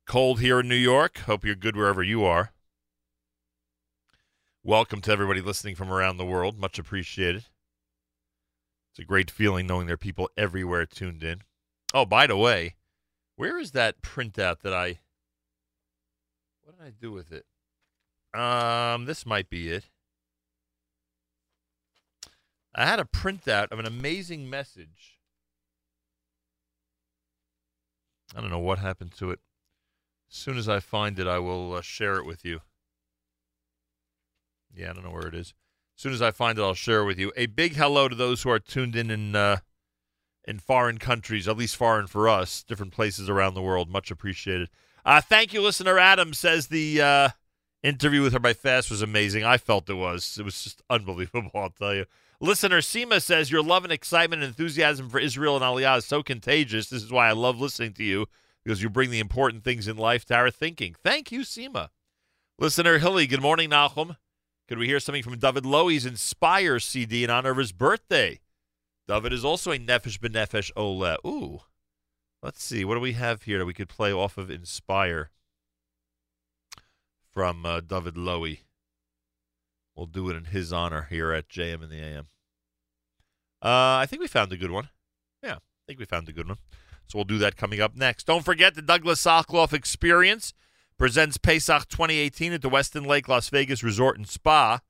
[0.08, 1.20] Cold here in New York.
[1.20, 2.54] Hope you're good wherever you are.
[4.64, 6.58] Welcome to everybody listening from around the world.
[6.58, 7.46] Much appreciated.
[8.94, 11.44] It's a great feeling knowing there are people everywhere tuned in.
[11.96, 12.76] Oh, by the way,
[13.38, 15.00] where is that printout that I
[16.62, 17.46] what did I do with it?
[18.38, 19.86] Um, this might be it.
[22.76, 25.22] I had a printout of an amazing message.
[28.36, 29.40] I don't know what happened to it.
[30.30, 32.60] As soon as I find it, I will uh, share it with you.
[34.76, 35.54] Yeah, I don't know where it is.
[35.98, 37.32] As soon as I find it, I'll share it with you.
[37.38, 39.60] A big hello to those who are tuned in in uh,
[40.48, 43.90] in foreign countries, at least foreign for us, different places around the world.
[43.90, 44.70] Much appreciated.
[45.04, 47.30] Uh, thank you, listener Adam says the uh,
[47.84, 49.44] interview with Rabbi Fass was amazing.
[49.44, 50.38] I felt it was.
[50.40, 52.06] It was just unbelievable, I'll tell you.
[52.42, 56.22] Listener Seema says your love and excitement and enthusiasm for Israel and Aliyah is so
[56.22, 56.90] contagious.
[56.90, 58.28] This is why I love listening to you
[58.64, 60.96] because you bring the important things in life to our thinking.
[61.02, 61.90] Thank you, Seema.
[62.60, 64.18] Listener Hilly, good morning, Nachum.
[64.68, 68.40] Could we hear something from David Lowy's Inspire CD in honor of his birthday?
[69.08, 71.18] David is also a Nefesh B'Nefesh Ole.
[71.26, 71.62] Ooh.
[72.42, 72.86] Let's see.
[72.86, 75.32] What do we have here that we could play off of Inspire
[77.32, 78.60] from uh, David Lowy?
[79.96, 82.28] We'll do it in his honor here at JM in the AM.
[83.62, 84.90] Uh, I think we found a good one.
[85.42, 86.58] Yeah, I think we found a good one.
[87.08, 88.26] So we'll do that coming up next.
[88.26, 90.54] Don't forget the Douglas Soclof Experience
[90.98, 94.82] presents Pesach 2018 at the Westin Lake Las Vegas Resort and Spa.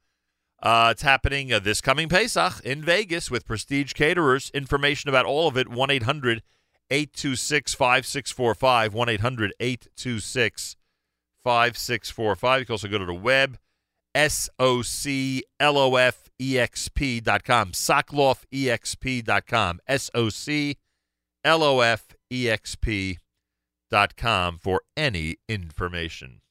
[0.66, 4.50] Uh, it's happening uh, this coming Pesach in Vegas with Prestige Caterers.
[4.50, 6.42] Information about all of it 1 800
[6.90, 8.94] 826 5645.
[8.96, 10.76] 1 800 826
[11.44, 12.60] 5645.
[12.60, 13.60] You can also go to the web,
[14.16, 17.72] S O C L O F E X P dot com.
[17.72, 19.80] Soclofexp dot com.
[19.88, 20.78] S O C
[21.44, 23.20] L O F E X P
[23.92, 26.42] dot com for any information.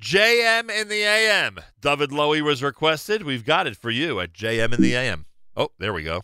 [0.00, 1.58] JM in the AM.
[1.80, 3.24] David Lowy was requested.
[3.24, 5.26] We've got it for you at JM in the AM.
[5.56, 6.22] Oh, there we go.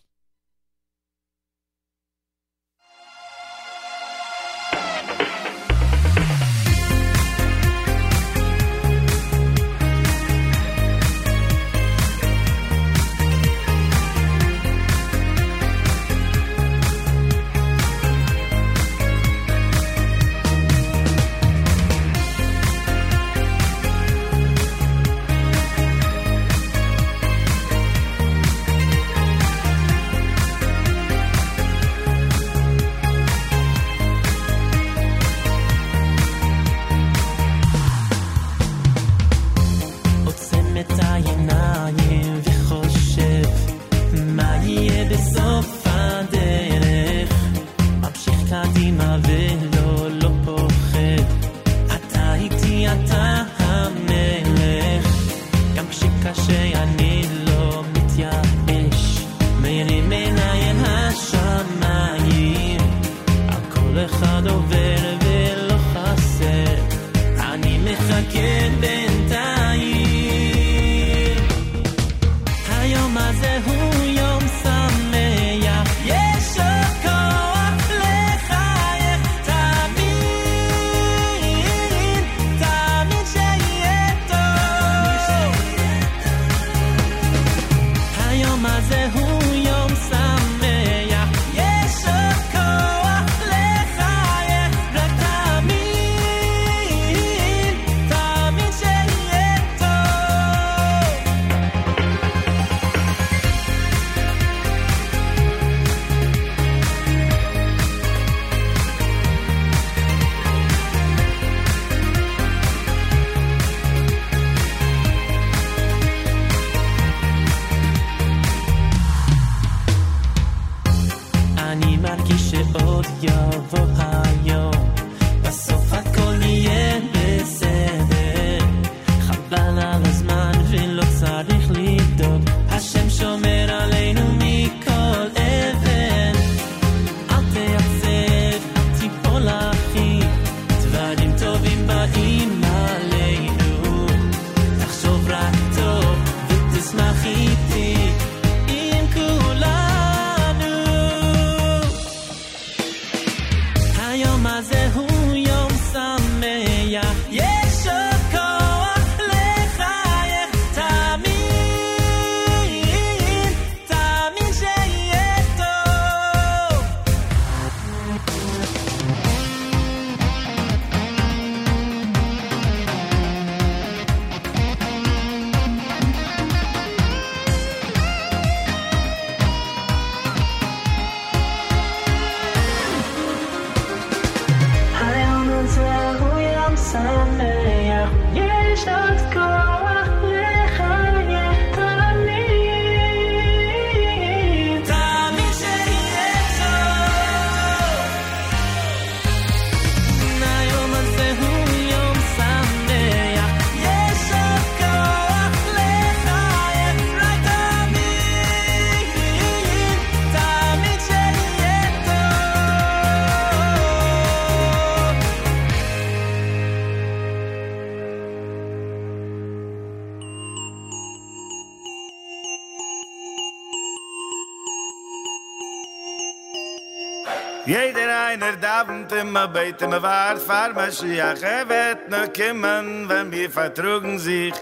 [229.33, 234.53] davent immer beten, me wart fahr Mashiach, er wird noch kommen, wenn wir vertrugen sich.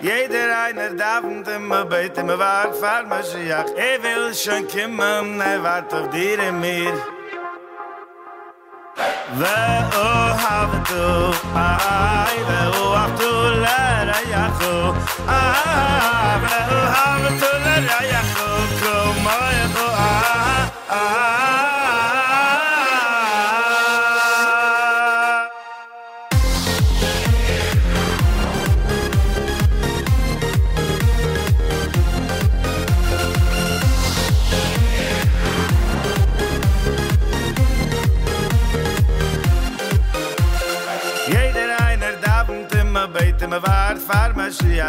[0.00, 3.66] Jeder einer darf und immer beten, mir wart fahr Mashiach.
[3.76, 6.94] Er will schon kommen, er wart auf dir und mir.
[9.38, 14.92] ואוהבתו, איי, ואוהבתו לרעייכו,
[15.28, 18.97] איי, ואוהבתו לרעייכו, כמו ידו,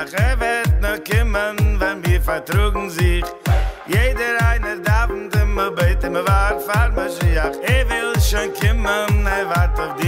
[0.00, 3.24] Mashiach, er wird noch kommen, wenn wir vertrugen sich.
[3.86, 9.48] Jeder einer darf und immer beten, mir wart fahr Mashiach, er will schon kommen, er
[9.48, 9.99] wart auf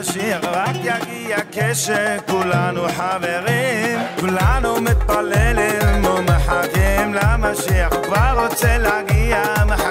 [0.00, 7.94] למשיח רק יגיע כשכולנו חברים כולנו מתפללים ומחכים למשיח.
[8.02, 9.89] כבר רוצה להגיע מחכה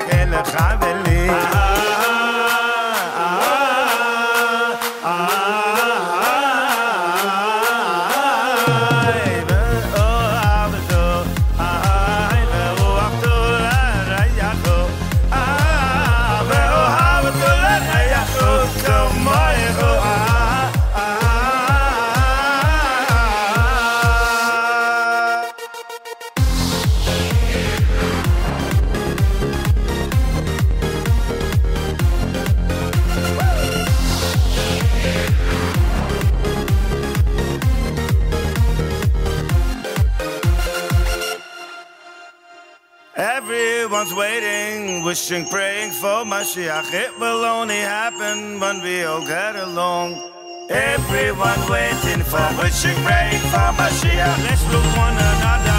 [45.10, 46.94] wishing, praying for Mashiach.
[46.94, 50.22] It will only happen when we all get along.
[50.70, 54.38] Everyone waiting for, wishing, praying for Mashiach.
[54.46, 55.79] Let's look one another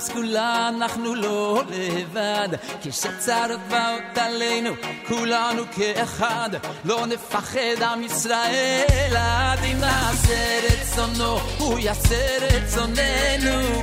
[0.00, 2.48] סגולה, אנחנו לא לבד
[2.82, 4.70] כשצרות באות עלינו,
[5.08, 6.50] כולנו כאחד
[6.84, 13.82] לא נפחד עם ישראל עד אם נעשה רצונו, הוא יעשה רצוננו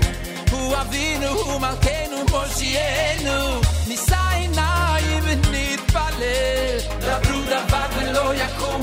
[0.53, 8.82] הוא אבינו, הוא מלכנו, מושיענו נישא עיניים ונתפלל דברו דבר ולא יקום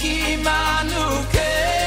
[0.00, 1.85] כי עמנו כן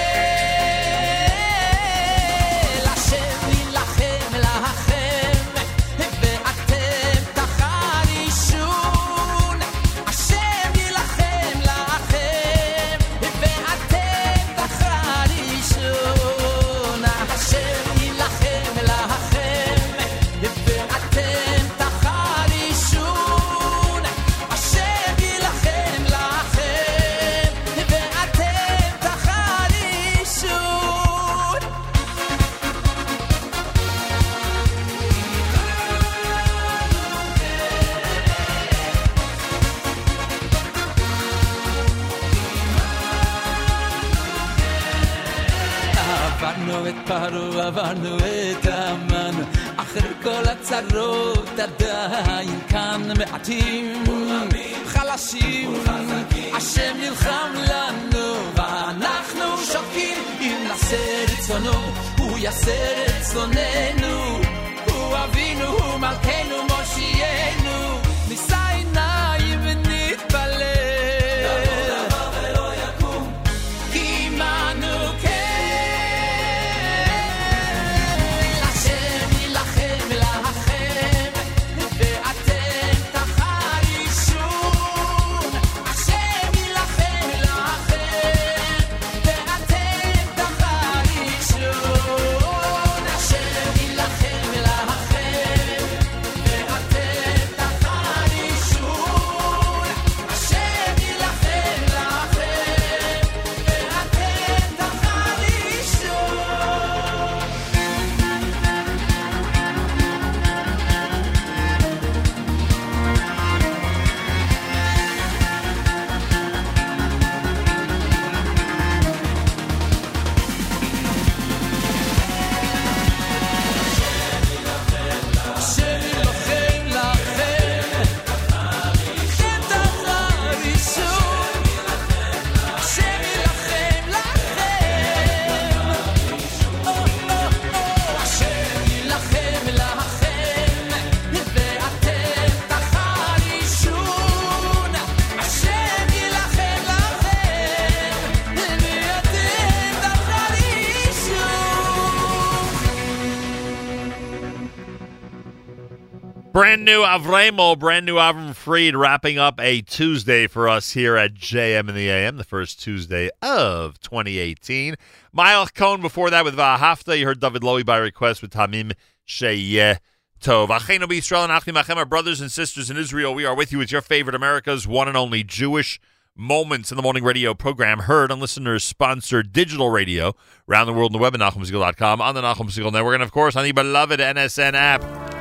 [157.11, 161.95] Avremo, brand new Avram Fried, wrapping up a Tuesday for us here at JM in
[161.97, 164.95] the AM, the first Tuesday of 2018.
[165.33, 167.19] Miles Cohn before that with Vahafta.
[167.19, 168.93] You heard David Lowy by request with Tamim
[169.27, 169.99] Sheyeh
[170.41, 170.69] Tov.
[170.69, 173.35] Achenu B'Yisrael and Achim Achem, brothers and sisters in Israel.
[173.35, 176.01] We are with you with your favorite America's one and only Jewish
[176.37, 180.37] Moments in the Morning radio program heard on listeners sponsored digital radio
[180.69, 183.33] around the world on the web at NachumSegal.com, on the Nachum Segal Network, and of
[183.33, 185.40] course on the beloved NSN app.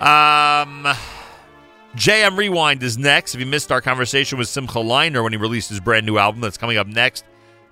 [0.00, 0.86] Um,
[1.96, 3.34] JM Rewind is next.
[3.34, 6.40] If you missed our conversation with Simcha Leiner when he released his brand new album,
[6.40, 7.24] that's coming up next,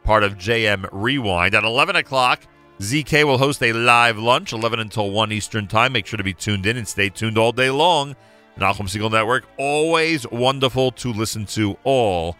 [0.02, 1.54] part of JM Rewind.
[1.54, 2.42] At 11 o'clock,
[2.80, 5.92] ZK will host a live lunch, 11 until 1 Eastern Time.
[5.92, 8.16] Make sure to be tuned in and stay tuned all day long.
[8.56, 12.36] The Nachum Segal Network, always wonderful to listen to all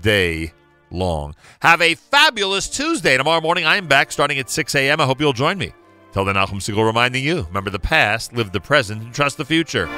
[0.00, 0.52] day
[0.90, 1.34] long.
[1.60, 3.16] Have a fabulous Tuesday.
[3.16, 5.00] Tomorrow morning, I am back starting at 6 a.m.
[5.00, 5.72] I hope you'll join me.
[6.14, 9.44] Till then, Nachum Segal reminding you remember the past, live the present, and trust the
[9.44, 9.88] future.